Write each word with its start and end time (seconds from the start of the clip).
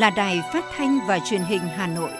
là 0.00 0.10
Đài 0.10 0.42
Phát 0.52 0.64
thanh 0.76 0.98
và 1.08 1.18
Truyền 1.18 1.40
hình 1.40 1.60
Hà 1.60 1.86
Nội. 1.86 2.10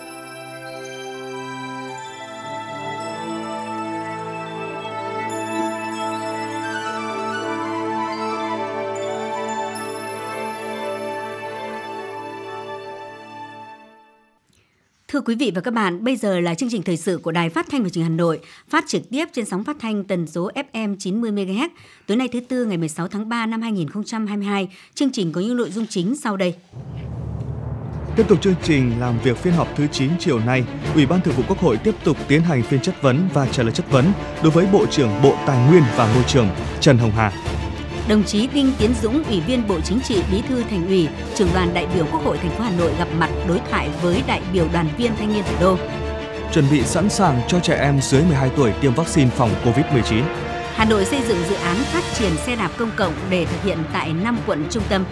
Thưa 15.09 15.21
quý 15.21 15.35
vị 15.35 15.53
và 15.55 15.61
các 15.61 15.75
bạn, 15.75 16.05
bây 16.05 16.17
giờ 16.17 16.41
là 16.41 16.55
chương 16.55 16.69
trình 16.71 16.83
thời 16.83 16.97
sự 16.97 17.19
của 17.19 17.33
Đài 17.33 17.51
Phát 17.51 17.67
thanh 17.71 17.83
và 17.83 17.89
Truyền 17.89 18.05
hình 18.05 18.13
Hà 18.13 18.17
Nội, 18.17 18.41
phát 18.69 18.85
trực 18.89 19.11
tiếp 19.11 19.29
trên 19.33 19.45
sóng 19.45 19.65
phát 19.65 19.77
thanh 19.81 20.05
tần 20.05 20.27
số 20.27 20.51
FM 20.73 20.97
90 20.99 21.33
MHz. 21.33 21.69
Tối 22.07 22.17
nay 22.17 22.29
thứ 22.29 22.41
tư 22.41 22.65
ngày 22.65 22.77
16 22.77 23.09
tháng 23.09 23.29
3 23.29 23.47
năm 23.47 23.63
2022, 23.63 24.69
chương 24.95 25.13
trình 25.13 25.33
có 25.33 25.41
những 25.41 25.57
nội 25.57 25.71
dung 25.71 25.87
chính 25.87 26.17
sau 26.17 26.37
đây. 26.37 26.55
Tiếp 28.21 28.29
tục 28.29 28.43
chương 28.43 28.55
trình 28.63 29.01
làm 29.01 29.19
việc 29.19 29.37
phiên 29.37 29.55
họp 29.55 29.69
thứ 29.77 29.87
9 29.93 30.11
chiều 30.19 30.39
nay, 30.39 30.65
Ủy 30.95 31.07
ban 31.07 31.21
Thường 31.21 31.35
vụ 31.35 31.43
Quốc 31.49 31.59
hội 31.59 31.77
tiếp 31.77 31.95
tục 32.05 32.17
tiến 32.29 32.43
hành 32.43 32.63
phiên 32.63 32.81
chất 32.81 33.03
vấn 33.03 33.29
và 33.35 33.47
trả 33.53 33.63
lời 33.63 33.73
chất 33.73 33.91
vấn 33.91 34.13
đối 34.43 34.51
với 34.51 34.67
Bộ 34.73 34.87
trưởng 34.87 35.23
Bộ 35.23 35.35
Tài 35.47 35.69
nguyên 35.69 35.83
và 35.97 36.15
Môi 36.15 36.25
trường 36.27 36.49
Trần 36.81 36.99
Hồng 36.99 37.11
Hà. 37.17 37.33
Đồng 38.09 38.25
chí 38.25 38.47
Đinh 38.47 38.73
Tiến 38.79 38.95
Dũng, 39.03 39.25
Ủy 39.25 39.41
viên 39.41 39.69
Bộ 39.69 39.81
Chính 39.81 40.01
trị, 40.01 40.23
Bí 40.33 40.43
thư 40.49 40.63
Thành 40.71 40.87
ủy, 40.87 41.09
trưởng 41.35 41.49
đoàn 41.55 41.75
đại 41.75 41.87
biểu 41.95 42.07
Quốc 42.13 42.25
hội 42.25 42.39
thành 42.39 42.51
phố 42.51 42.65
Hà 42.65 42.71
Nội 42.71 42.93
gặp 42.99 43.09
mặt 43.19 43.31
đối 43.49 43.61
thoại 43.71 43.91
với 44.03 44.23
đại 44.27 44.41
biểu 44.53 44.67
đoàn 44.73 44.89
viên 44.97 45.17
thanh 45.17 45.33
niên 45.33 45.45
thủ 45.45 45.55
đô. 45.61 45.77
Chuẩn 46.53 46.65
bị 46.71 46.83
sẵn 46.83 47.11
sàng 47.11 47.41
cho 47.49 47.61
trẻ 47.61 47.75
em 47.75 48.01
dưới 48.01 48.23
12 48.23 48.51
tuổi 48.57 48.73
tiêm 48.81 48.95
vaccine 48.95 49.31
phòng 49.31 49.51
COVID-19. 49.65 50.23
Hà 50.75 50.85
Nội 50.85 51.05
xây 51.05 51.23
dựng 51.23 51.39
dự 51.49 51.55
án 51.55 51.77
phát 51.77 52.05
triển 52.15 52.37
xe 52.37 52.57
đạp 52.57 52.71
công 52.77 52.91
cộng 52.97 53.13
để 53.31 53.45
thực 53.45 53.63
hiện 53.65 53.79
tại 53.93 54.13
5 54.13 54.39
quận 54.47 54.65
trung 54.71 54.85
tâm. 54.89 55.05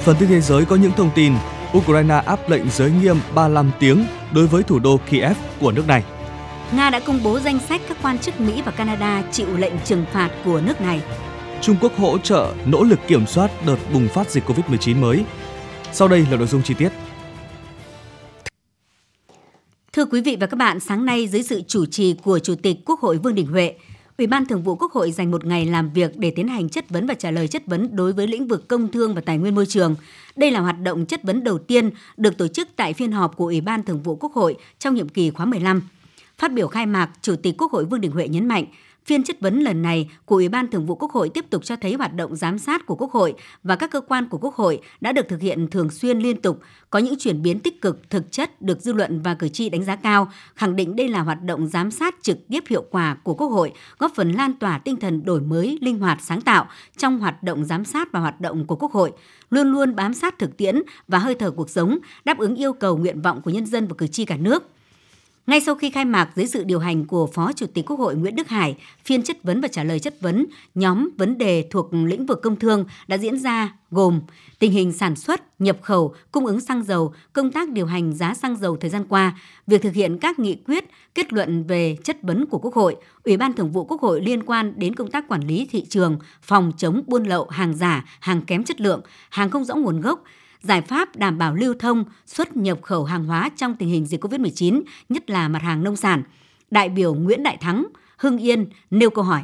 Phần 0.00 0.16
tin 0.18 0.28
thế 0.28 0.40
giới 0.40 0.64
có 0.64 0.76
những 0.76 0.92
thông 0.96 1.10
tin 1.14 1.32
Ukraine 1.78 2.14
áp 2.14 2.50
lệnh 2.50 2.70
giới 2.70 2.90
nghiêm 2.90 3.16
35 3.34 3.70
tiếng 3.80 4.04
đối 4.34 4.46
với 4.46 4.62
thủ 4.62 4.78
đô 4.78 5.00
Kiev 5.10 5.36
của 5.60 5.72
nước 5.72 5.86
này. 5.86 6.04
Nga 6.76 6.90
đã 6.90 7.00
công 7.00 7.22
bố 7.22 7.38
danh 7.38 7.58
sách 7.58 7.80
các 7.88 7.96
quan 8.02 8.18
chức 8.18 8.40
Mỹ 8.40 8.62
và 8.64 8.72
Canada 8.72 9.22
chịu 9.32 9.56
lệnh 9.56 9.72
trừng 9.84 10.04
phạt 10.12 10.30
của 10.44 10.60
nước 10.60 10.80
này. 10.80 11.02
Trung 11.60 11.76
Quốc 11.80 11.96
hỗ 11.96 12.18
trợ 12.18 12.52
nỗ 12.66 12.82
lực 12.82 12.98
kiểm 13.06 13.26
soát 13.26 13.50
đợt 13.66 13.76
bùng 13.92 14.08
phát 14.08 14.30
dịch 14.30 14.44
COVID-19 14.46 15.00
mới. 15.00 15.24
Sau 15.92 16.08
đây 16.08 16.26
là 16.30 16.36
nội 16.36 16.46
dung 16.46 16.62
chi 16.62 16.74
tiết. 16.74 16.88
Thưa 19.92 20.04
quý 20.04 20.20
vị 20.20 20.36
và 20.40 20.46
các 20.46 20.56
bạn, 20.56 20.80
sáng 20.80 21.04
nay 21.04 21.28
dưới 21.28 21.42
sự 21.42 21.62
chủ 21.68 21.86
trì 21.86 22.14
của 22.14 22.38
Chủ 22.38 22.54
tịch 22.54 22.76
Quốc 22.84 23.00
hội 23.00 23.18
Vương 23.18 23.34
Đình 23.34 23.46
Huệ, 23.46 23.74
Ủy 24.18 24.26
ban 24.26 24.46
Thường 24.46 24.62
vụ 24.62 24.76
Quốc 24.76 24.92
hội 24.92 25.12
dành 25.12 25.30
một 25.30 25.44
ngày 25.44 25.66
làm 25.66 25.90
việc 25.90 26.18
để 26.18 26.30
tiến 26.30 26.48
hành 26.48 26.68
chất 26.68 26.90
vấn 26.90 27.06
và 27.06 27.14
trả 27.14 27.30
lời 27.30 27.48
chất 27.48 27.66
vấn 27.66 27.96
đối 27.96 28.12
với 28.12 28.26
lĩnh 28.26 28.48
vực 28.48 28.68
công 28.68 28.88
thương 28.88 29.14
và 29.14 29.20
tài 29.20 29.38
nguyên 29.38 29.54
môi 29.54 29.66
trường. 29.66 29.94
Đây 30.36 30.50
là 30.50 30.60
hoạt 30.60 30.80
động 30.80 31.06
chất 31.06 31.22
vấn 31.22 31.44
đầu 31.44 31.58
tiên 31.58 31.90
được 32.16 32.38
tổ 32.38 32.48
chức 32.48 32.68
tại 32.76 32.94
phiên 32.94 33.12
họp 33.12 33.36
của 33.36 33.44
Ủy 33.44 33.60
ban 33.60 33.82
Thường 33.82 34.02
vụ 34.02 34.16
Quốc 34.16 34.32
hội 34.32 34.56
trong 34.78 34.94
nhiệm 34.94 35.08
kỳ 35.08 35.30
khóa 35.30 35.46
15. 35.46 35.82
Phát 36.38 36.52
biểu 36.52 36.68
khai 36.68 36.86
mạc, 36.86 37.10
Chủ 37.22 37.36
tịch 37.36 37.54
Quốc 37.58 37.72
hội 37.72 37.84
Vương 37.84 38.00
Đình 38.00 38.10
Huệ 38.10 38.28
nhấn 38.28 38.48
mạnh, 38.48 38.64
Phiên 39.06 39.24
chất 39.24 39.40
vấn 39.40 39.60
lần 39.60 39.82
này 39.82 40.10
của 40.24 40.36
Ủy 40.36 40.48
ban 40.48 40.70
Thường 40.70 40.86
vụ 40.86 40.94
Quốc 40.94 41.12
hội 41.12 41.28
tiếp 41.28 41.44
tục 41.50 41.64
cho 41.64 41.76
thấy 41.76 41.94
hoạt 41.94 42.14
động 42.14 42.36
giám 42.36 42.58
sát 42.58 42.86
của 42.86 42.94
Quốc 42.94 43.12
hội 43.12 43.34
và 43.62 43.76
các 43.76 43.90
cơ 43.90 44.00
quan 44.00 44.28
của 44.28 44.38
Quốc 44.38 44.54
hội 44.54 44.80
đã 45.00 45.12
được 45.12 45.28
thực 45.28 45.40
hiện 45.40 45.70
thường 45.70 45.90
xuyên 45.90 46.18
liên 46.18 46.42
tục, 46.42 46.60
có 46.90 46.98
những 46.98 47.14
chuyển 47.18 47.42
biến 47.42 47.60
tích 47.60 47.80
cực, 47.80 48.10
thực 48.10 48.32
chất 48.32 48.62
được 48.62 48.80
dư 48.80 48.92
luận 48.92 49.22
và 49.22 49.34
cử 49.34 49.48
tri 49.48 49.68
đánh 49.68 49.84
giá 49.84 49.96
cao, 49.96 50.32
khẳng 50.54 50.76
định 50.76 50.96
đây 50.96 51.08
là 51.08 51.20
hoạt 51.20 51.42
động 51.42 51.66
giám 51.66 51.90
sát 51.90 52.14
trực 52.22 52.48
tiếp 52.48 52.64
hiệu 52.68 52.84
quả 52.90 53.16
của 53.22 53.34
Quốc 53.34 53.48
hội, 53.48 53.72
góp 53.98 54.12
phần 54.14 54.32
lan 54.32 54.52
tỏa 54.54 54.78
tinh 54.78 54.96
thần 54.96 55.24
đổi 55.24 55.40
mới, 55.40 55.78
linh 55.80 55.98
hoạt, 55.98 56.18
sáng 56.22 56.40
tạo 56.40 56.66
trong 56.96 57.18
hoạt 57.18 57.42
động 57.42 57.64
giám 57.64 57.84
sát 57.84 58.12
và 58.12 58.20
hoạt 58.20 58.40
động 58.40 58.66
của 58.66 58.76
Quốc 58.76 58.92
hội, 58.92 59.12
luôn 59.50 59.72
luôn 59.72 59.96
bám 59.96 60.14
sát 60.14 60.38
thực 60.38 60.56
tiễn 60.56 60.82
và 61.08 61.18
hơi 61.18 61.34
thở 61.34 61.50
cuộc 61.50 61.70
sống, 61.70 61.98
đáp 62.24 62.38
ứng 62.38 62.54
yêu 62.54 62.72
cầu 62.72 62.96
nguyện 62.96 63.22
vọng 63.22 63.42
của 63.42 63.50
nhân 63.50 63.66
dân 63.66 63.86
và 63.86 63.94
cử 63.98 64.06
tri 64.06 64.24
cả 64.24 64.36
nước– 64.36 64.68
ngay 65.46 65.60
sau 65.60 65.74
khi 65.74 65.90
khai 65.90 66.04
mạc 66.04 66.30
dưới 66.34 66.46
sự 66.46 66.64
điều 66.64 66.78
hành 66.78 67.04
của 67.04 67.26
Phó 67.26 67.52
Chủ 67.52 67.66
tịch 67.66 67.86
Quốc 67.86 67.98
hội 67.98 68.16
Nguyễn 68.16 68.36
Đức 68.36 68.48
Hải, 68.48 68.76
phiên 69.04 69.22
chất 69.22 69.42
vấn 69.42 69.60
và 69.60 69.68
trả 69.68 69.84
lời 69.84 70.00
chất 70.00 70.20
vấn 70.20 70.46
nhóm 70.74 71.08
vấn 71.18 71.38
đề 71.38 71.64
thuộc 71.70 71.94
lĩnh 71.94 72.26
vực 72.26 72.40
công 72.42 72.56
thương 72.56 72.84
đã 73.08 73.18
diễn 73.18 73.38
ra 73.38 73.76
gồm 73.90 74.20
tình 74.58 74.72
hình 74.72 74.92
sản 74.92 75.16
xuất, 75.16 75.60
nhập 75.60 75.78
khẩu, 75.82 76.14
cung 76.32 76.46
ứng 76.46 76.60
xăng 76.60 76.84
dầu, 76.84 77.12
công 77.32 77.52
tác 77.52 77.68
điều 77.70 77.86
hành 77.86 78.14
giá 78.14 78.34
xăng 78.34 78.56
dầu 78.56 78.76
thời 78.76 78.90
gian 78.90 79.04
qua, 79.08 79.38
việc 79.66 79.82
thực 79.82 79.94
hiện 79.94 80.18
các 80.18 80.38
nghị 80.38 80.56
quyết, 80.66 80.84
kết 81.14 81.32
luận 81.32 81.64
về 81.64 81.96
chất 82.04 82.22
vấn 82.22 82.46
của 82.46 82.58
Quốc 82.58 82.74
hội, 82.74 82.96
Ủy 83.24 83.36
ban 83.36 83.52
Thường 83.52 83.72
vụ 83.72 83.84
Quốc 83.84 84.00
hội 84.00 84.20
liên 84.20 84.42
quan 84.42 84.72
đến 84.76 84.94
công 84.94 85.10
tác 85.10 85.28
quản 85.28 85.46
lý 85.46 85.68
thị 85.70 85.84
trường, 85.88 86.18
phòng 86.42 86.72
chống 86.76 87.02
buôn 87.06 87.24
lậu, 87.24 87.46
hàng 87.50 87.74
giả, 87.74 88.04
hàng 88.20 88.42
kém 88.42 88.64
chất 88.64 88.80
lượng, 88.80 89.00
hàng 89.30 89.50
không 89.50 89.64
rõ 89.64 89.74
nguồn 89.74 90.00
gốc, 90.00 90.24
giải 90.62 90.82
pháp 90.82 91.16
đảm 91.16 91.38
bảo 91.38 91.54
lưu 91.54 91.74
thông, 91.78 92.04
xuất 92.26 92.56
nhập 92.56 92.82
khẩu 92.82 93.04
hàng 93.04 93.24
hóa 93.24 93.50
trong 93.56 93.74
tình 93.74 93.88
hình 93.88 94.06
dịch 94.06 94.24
COVID-19, 94.24 94.82
nhất 95.08 95.30
là 95.30 95.48
mặt 95.48 95.62
hàng 95.62 95.84
nông 95.84 95.96
sản. 95.96 96.22
Đại 96.70 96.88
biểu 96.88 97.14
Nguyễn 97.14 97.42
Đại 97.42 97.56
Thắng, 97.56 97.86
Hưng 98.18 98.38
Yên 98.38 98.66
nêu 98.90 99.10
câu 99.10 99.24
hỏi. 99.24 99.40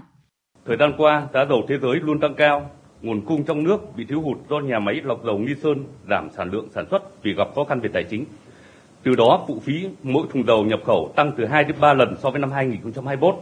Thời 0.67 0.77
gian 0.77 0.93
qua, 0.97 1.27
giá 1.35 1.45
dầu 1.49 1.65
thế 1.69 1.79
giới 1.83 1.97
luôn 1.97 2.21
tăng 2.21 2.35
cao, 2.35 2.71
nguồn 3.03 3.21
cung 3.27 3.45
trong 3.45 3.65
nước 3.65 3.97
bị 3.97 4.05
thiếu 4.05 4.21
hụt 4.21 4.39
do 4.51 4.59
nhà 4.59 4.79
máy 4.79 5.01
lọc 5.05 5.25
dầu 5.25 5.39
Nghi 5.39 5.55
Sơn 5.63 5.85
giảm 6.11 6.29
sản 6.37 6.51
lượng 6.51 6.69
sản 6.75 6.87
xuất 6.91 7.23
vì 7.23 7.35
gặp 7.35 7.49
khó 7.55 7.65
khăn 7.65 7.81
về 7.81 7.91
tài 7.93 8.05
chính. 8.05 8.25
Từ 9.03 9.15
đó, 9.15 9.45
phụ 9.49 9.61
phí 9.65 9.89
mỗi 10.03 10.27
thùng 10.33 10.47
dầu 10.47 10.65
nhập 10.65 10.81
khẩu 10.87 11.13
tăng 11.17 11.33
từ 11.37 11.45
2 11.45 11.65
đến 11.65 11.77
3 11.81 11.95
lần 11.95 12.15
so 12.23 12.31
với 12.31 12.41
năm 12.41 12.51
2021, 12.51 13.35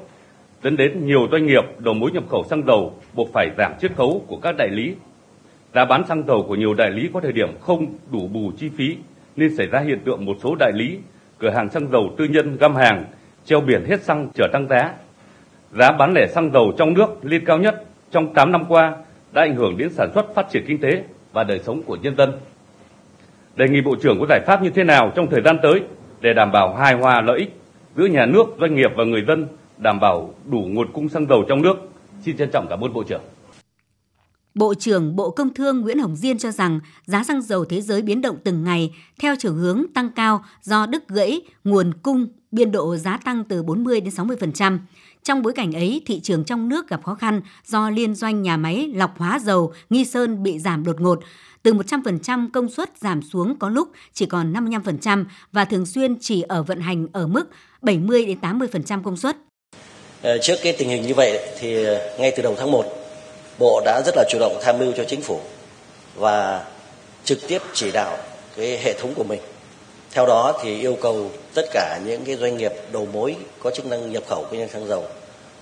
dẫn 0.62 0.76
đến 0.76 1.06
nhiều 1.06 1.28
doanh 1.32 1.46
nghiệp 1.46 1.64
đầu 1.78 1.94
mối 1.94 2.10
nhập 2.12 2.24
khẩu 2.28 2.44
xăng 2.44 2.66
dầu 2.66 2.94
buộc 3.14 3.28
phải 3.32 3.48
giảm 3.58 3.72
chiết 3.80 3.92
khấu 3.96 4.24
của 4.26 4.36
các 4.36 4.54
đại 4.58 4.68
lý 4.72 4.94
Giá 5.74 5.84
bán 5.84 6.06
xăng 6.06 6.26
dầu 6.26 6.44
của 6.48 6.54
nhiều 6.54 6.74
đại 6.74 6.90
lý 6.90 7.10
có 7.14 7.20
thời 7.20 7.32
điểm 7.32 7.48
không 7.60 7.86
đủ 8.12 8.28
bù 8.28 8.52
chi 8.58 8.68
phí 8.76 8.96
nên 9.36 9.56
xảy 9.56 9.66
ra 9.66 9.80
hiện 9.80 10.00
tượng 10.04 10.24
một 10.24 10.36
số 10.42 10.54
đại 10.58 10.72
lý, 10.74 10.98
cửa 11.38 11.50
hàng 11.50 11.70
xăng 11.70 11.90
dầu 11.92 12.14
tư 12.18 12.24
nhân 12.24 12.56
găm 12.56 12.74
hàng, 12.74 13.04
treo 13.44 13.60
biển 13.60 13.84
hết 13.88 14.02
xăng 14.02 14.28
chờ 14.34 14.44
tăng 14.52 14.68
giá. 14.68 14.92
Giá 15.72 15.92
bán 15.92 16.12
lẻ 16.14 16.26
xăng 16.26 16.50
dầu 16.52 16.72
trong 16.78 16.94
nước 16.94 17.06
lên 17.22 17.44
cao 17.44 17.58
nhất 17.58 17.84
trong 18.10 18.34
8 18.34 18.52
năm 18.52 18.64
qua 18.68 18.96
đã 19.32 19.42
ảnh 19.42 19.54
hưởng 19.54 19.76
đến 19.76 19.90
sản 19.90 20.10
xuất 20.14 20.34
phát 20.34 20.46
triển 20.50 20.64
kinh 20.66 20.80
tế 20.80 21.02
và 21.32 21.44
đời 21.44 21.58
sống 21.58 21.82
của 21.82 21.96
nhân 21.96 22.16
dân. 22.16 22.32
Đề 23.56 23.68
nghị 23.68 23.80
Bộ 23.80 23.96
trưởng 24.02 24.20
có 24.20 24.26
giải 24.28 24.40
pháp 24.46 24.62
như 24.62 24.70
thế 24.70 24.84
nào 24.84 25.12
trong 25.16 25.26
thời 25.30 25.42
gian 25.42 25.56
tới 25.62 25.80
để 26.20 26.34
đảm 26.34 26.52
bảo 26.52 26.74
hài 26.74 26.94
hòa 26.94 27.20
lợi 27.20 27.38
ích 27.38 27.56
giữa 27.96 28.06
nhà 28.06 28.26
nước, 28.26 28.44
doanh 28.60 28.74
nghiệp 28.74 28.90
và 28.96 29.04
người 29.04 29.24
dân, 29.28 29.46
đảm 29.78 30.00
bảo 30.00 30.34
đủ 30.50 30.58
nguồn 30.58 30.92
cung 30.92 31.08
xăng 31.08 31.26
dầu 31.26 31.44
trong 31.48 31.62
nước. 31.62 31.90
Xin 32.20 32.36
trân 32.36 32.50
trọng 32.50 32.66
cảm 32.68 32.80
ơn 32.80 32.92
Bộ 32.92 33.02
trưởng. 33.02 33.20
Bộ 34.56 34.74
trưởng 34.74 35.16
Bộ 35.16 35.30
Công 35.30 35.54
Thương 35.54 35.80
Nguyễn 35.80 35.98
Hồng 35.98 36.16
Diên 36.16 36.38
cho 36.38 36.50
rằng 36.50 36.80
giá 37.06 37.24
xăng 37.24 37.42
dầu 37.42 37.64
thế 37.64 37.80
giới 37.80 38.02
biến 38.02 38.20
động 38.20 38.36
từng 38.44 38.64
ngày 38.64 38.94
theo 39.20 39.34
chiều 39.38 39.52
hướng 39.52 39.84
tăng 39.94 40.10
cao 40.10 40.44
do 40.62 40.86
đứt 40.86 41.08
gãy 41.08 41.40
nguồn 41.64 41.92
cung, 42.02 42.26
biên 42.50 42.72
độ 42.72 42.96
giá 42.96 43.18
tăng 43.24 43.44
từ 43.44 43.62
40 43.62 44.00
đến 44.00 44.14
60%. 44.14 44.78
Trong 45.22 45.42
bối 45.42 45.52
cảnh 45.52 45.72
ấy, 45.72 46.02
thị 46.06 46.20
trường 46.20 46.44
trong 46.44 46.68
nước 46.68 46.88
gặp 46.88 47.00
khó 47.04 47.14
khăn 47.14 47.40
do 47.66 47.90
liên 47.90 48.14
doanh 48.14 48.42
nhà 48.42 48.56
máy 48.56 48.92
lọc 48.94 49.18
hóa 49.18 49.38
dầu 49.38 49.72
Nghi 49.90 50.04
Sơn 50.04 50.42
bị 50.42 50.58
giảm 50.58 50.84
đột 50.84 51.00
ngột, 51.00 51.20
từ 51.62 51.72
100% 51.72 52.48
công 52.52 52.68
suất 52.68 52.90
giảm 53.00 53.22
xuống 53.22 53.58
có 53.58 53.68
lúc 53.68 53.88
chỉ 54.12 54.26
còn 54.26 54.52
55% 54.52 55.24
và 55.52 55.64
thường 55.64 55.86
xuyên 55.86 56.16
chỉ 56.20 56.42
ở 56.42 56.62
vận 56.62 56.80
hành 56.80 57.06
ở 57.12 57.26
mức 57.26 57.44
70 57.82 58.26
đến 58.26 58.38
80% 58.40 59.02
công 59.02 59.16
suất. 59.16 59.36
Ờ, 60.22 60.38
trước 60.42 60.54
cái 60.62 60.72
tình 60.78 60.88
hình 60.88 61.02
như 61.02 61.14
vậy 61.14 61.38
thì 61.60 61.84
ờ, 61.84 62.18
ngay 62.18 62.32
từ 62.36 62.42
đầu 62.42 62.54
tháng 62.58 62.70
1 62.70 63.05
Bộ 63.58 63.80
đã 63.84 64.02
rất 64.06 64.16
là 64.16 64.24
chủ 64.28 64.38
động 64.38 64.58
tham 64.62 64.78
mưu 64.78 64.92
cho 64.96 65.04
chính 65.04 65.22
phủ 65.22 65.40
và 66.14 66.64
trực 67.24 67.38
tiếp 67.48 67.62
chỉ 67.74 67.90
đạo 67.90 68.18
cái 68.56 68.78
hệ 68.78 68.92
thống 68.92 69.14
của 69.14 69.24
mình. 69.24 69.40
Theo 70.10 70.26
đó 70.26 70.58
thì 70.62 70.80
yêu 70.80 70.96
cầu 71.02 71.30
tất 71.54 71.64
cả 71.72 72.00
những 72.04 72.24
cái 72.24 72.36
doanh 72.36 72.56
nghiệp 72.56 72.72
đầu 72.92 73.06
mối 73.12 73.36
có 73.62 73.70
chức 73.70 73.86
năng 73.86 74.12
nhập 74.12 74.22
khẩu 74.28 74.46
kinh 74.50 74.60
doanh 74.60 74.70
xăng 74.70 74.88
dầu 74.88 75.04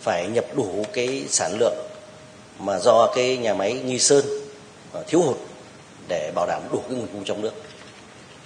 phải 0.00 0.26
nhập 0.26 0.44
đủ 0.56 0.84
cái 0.92 1.24
sản 1.28 1.56
lượng 1.60 1.76
mà 2.58 2.78
do 2.78 3.12
cái 3.14 3.36
nhà 3.36 3.54
máy 3.54 3.72
Nghi 3.72 3.98
Sơn 3.98 4.24
ờ, 4.92 5.04
thiếu 5.06 5.22
hụt 5.22 5.36
để 6.08 6.32
bảo 6.34 6.46
đảm 6.46 6.62
đủ 6.72 6.78
cái 6.88 6.98
nguồn 6.98 7.06
cung 7.12 7.24
trong 7.24 7.42
nước. 7.42 7.52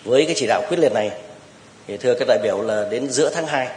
Với 0.05 0.25
cái 0.25 0.35
chỉ 0.39 0.47
đạo 0.47 0.63
quyết 0.69 0.79
liệt 0.79 0.93
này 0.93 1.11
thì 1.87 1.97
thưa 1.97 2.15
các 2.19 2.29
đại 2.29 2.39
biểu 2.43 2.63
là 2.63 2.89
đến 2.91 3.11
giữa 3.11 3.31
tháng 3.35 3.47
2 3.47 3.69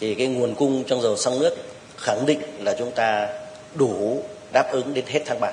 thì 0.00 0.14
cái 0.14 0.26
nguồn 0.26 0.54
cung 0.54 0.84
trong 0.84 1.02
dầu 1.02 1.16
xăng 1.16 1.38
nước 1.38 1.56
khẳng 1.96 2.26
định 2.26 2.40
là 2.58 2.74
chúng 2.78 2.90
ta 2.90 3.28
đủ 3.74 4.22
đáp 4.52 4.72
ứng 4.72 4.94
đến 4.94 5.04
hết 5.08 5.20
tháng 5.26 5.40
3. 5.40 5.52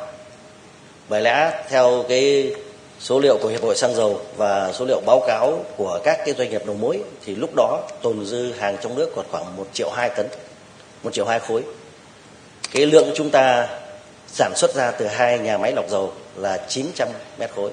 Bởi 1.09 1.21
lẽ 1.21 1.63
theo 1.69 2.05
cái 2.09 2.53
số 2.99 3.19
liệu 3.19 3.37
của 3.41 3.47
Hiệp 3.47 3.63
hội 3.63 3.75
xăng 3.75 3.95
dầu 3.95 4.21
và 4.37 4.73
số 4.73 4.85
liệu 4.85 5.01
báo 5.05 5.23
cáo 5.27 5.65
của 5.77 5.99
các 6.03 6.19
cái 6.25 6.35
doanh 6.37 6.49
nghiệp 6.49 6.65
đầu 6.65 6.75
mối 6.75 7.03
thì 7.25 7.35
lúc 7.35 7.49
đó 7.55 7.81
tồn 8.01 8.25
dư 8.25 8.51
hàng 8.59 8.77
trong 8.81 8.95
nước 8.95 9.11
còn 9.15 9.25
khoảng 9.31 9.55
1 9.55 9.67
triệu 9.73 9.89
2 9.89 10.09
tấn, 10.09 10.27
1 11.03 11.13
triệu 11.13 11.25
2 11.25 11.39
khối. 11.39 11.63
Cái 12.71 12.85
lượng 12.85 13.11
chúng 13.15 13.29
ta 13.29 13.67
sản 14.27 14.53
xuất 14.55 14.75
ra 14.75 14.91
từ 14.91 15.07
hai 15.07 15.39
nhà 15.39 15.57
máy 15.57 15.73
lọc 15.75 15.89
dầu 15.89 16.13
là 16.35 16.57
900 16.67 17.07
mét 17.37 17.51
khối 17.55 17.71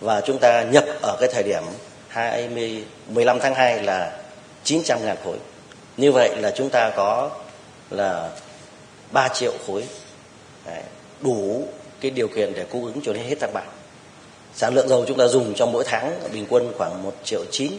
và 0.00 0.20
chúng 0.20 0.38
ta 0.38 0.62
nhập 0.62 0.84
ở 1.02 1.16
cái 1.20 1.28
thời 1.32 1.42
điểm 1.42 1.62
20 2.08 2.84
15 3.08 3.40
tháng 3.40 3.54
2 3.54 3.82
là 3.82 4.12
900 4.64 4.98
ngàn 5.04 5.16
khối. 5.24 5.36
Như 5.96 6.12
vậy 6.12 6.30
là 6.36 6.50
chúng 6.50 6.70
ta 6.70 6.90
có 6.90 7.30
là 7.90 8.28
3 9.10 9.28
triệu 9.28 9.52
khối 9.66 9.84
đủ 11.20 11.68
cái 12.00 12.10
điều 12.10 12.28
kiện 12.28 12.52
để 12.54 12.64
cung 12.70 12.84
ứng 12.84 13.00
cho 13.04 13.12
đến 13.12 13.22
hết 13.24 13.36
tháng 13.40 13.52
3. 13.52 13.60
Sản 14.54 14.74
lượng 14.74 14.88
dầu 14.88 15.04
chúng 15.08 15.18
ta 15.18 15.26
dùng 15.26 15.54
trong 15.54 15.72
mỗi 15.72 15.84
tháng 15.86 16.20
bình 16.32 16.46
quân 16.48 16.72
khoảng 16.78 17.02
1 17.02 17.14
triệu 17.24 17.44
9, 17.50 17.72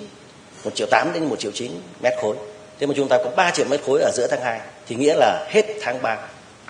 1 0.64 0.76
triệu 0.76 0.88
8 0.92 1.12
đến 1.14 1.24
1 1.26 1.40
triệu 1.40 1.52
9 1.52 1.72
mét 2.04 2.14
khối. 2.22 2.36
Thế 2.80 2.88
mà 2.88 2.94
chúng 2.98 3.08
ta 3.08 3.18
có 3.18 3.30
3 3.36 3.52
triệu 3.52 3.66
mét 3.70 3.82
khối 3.86 4.02
ở 4.02 4.12
giữa 4.14 4.28
tháng 4.28 4.42
2 4.42 4.60
thì 4.88 4.96
nghĩa 4.96 5.14
là 5.14 5.48
hết 5.50 5.64
tháng 5.82 6.02
3 6.02 6.18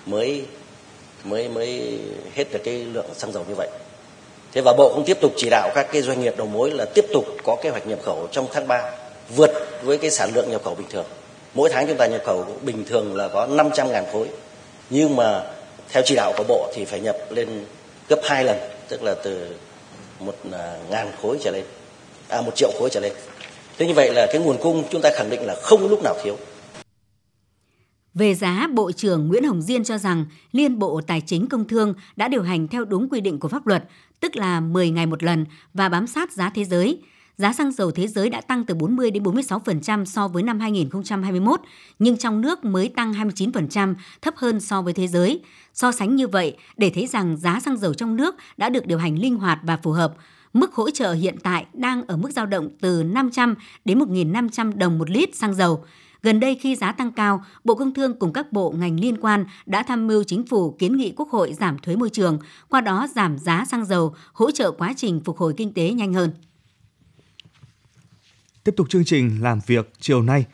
mới 0.06 0.44
mới 1.24 1.48
mới 1.48 1.98
hết 2.34 2.44
được 2.52 2.60
cái 2.64 2.74
lượng 2.74 3.06
xăng 3.16 3.32
dầu 3.32 3.44
như 3.48 3.54
vậy. 3.54 3.68
Thế 4.52 4.60
và 4.64 4.72
Bộ 4.72 4.92
cũng 4.94 5.04
tiếp 5.04 5.18
tục 5.20 5.32
chỉ 5.36 5.48
đạo 5.50 5.70
các 5.74 5.86
cái 5.92 6.02
doanh 6.02 6.20
nghiệp 6.20 6.34
đầu 6.36 6.46
mối 6.46 6.70
là 6.70 6.84
tiếp 6.94 7.04
tục 7.12 7.24
có 7.44 7.56
kế 7.62 7.70
hoạch 7.70 7.86
nhập 7.86 7.98
khẩu 8.04 8.28
trong 8.32 8.46
tháng 8.52 8.68
3 8.68 8.92
vượt 9.36 9.50
với 9.82 9.98
cái 9.98 10.10
sản 10.10 10.30
lượng 10.34 10.50
nhập 10.50 10.64
khẩu 10.64 10.74
bình 10.74 10.86
thường. 10.90 11.04
Mỗi 11.54 11.70
tháng 11.72 11.86
chúng 11.86 11.96
ta 11.96 12.06
nhập 12.06 12.22
khẩu 12.24 12.46
bình 12.62 12.84
thường 12.84 13.16
là 13.16 13.28
có 13.28 13.46
500.000 13.46 14.04
khối. 14.12 14.26
Nhưng 14.90 15.16
mà 15.16 15.42
theo 15.88 16.02
chỉ 16.06 16.14
đạo 16.14 16.32
của 16.36 16.44
Bộ 16.48 16.70
thì 16.74 16.84
phải 16.84 17.00
nhập 17.00 17.16
lên 17.30 17.64
gấp 18.08 18.20
2 18.24 18.44
lần, 18.44 18.56
tức 18.88 19.02
là 19.02 19.14
từ 19.24 19.54
một 20.20 20.34
à, 20.52 20.76
ngàn 20.90 21.08
khối 21.22 21.38
trở 21.42 21.50
lên, 21.50 21.64
à 22.28 22.40
một 22.40 22.56
triệu 22.56 22.70
khối 22.78 22.90
trở 22.90 23.00
lên. 23.00 23.12
Thế 23.78 23.86
như 23.86 23.94
vậy 23.94 24.14
là 24.14 24.26
cái 24.32 24.42
nguồn 24.42 24.56
cung 24.62 24.84
chúng 24.90 25.02
ta 25.02 25.10
khẳng 25.14 25.30
định 25.30 25.46
là 25.46 25.54
không 25.62 25.88
lúc 25.88 26.02
nào 26.02 26.16
thiếu. 26.24 26.36
Về 28.14 28.34
giá, 28.34 28.68
Bộ 28.74 28.92
trưởng 28.92 29.28
Nguyễn 29.28 29.44
Hồng 29.44 29.62
Diên 29.62 29.84
cho 29.84 29.98
rằng 29.98 30.26
Liên 30.52 30.78
Bộ 30.78 31.00
Tài 31.06 31.20
chính 31.20 31.48
Công 31.48 31.68
Thương 31.68 31.94
đã 32.16 32.28
điều 32.28 32.42
hành 32.42 32.68
theo 32.68 32.84
đúng 32.84 33.08
quy 33.08 33.20
định 33.20 33.38
của 33.38 33.48
pháp 33.48 33.66
luật, 33.66 33.84
tức 34.20 34.36
là 34.36 34.60
10 34.60 34.90
ngày 34.90 35.06
một 35.06 35.22
lần 35.22 35.46
và 35.74 35.88
bám 35.88 36.06
sát 36.06 36.32
giá 36.32 36.50
thế 36.54 36.64
giới. 36.64 36.98
Giá 37.38 37.52
xăng 37.52 37.72
dầu 37.72 37.90
thế 37.90 38.06
giới 38.06 38.30
đã 38.30 38.40
tăng 38.40 38.64
từ 38.64 38.74
40 38.74 39.10
đến 39.10 39.22
46% 39.22 40.04
so 40.04 40.28
với 40.28 40.42
năm 40.42 40.60
2021, 40.60 41.60
nhưng 41.98 42.16
trong 42.16 42.40
nước 42.40 42.64
mới 42.64 42.88
tăng 42.88 43.12
29%, 43.12 43.94
thấp 44.22 44.34
hơn 44.36 44.60
so 44.60 44.82
với 44.82 44.92
thế 44.92 45.06
giới. 45.06 45.40
So 45.74 45.92
sánh 45.92 46.16
như 46.16 46.28
vậy, 46.28 46.56
để 46.76 46.90
thấy 46.94 47.06
rằng 47.06 47.36
giá 47.36 47.60
xăng 47.60 47.76
dầu 47.76 47.94
trong 47.94 48.16
nước 48.16 48.34
đã 48.56 48.68
được 48.68 48.86
điều 48.86 48.98
hành 48.98 49.18
linh 49.18 49.36
hoạt 49.36 49.58
và 49.62 49.76
phù 49.76 49.90
hợp. 49.90 50.14
Mức 50.52 50.74
hỗ 50.74 50.90
trợ 50.90 51.12
hiện 51.12 51.36
tại 51.42 51.66
đang 51.72 52.06
ở 52.06 52.16
mức 52.16 52.30
dao 52.30 52.46
động 52.46 52.68
từ 52.80 53.02
500 53.02 53.54
đến 53.84 53.98
1.500 53.98 54.76
đồng 54.76 54.98
một 54.98 55.10
lít 55.10 55.36
xăng 55.36 55.54
dầu. 55.54 55.84
Gần 56.22 56.40
đây 56.40 56.54
khi 56.54 56.76
giá 56.76 56.92
tăng 56.92 57.12
cao, 57.12 57.44
Bộ 57.64 57.74
Công 57.74 57.94
Thương 57.94 58.18
cùng 58.18 58.32
các 58.32 58.52
bộ 58.52 58.70
ngành 58.70 59.00
liên 59.00 59.16
quan 59.20 59.44
đã 59.66 59.82
tham 59.82 60.06
mưu 60.06 60.24
chính 60.24 60.46
phủ 60.46 60.76
kiến 60.78 60.96
nghị 60.96 61.12
Quốc 61.16 61.30
hội 61.30 61.52
giảm 61.52 61.78
thuế 61.78 61.96
môi 61.96 62.10
trường, 62.10 62.38
qua 62.68 62.80
đó 62.80 63.06
giảm 63.14 63.38
giá 63.38 63.64
xăng 63.68 63.84
dầu, 63.84 64.14
hỗ 64.32 64.50
trợ 64.50 64.70
quá 64.70 64.94
trình 64.96 65.20
phục 65.24 65.38
hồi 65.38 65.54
kinh 65.56 65.74
tế 65.74 65.90
nhanh 65.90 66.14
hơn. 66.14 66.30
Tiếp 68.66 68.74
tục 68.76 68.90
chương 68.90 69.04
trình 69.04 69.42
làm 69.42 69.60
việc 69.66 69.90
chiều 70.00 70.22
nay, 70.22 70.44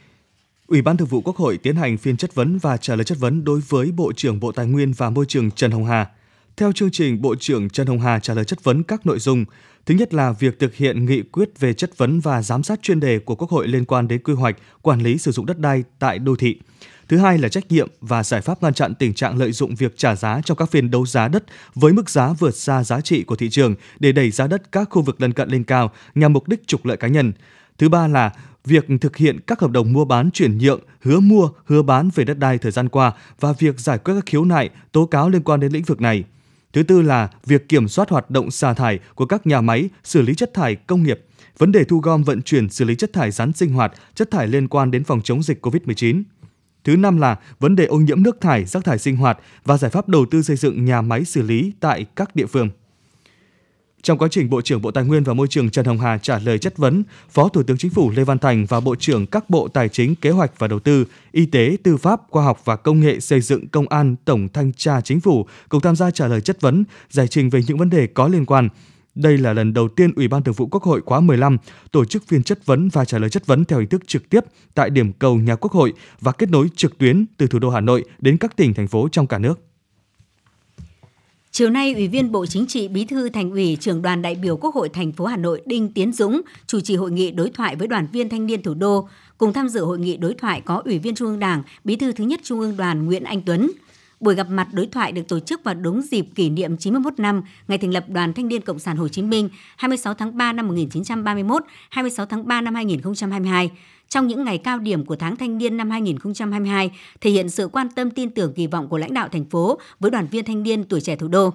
Ủy 0.67 0.83
ban 0.83 0.97
Thường 0.97 1.09
vụ 1.09 1.21
Quốc 1.21 1.37
hội 1.37 1.59
tiến 1.59 1.77
hành 1.77 1.99
phiên 1.99 2.17
chất 2.17 2.35
vấn 2.35 2.59
và 2.59 2.77
trả 2.77 2.95
lời 2.95 3.05
chất 3.05 3.19
vấn 3.19 3.45
đối 3.45 3.61
với 3.69 3.93
Bộ 3.93 4.13
trưởng 4.17 4.41
Bộ 4.41 4.53
Tài 4.53 4.67
nguyên 4.67 4.93
và 4.93 5.11
Môi 5.11 5.25
trường 5.29 5.51
Trần 5.51 5.71
Hồng 5.71 5.85
Hà. 5.85 6.11
Theo 6.57 6.73
chương 6.73 6.91
trình, 6.91 7.23
Bộ 7.23 7.35
trưởng 7.35 7.71
Trần 7.71 7.87
Hồng 7.87 8.01
Hà 8.01 8.19
trả 8.19 8.35
lời 8.35 8.45
chất 8.45 8.65
vấn 8.65 8.83
các 8.83 9.07
nội 9.07 9.19
dung. 9.19 9.45
Thứ 9.87 9.95
nhất 9.95 10.15
là 10.15 10.33
việc 10.33 10.59
thực 10.59 10.75
hiện 10.75 11.05
nghị 11.05 11.23
quyết 11.23 11.61
về 11.61 11.75
chất 11.75 11.99
vấn 11.99 12.21
và 12.21 12.43
giám 12.43 12.63
sát 12.63 12.83
chuyên 12.83 13.01
đề 13.01 13.19
của 13.19 13.35
Quốc 13.35 13.51
hội 13.51 13.69
liên 13.69 13.85
quan 13.85 14.09
đến 14.09 14.23
quy 14.23 14.35
hoạch, 14.35 14.57
quản 14.83 15.01
lý 15.01 15.19
sử 15.19 15.33
dụng 15.33 15.47
đất 15.47 15.59
đai 15.59 15.85
tại 15.99 16.19
đô 16.19 16.37
thị. 16.37 16.59
Thứ 17.09 17.19
hai 17.19 17.39
là 17.39 17.49
trách 17.49 17.73
nhiệm 17.73 17.89
và 18.01 18.23
giải 18.23 18.41
pháp 18.41 18.63
ngăn 18.63 18.75
chặn 18.75 18.95
tình 18.95 19.15
trạng 19.15 19.39
lợi 19.39 19.53
dụng 19.53 19.75
việc 19.75 19.97
trả 19.97 20.17
giá 20.17 20.41
trong 20.45 20.57
các 20.57 20.71
phiên 20.71 20.91
đấu 20.91 21.07
giá 21.07 21.29
đất 21.29 21.45
với 21.75 21.93
mức 21.93 22.11
giá 22.11 22.33
vượt 22.33 22.57
xa 22.57 22.85
giá 22.85 23.01
trị 23.01 23.23
của 23.23 23.37
thị 23.37 23.51
trường 23.51 23.75
để 23.99 24.13
đẩy 24.13 24.31
giá 24.31 24.47
đất 24.47 24.73
các 24.73 24.89
khu 24.91 25.03
vực 25.03 25.21
lân 25.21 25.33
cận 25.33 25.49
lên 25.49 25.65
cao 25.65 25.91
nhằm 26.15 26.33
mục 26.33 26.49
đích 26.49 26.67
trục 26.67 26.85
lợi 26.85 26.97
cá 26.97 27.09
nhân. 27.09 27.33
Thứ 27.83 27.89
ba 27.89 28.09
là 28.09 28.33
việc 28.65 28.87
thực 29.01 29.17
hiện 29.17 29.41
các 29.47 29.61
hợp 29.61 29.71
đồng 29.71 29.93
mua 29.93 30.05
bán 30.05 30.31
chuyển 30.31 30.59
nhượng, 30.59 30.81
hứa 31.01 31.21
mua, 31.21 31.49
hứa 31.65 31.83
bán 31.83 32.11
về 32.15 32.25
đất 32.25 32.39
đai 32.39 32.59
thời 32.59 32.73
gian 32.73 32.89
qua 32.89 33.13
và 33.41 33.53
việc 33.53 33.81
giải 33.81 33.99
quyết 33.99 34.15
các 34.15 34.27
khiếu 34.27 34.45
nại, 34.45 34.71
tố 34.93 35.07
cáo 35.07 35.29
liên 35.29 35.43
quan 35.43 35.61
đến 35.61 35.73
lĩnh 35.73 35.83
vực 35.83 36.01
này. 36.01 36.25
Thứ 36.73 36.83
tư 36.83 37.03
là 37.03 37.29
việc 37.47 37.69
kiểm 37.69 37.89
soát 37.89 38.11
hoạt 38.11 38.31
động 38.31 38.51
xả 38.51 38.75
thải 38.75 38.99
của 39.15 39.27
các 39.27 39.47
nhà 39.47 39.61
máy 39.61 39.89
xử 40.05 40.23
lý 40.23 40.35
chất 40.35 40.55
thải 40.55 40.75
công 40.75 41.03
nghiệp, 41.03 41.21
vấn 41.59 41.73
đề 41.73 41.85
thu 41.85 41.99
gom 41.99 42.23
vận 42.23 42.43
chuyển 42.43 42.69
xử 42.69 42.85
lý 42.85 42.95
chất 42.95 43.13
thải 43.13 43.31
rắn 43.31 43.53
sinh 43.53 43.73
hoạt, 43.73 43.93
chất 44.15 44.31
thải 44.31 44.49
liên 44.49 44.69
quan 44.69 44.91
đến 44.91 45.05
phòng 45.05 45.21
chống 45.25 45.43
dịch 45.43 45.67
COVID-19. 45.67 46.23
Thứ 46.85 46.97
năm 46.97 47.17
là 47.17 47.37
vấn 47.59 47.77
đề 47.77 47.85
ô 47.85 47.97
nhiễm 47.97 48.23
nước 48.23 48.41
thải, 48.41 48.65
rác 48.65 48.85
thải 48.85 48.99
sinh 48.99 49.17
hoạt 49.17 49.39
và 49.65 49.77
giải 49.77 49.91
pháp 49.91 50.09
đầu 50.09 50.27
tư 50.31 50.43
xây 50.43 50.57
dựng 50.57 50.85
nhà 50.85 51.03
máy 51.03 51.25
xử 51.25 51.43
lý 51.43 51.73
tại 51.81 52.07
các 52.17 52.37
địa 52.37 52.47
phương. 52.47 52.69
Trong 54.03 54.19
quá 54.19 54.29
trình 54.31 54.51
Bộ 54.51 54.61
trưởng 54.61 54.83
Bộ 54.83 54.91
Tài 54.91 55.05
nguyên 55.05 55.25
và 55.25 55.35
Môi 55.35 55.47
trường 55.49 55.71
Trần 55.71 55.85
Hồng 55.85 55.99
Hà 55.99 56.19
trả 56.19 56.39
lời 56.39 56.59
chất 56.59 56.77
vấn, 56.77 57.03
Phó 57.31 57.49
Thủ 57.49 57.63
tướng 57.63 57.77
Chính 57.77 57.91
phủ 57.91 58.11
Lê 58.11 58.25
Văn 58.25 58.39
Thành 58.39 58.67
và 58.67 58.81
Bộ 58.81 58.95
trưởng 58.95 59.27
các 59.27 59.51
Bộ 59.51 59.69
Tài 59.69 59.89
chính, 59.89 60.15
Kế 60.15 60.31
hoạch 60.31 60.59
và 60.59 60.69
Đầu 60.69 60.79
tư, 60.79 61.05
Y 61.33 61.47
tế, 61.47 61.77
Tư 61.83 61.97
pháp, 61.97 62.21
Khoa 62.31 62.45
học 62.45 62.61
và 62.65 62.77
Công 62.77 63.01
nghệ, 63.01 63.21
Xây 63.21 63.41
dựng, 63.41 63.69
Công 63.69 63.89
an, 63.89 64.17
Tổng 64.25 64.49
Thanh 64.49 64.73
tra 64.73 65.01
Chính 65.01 65.21
phủ 65.21 65.47
cùng 65.69 65.81
tham 65.81 65.97
gia 65.97 66.11
trả 66.11 66.27
lời 66.27 66.41
chất 66.41 66.61
vấn, 66.61 66.85
giải 67.11 67.29
trình 67.29 67.51
về 67.51 67.61
những 67.67 67.79
vấn 67.79 67.91
đề 67.91 68.07
có 68.07 68.29
liên 68.29 68.47
quan. 68.47 68.69
Đây 69.15 69.39
là 69.39 69.53
lần 69.53 69.75
đầu 69.75 69.89
tiên 69.89 70.13
Ủy 70.17 70.29
ban 70.29 70.43
Thường 70.43 70.55
vụ 70.55 70.67
Quốc 70.67 70.83
hội 70.83 71.01
khóa 71.01 71.21
15 71.21 71.57
tổ 71.91 72.05
chức 72.05 72.27
phiên 72.27 72.43
chất 72.43 72.67
vấn 72.67 72.89
và 72.89 73.05
trả 73.05 73.19
lời 73.19 73.31
chất 73.31 73.47
vấn 73.47 73.65
theo 73.65 73.79
hình 73.79 73.89
thức 73.89 74.03
trực 74.07 74.29
tiếp 74.29 74.41
tại 74.75 74.91
điểm 74.91 75.13
cầu 75.13 75.37
nhà 75.37 75.57
Quốc 75.57 75.73
hội 75.73 75.93
và 76.21 76.33
kết 76.33 76.51
nối 76.51 76.69
trực 76.77 76.99
tuyến 76.99 77.27
từ 77.37 77.47
thủ 77.47 77.59
đô 77.59 77.71
Hà 77.71 77.81
Nội 77.81 78.05
đến 78.19 78.37
các 78.37 78.57
tỉnh, 78.57 78.75
thành 78.75 78.89
phố 78.89 79.09
trong 79.13 79.27
cả 79.27 79.39
nước. 79.39 79.61
Chiều 81.55 81.71
nay, 81.71 81.95
Ủy 81.95 82.09
viên 82.09 82.33
Bộ 82.33 82.47
Chính 82.47 82.67
trị, 82.67 82.89
Bí 82.89 83.05
thư 83.05 83.29
Thành 83.29 83.51
ủy, 83.51 83.77
Trưởng 83.81 84.03
đoàn 84.03 84.23
đại 84.23 84.35
biểu 84.35 84.57
Quốc 84.57 84.75
hội 84.75 84.89
thành 84.89 85.13
phố 85.13 85.25
Hà 85.25 85.37
Nội 85.37 85.63
Đinh 85.67 85.93
Tiến 85.93 86.13
Dũng 86.13 86.41
chủ 86.67 86.81
trì 86.81 86.97
hội 86.97 87.11
nghị 87.11 87.31
đối 87.31 87.51
thoại 87.51 87.77
với 87.77 87.89
đoàn 87.89 88.07
viên 88.13 88.29
thanh 88.29 88.47
niên 88.47 88.63
thủ 88.63 88.75
đô. 88.75 89.09
Cùng 89.39 89.53
tham 89.53 89.69
dự 89.69 89.85
hội 89.85 89.99
nghị 89.99 90.17
đối 90.17 90.35
thoại 90.35 90.61
có 90.61 90.83
Ủy 90.85 90.99
viên 90.99 91.15
Trung 91.15 91.29
ương 91.29 91.39
Đảng, 91.39 91.63
Bí 91.85 91.97
thư 91.97 92.13
thứ 92.13 92.25
nhất 92.25 92.41
Trung 92.43 92.61
ương 92.61 92.77
Đoàn 92.77 93.07
Nguyễn 93.07 93.25
Anh 93.25 93.43
Tuấn. 93.43 93.71
Buổi 94.21 94.35
gặp 94.35 94.47
mặt 94.51 94.69
đối 94.73 94.87
thoại 94.87 95.13
được 95.13 95.29
tổ 95.29 95.41
chức 95.41 95.65
vào 95.65 95.75
đúng 95.75 96.03
dịp 96.03 96.27
kỷ 96.35 96.51
niệm 96.51 96.77
91 96.77 97.19
năm 97.19 97.43
ngày 97.69 97.79
thành 97.79 97.93
lập 97.93 98.05
Đoàn 98.09 98.33
Thanh 98.33 98.49
niên 98.49 98.61
Cộng 98.63 98.79
sản 98.79 98.97
Hồ 98.97 99.09
Chí 99.09 99.23
Minh 99.23 99.49
26 99.77 100.15
tháng 100.15 100.37
3 100.37 100.53
năm 100.53 100.69
1931, 100.69 101.63
26 101.91 102.27
tháng 102.27 102.47
3 102.47 102.61
năm 102.61 102.75
2022 102.75 103.71
trong 104.13 104.27
những 104.27 104.45
ngày 104.45 104.59
cao 104.59 104.79
điểm 104.79 105.05
của 105.05 105.17
tháng 105.17 105.37
thanh 105.37 105.59
niên 105.59 105.77
năm 105.77 105.91
2022 105.91 106.91
thể 107.21 107.31
hiện 107.31 107.51
sự 107.51 107.69
quan 107.69 107.89
tâm 107.97 108.11
tin 108.11 108.31
tưởng 108.31 108.53
kỳ 108.53 108.67
vọng 108.67 108.89
của 108.89 108.99
lãnh 108.99 109.15
đạo 109.15 109.29
thành 109.29 109.45
phố 109.45 109.79
với 110.01 110.11
đoàn 110.11 110.27
viên 110.31 110.45
thanh 110.45 110.63
niên 110.63 110.85
tuổi 110.85 111.01
trẻ 111.01 111.17
thủ 111.17 111.29
đô. 111.29 111.51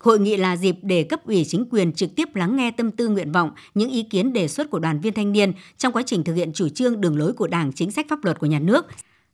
Hội 0.00 0.18
nghị 0.18 0.36
là 0.36 0.56
dịp 0.56 0.76
để 0.82 1.02
cấp 1.02 1.26
ủy 1.26 1.44
chính 1.44 1.64
quyền 1.70 1.92
trực 1.92 2.16
tiếp 2.16 2.28
lắng 2.34 2.56
nghe 2.56 2.70
tâm 2.70 2.90
tư 2.90 3.08
nguyện 3.08 3.32
vọng, 3.32 3.50
những 3.74 3.90
ý 3.90 4.02
kiến 4.02 4.32
đề 4.32 4.48
xuất 4.48 4.70
của 4.70 4.78
đoàn 4.78 5.00
viên 5.00 5.12
thanh 5.12 5.32
niên 5.32 5.52
trong 5.78 5.92
quá 5.92 6.02
trình 6.06 6.24
thực 6.24 6.34
hiện 6.34 6.52
chủ 6.52 6.68
trương 6.68 7.00
đường 7.00 7.18
lối 7.18 7.32
của 7.32 7.46
Đảng, 7.46 7.72
chính 7.72 7.90
sách 7.90 8.06
pháp 8.08 8.24
luật 8.24 8.38
của 8.38 8.46
nhà 8.46 8.58
nước, 8.58 8.86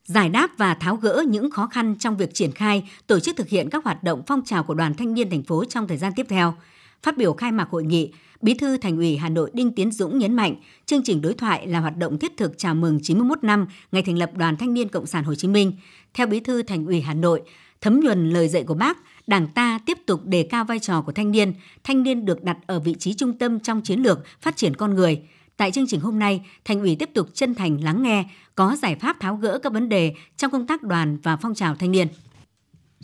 giải 0.04 0.28
đáp 0.28 0.50
và 0.58 0.74
tháo 0.74 0.96
gỡ 0.96 1.24
những 1.28 1.50
khó 1.50 1.66
khăn 1.66 1.94
trong 1.98 2.16
việc 2.16 2.34
triển 2.34 2.52
khai, 2.52 2.90
tổ 3.06 3.20
chức 3.20 3.36
thực 3.36 3.48
hiện 3.48 3.70
các 3.70 3.84
hoạt 3.84 4.04
động 4.04 4.22
phong 4.26 4.42
trào 4.44 4.62
của 4.62 4.74
đoàn 4.74 4.94
thanh 4.94 5.14
niên 5.14 5.30
thành 5.30 5.42
phố 5.42 5.64
trong 5.64 5.88
thời 5.88 5.96
gian 5.96 6.12
tiếp 6.16 6.26
theo. 6.28 6.54
Phát 7.02 7.16
biểu 7.16 7.32
khai 7.32 7.52
mạc 7.52 7.68
hội 7.70 7.84
nghị, 7.84 8.12
Bí 8.40 8.54
thư 8.54 8.76
Thành 8.76 8.96
ủy 8.96 9.16
Hà 9.16 9.28
Nội 9.28 9.50
Đinh 9.54 9.72
Tiến 9.72 9.92
Dũng 9.92 10.18
nhấn 10.18 10.34
mạnh, 10.34 10.54
chương 10.86 11.02
trình 11.04 11.20
đối 11.20 11.34
thoại 11.34 11.66
là 11.66 11.80
hoạt 11.80 11.96
động 11.96 12.18
thiết 12.18 12.36
thực 12.36 12.58
chào 12.58 12.74
mừng 12.74 13.00
91 13.02 13.44
năm 13.44 13.66
ngày 13.92 14.02
thành 14.02 14.18
lập 14.18 14.30
Đoàn 14.36 14.56
Thanh 14.56 14.74
niên 14.74 14.88
Cộng 14.88 15.06
sản 15.06 15.24
Hồ 15.24 15.34
Chí 15.34 15.48
Minh. 15.48 15.72
Theo 16.14 16.26
Bí 16.26 16.40
thư 16.40 16.62
Thành 16.62 16.86
ủy 16.86 17.00
Hà 17.00 17.14
Nội, 17.14 17.42
thấm 17.80 18.00
nhuần 18.00 18.30
lời 18.30 18.48
dạy 18.48 18.62
của 18.62 18.74
Bác, 18.74 18.98
Đảng 19.26 19.48
ta 19.48 19.78
tiếp 19.86 19.98
tục 20.06 20.20
đề 20.24 20.42
cao 20.50 20.64
vai 20.64 20.78
trò 20.78 21.02
của 21.02 21.12
thanh 21.12 21.30
niên, 21.30 21.52
thanh 21.84 22.02
niên 22.02 22.24
được 22.24 22.44
đặt 22.44 22.56
ở 22.66 22.80
vị 22.80 22.94
trí 22.98 23.14
trung 23.14 23.38
tâm 23.38 23.60
trong 23.60 23.82
chiến 23.82 24.00
lược 24.00 24.18
phát 24.40 24.56
triển 24.56 24.76
con 24.76 24.94
người. 24.94 25.22
Tại 25.56 25.70
chương 25.70 25.86
trình 25.86 26.00
hôm 26.00 26.18
nay, 26.18 26.46
Thành 26.64 26.80
ủy 26.80 26.96
tiếp 26.96 27.10
tục 27.14 27.28
chân 27.34 27.54
thành 27.54 27.84
lắng 27.84 28.02
nghe, 28.02 28.24
có 28.54 28.76
giải 28.82 28.96
pháp 28.96 29.20
tháo 29.20 29.36
gỡ 29.36 29.58
các 29.58 29.72
vấn 29.72 29.88
đề 29.88 30.14
trong 30.36 30.50
công 30.50 30.66
tác 30.66 30.82
đoàn 30.82 31.18
và 31.22 31.36
phong 31.36 31.54
trào 31.54 31.74
thanh 31.74 31.92
niên. 31.92 32.08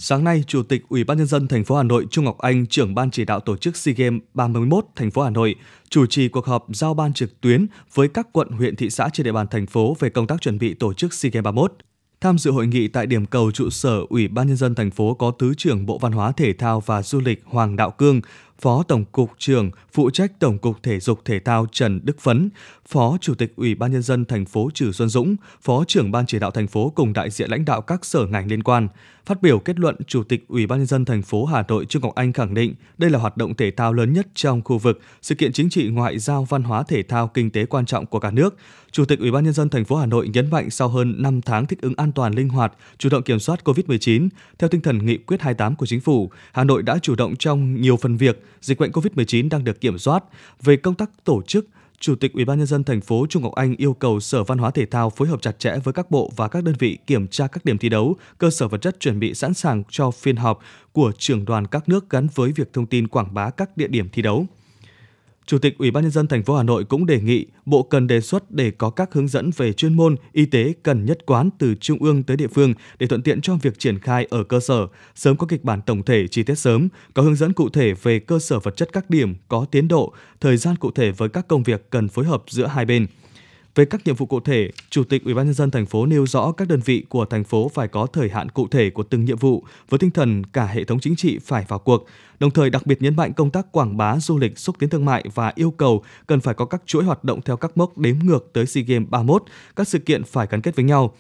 Sáng 0.01 0.25
nay, 0.25 0.45
Chủ 0.47 0.63
tịch 0.63 0.83
Ủy 0.89 1.05
ban 1.05 1.19
nhân 1.19 1.27
dân 1.27 1.49
thành 1.49 1.65
phố 1.65 1.77
Hà 1.77 1.83
Nội 1.83 2.07
Trung 2.11 2.25
Ngọc 2.25 2.39
Anh, 2.39 2.67
trưởng 2.67 2.95
ban 2.95 3.11
chỉ 3.11 3.25
đạo 3.25 3.41
tổ 3.41 3.57
chức 3.57 3.77
SEA 3.77 3.95
Games 3.95 4.21
31 4.35 4.85
thành 4.97 5.11
phố 5.11 5.23
Hà 5.23 5.31
Nội, 5.31 5.55
chủ 5.89 6.07
trì 6.07 6.29
cuộc 6.29 6.47
họp 6.47 6.67
giao 6.69 6.95
ban 6.95 7.13
trực 7.13 7.41
tuyến 7.41 7.67
với 7.95 8.09
các 8.09 8.29
quận, 8.33 8.49
huyện, 8.49 8.77
thị 8.77 8.91
xã 8.91 9.09
trên 9.13 9.25
địa 9.25 9.33
bàn 9.33 9.47
thành 9.51 9.67
phố 9.67 9.97
về 9.99 10.11
công 10.11 10.27
tác 10.27 10.41
chuẩn 10.41 10.59
bị 10.59 10.75
tổ 10.75 10.93
chức 10.93 11.15
SEA 11.15 11.31
Games 11.31 11.45
31. 11.45 11.73
Tham 12.21 12.39
dự 12.39 12.51
hội 12.51 12.67
nghị 12.67 12.89
tại 12.89 13.07
điểm 13.07 13.27
cầu 13.27 13.51
trụ 13.51 13.71
sở 13.71 14.01
Ủy 14.09 14.29
ban 14.29 14.47
nhân 14.47 14.57
dân 14.57 14.75
thành 14.75 14.91
phố 14.91 15.15
có 15.15 15.33
Thứ 15.39 15.55
trưởng 15.55 15.87
Bộ 15.87 15.99
Văn 15.99 16.13
hóa 16.13 16.33
Thể 16.33 16.53
thao 16.53 16.81
và 16.81 17.03
Du 17.03 17.21
lịch 17.21 17.43
Hoàng 17.45 17.77
Đạo 17.77 17.91
Cương, 17.91 18.21
Phó 18.61 18.83
Tổng 18.83 19.05
cục 19.05 19.31
trưởng 19.39 19.71
phụ 19.93 20.11
trách 20.11 20.33
Tổng 20.39 20.59
cục 20.59 20.83
Thể 20.83 21.01
dục 21.01 21.25
Thể 21.25 21.41
thao 21.41 21.67
Trần 21.73 22.01
Đức 22.05 22.21
Phấn, 22.21 22.51
Phó 22.89 23.19
Chủ 23.21 23.35
tịch 23.35 23.53
Ủy 23.57 23.75
ban 23.75 23.93
nhân 23.93 24.03
dân 24.03 24.25
thành 24.25 24.45
phố 24.45 24.71
Trử 24.75 24.93
Xuân 24.93 25.09
Dũng, 25.09 25.37
Phó 25.63 25.85
trưởng 25.85 26.11
ban 26.11 26.27
chỉ 26.27 26.39
đạo 26.39 26.51
thành 26.51 26.67
phố 26.67 26.93
cùng 26.95 27.13
đại 27.13 27.31
diện 27.31 27.51
lãnh 27.51 27.65
đạo 27.65 27.81
các 27.81 28.05
sở 28.05 28.27
ngành 28.27 28.49
liên 28.49 28.63
quan. 28.63 28.89
Phát 29.27 29.43
biểu 29.43 29.59
kết 29.59 29.79
luận, 29.79 29.97
Chủ 30.07 30.23
tịch 30.23 30.45
Ủy 30.49 30.67
ban 30.67 30.79
nhân 30.79 30.87
dân 30.87 31.05
thành 31.05 31.23
phố 31.23 31.45
Hà 31.45 31.63
Nội 31.69 31.87
Trương 31.87 32.03
Ngọc 32.03 32.15
Anh 32.15 32.33
khẳng 32.33 32.55
định 32.55 32.75
đây 32.99 33.11
là 33.11 33.19
hoạt 33.19 33.37
động 33.37 33.55
thể 33.55 33.71
thao 33.71 33.93
lớn 33.93 34.13
nhất 34.13 34.27
trong 34.35 34.63
khu 34.65 34.79
vực, 34.79 35.01
sự 35.23 35.35
kiện 35.35 35.53
chính 35.53 35.71
trị 35.71 35.89
ngoại 35.89 36.19
giao 36.19 36.45
văn 36.45 36.63
hóa 36.63 36.83
thể 36.83 37.03
thao 37.03 37.29
kinh 37.29 37.51
tế 37.51 37.67
quan 37.67 37.87
trọng 37.87 38.07
của 38.07 38.21
cả 38.21 38.31
nước. 38.31 38.57
Chủ 38.93 39.05
tịch 39.05 39.19
Ủy 39.19 39.31
ban 39.31 39.45
nhân 39.45 39.53
dân 39.53 39.69
thành 39.69 39.85
phố 39.85 39.97
Hà 39.97 40.07
Nội 40.07 40.29
nhấn 40.29 40.51
mạnh 40.51 40.71
sau 40.71 40.89
hơn 40.89 41.15
5 41.23 41.41
tháng 41.43 41.67
thích 41.67 41.81
ứng 41.83 41.95
an 41.97 42.13
toàn 42.13 42.35
linh 42.35 42.49
hoạt, 42.49 42.73
chủ 42.99 43.09
động 43.09 43.23
kiểm 43.23 43.39
soát 43.39 43.61
COVID-19, 43.65 44.29
theo 44.59 44.69
tinh 44.69 44.81
thần 44.81 45.07
nghị 45.07 45.17
quyết 45.17 45.41
28 45.41 45.77
của 45.77 45.87
chính 45.87 46.01
phủ, 46.01 46.31
Hà 46.53 46.65
Nội 46.65 46.83
đã 46.83 46.99
chủ 47.03 47.15
động 47.15 47.37
trong 47.37 47.81
nhiều 47.81 47.97
phần 47.97 48.17
việc, 48.17 48.43
dịch 48.61 48.79
bệnh 48.79 48.91
COVID-19 48.91 49.49
đang 49.49 49.65
được 49.65 49.81
kiểm 49.81 49.99
soát. 49.99 50.25
Về 50.63 50.77
công 50.77 50.95
tác 50.95 51.11
tổ 51.25 51.43
chức, 51.43 51.67
Chủ 52.01 52.15
tịch 52.15 52.33
Ủy 52.33 52.45
ban 52.45 52.59
nhân 52.59 52.67
dân 52.67 52.85
thành 52.85 53.01
phố 53.01 53.27
Trung 53.29 53.43
Ngọc 53.43 53.55
Anh 53.55 53.77
yêu 53.77 53.95
cầu 53.95 54.21
Sở 54.21 54.45
Văn 54.45 54.59
hóa 54.59 54.71
Thể 54.71 54.87
thao 54.87 55.11
phối 55.11 55.29
hợp 55.29 55.43
chặt 55.43 55.59
chẽ 55.59 55.77
với 55.85 55.95
các 55.95 56.11
bộ 56.11 56.33
và 56.37 56.49
các 56.49 56.65
đơn 56.65 56.75
vị 56.79 56.99
kiểm 57.07 57.29
tra 57.29 57.47
các 57.47 57.65
điểm 57.65 57.79
thi 57.79 57.89
đấu, 57.89 58.17
cơ 58.39 58.51
sở 58.51 58.69
vật 58.69 58.79
chất 58.79 59.01
chuẩn 59.01 59.21
bị 59.21 59.35
sẵn 59.35 59.55
sàng 59.55 59.83
cho 59.91 60.11
phiên 60.11 60.37
họp 60.37 60.59
của 60.93 61.13
trưởng 61.19 61.45
đoàn 61.45 61.67
các 61.67 61.89
nước 61.89 62.11
gắn 62.11 62.27
với 62.35 62.53
việc 62.53 62.73
thông 62.73 62.87
tin 62.87 63.09
quảng 63.09 63.35
bá 63.35 63.51
các 63.51 63.77
địa 63.77 63.89
điểm 63.89 64.09
thi 64.13 64.23
đấu. 64.23 64.47
Chủ 65.49 65.59
tịch 65.59 65.79
Ủy 65.79 65.91
ban 65.91 66.05
nhân 66.05 66.11
dân 66.11 66.27
thành 66.27 66.43
phố 66.43 66.57
Hà 66.57 66.63
Nội 66.63 66.85
cũng 66.85 67.07
đề 67.07 67.21
nghị 67.21 67.47
Bộ 67.67 67.83
cần 67.83 68.07
đề 68.07 68.21
xuất 68.21 68.51
để 68.51 68.71
có 68.71 68.91
các 68.91 69.15
hướng 69.15 69.29
dẫn 69.29 69.51
về 69.57 69.73
chuyên 69.73 69.95
môn, 69.95 70.17
y 70.33 70.47
tế 70.47 70.73
cần 70.83 71.05
nhất 71.05 71.19
quán 71.27 71.51
từ 71.59 71.75
trung 71.81 71.99
ương 71.99 72.23
tới 72.23 72.37
địa 72.37 72.47
phương 72.47 72.75
để 72.99 73.07
thuận 73.07 73.23
tiện 73.23 73.41
cho 73.41 73.57
việc 73.63 73.79
triển 73.79 73.99
khai 73.99 74.27
ở 74.31 74.45
cơ 74.45 74.61
sở, 74.61 74.87
sớm 75.15 75.37
có 75.37 75.47
kịch 75.47 75.65
bản 75.65 75.81
tổng 75.87 76.03
thể 76.03 76.29
chi 76.29 76.43
tiết 76.43 76.55
sớm, 76.55 76.89
có 77.15 77.23
hướng 77.23 77.35
dẫn 77.35 77.53
cụ 77.53 77.69
thể 77.69 77.95
về 78.03 78.19
cơ 78.19 78.39
sở 78.39 78.59
vật 78.59 78.77
chất 78.77 78.89
các 78.93 79.11
điểm, 79.11 79.35
có 79.49 79.67
tiến 79.71 79.89
độ, 79.89 80.13
thời 80.41 80.57
gian 80.57 80.77
cụ 80.77 80.91
thể 80.91 81.11
với 81.11 81.29
các 81.29 81.49
công 81.49 81.63
việc 81.63 81.91
cần 81.91 82.09
phối 82.09 82.25
hợp 82.25 82.43
giữa 82.49 82.67
hai 82.67 82.85
bên. 82.85 83.07
Về 83.75 83.85
các 83.85 84.07
nhiệm 84.07 84.15
vụ 84.15 84.27
cụ 84.27 84.41
thể, 84.41 84.71
Chủ 84.91 85.05
tịch 85.05 85.25
Ủy 85.25 85.35
ban 85.35 85.47
nhân 85.47 85.55
dân 85.55 85.71
thành 85.71 85.87
phố 85.87 86.07
nêu 86.07 86.27
rõ 86.27 86.53
các 86.53 86.69
đơn 86.69 86.81
vị 86.85 87.05
của 87.09 87.25
thành 87.25 87.45
phố 87.45 87.71
phải 87.75 87.89
có 87.89 88.07
thời 88.07 88.29
hạn 88.29 88.49
cụ 88.49 88.69
thể 88.69 88.91
của 88.91 89.03
từng 89.03 89.25
nhiệm 89.25 89.37
vụ 89.37 89.65
với 89.89 89.99
tinh 89.99 90.11
thần 90.11 90.45
cả 90.45 90.67
hệ 90.67 90.85
thống 90.85 91.01
chính 91.01 91.17
trị 91.17 91.39
phải 91.39 91.65
vào 91.69 91.79
cuộc, 91.79 92.07
đồng 92.41 92.51
thời 92.51 92.71
đặc 92.71 92.87
biệt 92.87 93.03
nhấn 93.03 93.17
mạnh 93.17 93.33
công 93.33 93.51
tác 93.51 93.73
quảng 93.73 93.97
bá 93.97 94.19
du 94.19 94.39
lịch, 94.39 94.59
xúc 94.59 94.77
tiến 94.79 94.89
thương 94.89 95.05
mại 95.05 95.25
và 95.35 95.53
yêu 95.55 95.71
cầu 95.71 96.03
cần 96.27 96.41
phải 96.41 96.55
có 96.55 96.65
các 96.65 96.83
chuỗi 96.87 97.05
hoạt 97.05 97.25
động 97.25 97.41
theo 97.45 97.57
các 97.57 97.77
mốc 97.77 97.99
đếm 97.99 98.17
ngược 98.23 98.51
tới 98.53 98.67
SEA 98.67 98.85
Games 98.87 99.09
31, 99.09 99.43
các 99.77 99.89
sự 99.89 99.99
kiện 99.99 100.25
phải 100.25 100.47
gắn 100.51 100.63
kết 100.63 100.77
với 100.77 100.85
nhau. 100.85 101.15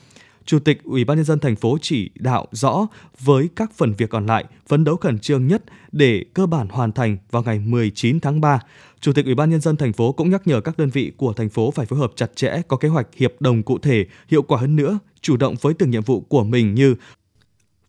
Chủ 0.48 0.58
tịch 0.58 0.84
Ủy 0.84 1.04
ban 1.04 1.16
nhân 1.16 1.24
dân 1.24 1.38
thành 1.38 1.56
phố 1.56 1.78
chỉ 1.82 2.10
đạo 2.14 2.46
rõ 2.52 2.86
với 3.20 3.48
các 3.56 3.72
phần 3.76 3.94
việc 3.98 4.10
còn 4.10 4.26
lại 4.26 4.44
phấn 4.68 4.84
đấu 4.84 4.96
khẩn 4.96 5.18
trương 5.18 5.46
nhất 5.46 5.62
để 5.92 6.24
cơ 6.34 6.46
bản 6.46 6.68
hoàn 6.68 6.92
thành 6.92 7.16
vào 7.30 7.42
ngày 7.42 7.58
19 7.58 8.20
tháng 8.20 8.40
3. 8.40 8.60
Chủ 9.00 9.12
tịch 9.12 9.24
Ủy 9.24 9.34
ban 9.34 9.50
nhân 9.50 9.60
dân 9.60 9.76
thành 9.76 9.92
phố 9.92 10.12
cũng 10.12 10.30
nhắc 10.30 10.46
nhở 10.46 10.60
các 10.60 10.78
đơn 10.78 10.90
vị 10.90 11.12
của 11.16 11.32
thành 11.32 11.48
phố 11.48 11.70
phải 11.70 11.86
phối 11.86 11.98
hợp 11.98 12.12
chặt 12.16 12.36
chẽ, 12.36 12.62
có 12.68 12.76
kế 12.76 12.88
hoạch 12.88 13.06
hiệp 13.16 13.32
đồng 13.40 13.62
cụ 13.62 13.78
thể, 13.78 14.06
hiệu 14.28 14.42
quả 14.42 14.58
hơn 14.60 14.76
nữa, 14.76 14.98
chủ 15.20 15.36
động 15.36 15.54
với 15.60 15.74
từng 15.74 15.90
nhiệm 15.90 16.02
vụ 16.02 16.20
của 16.20 16.44
mình 16.44 16.74
như 16.74 16.94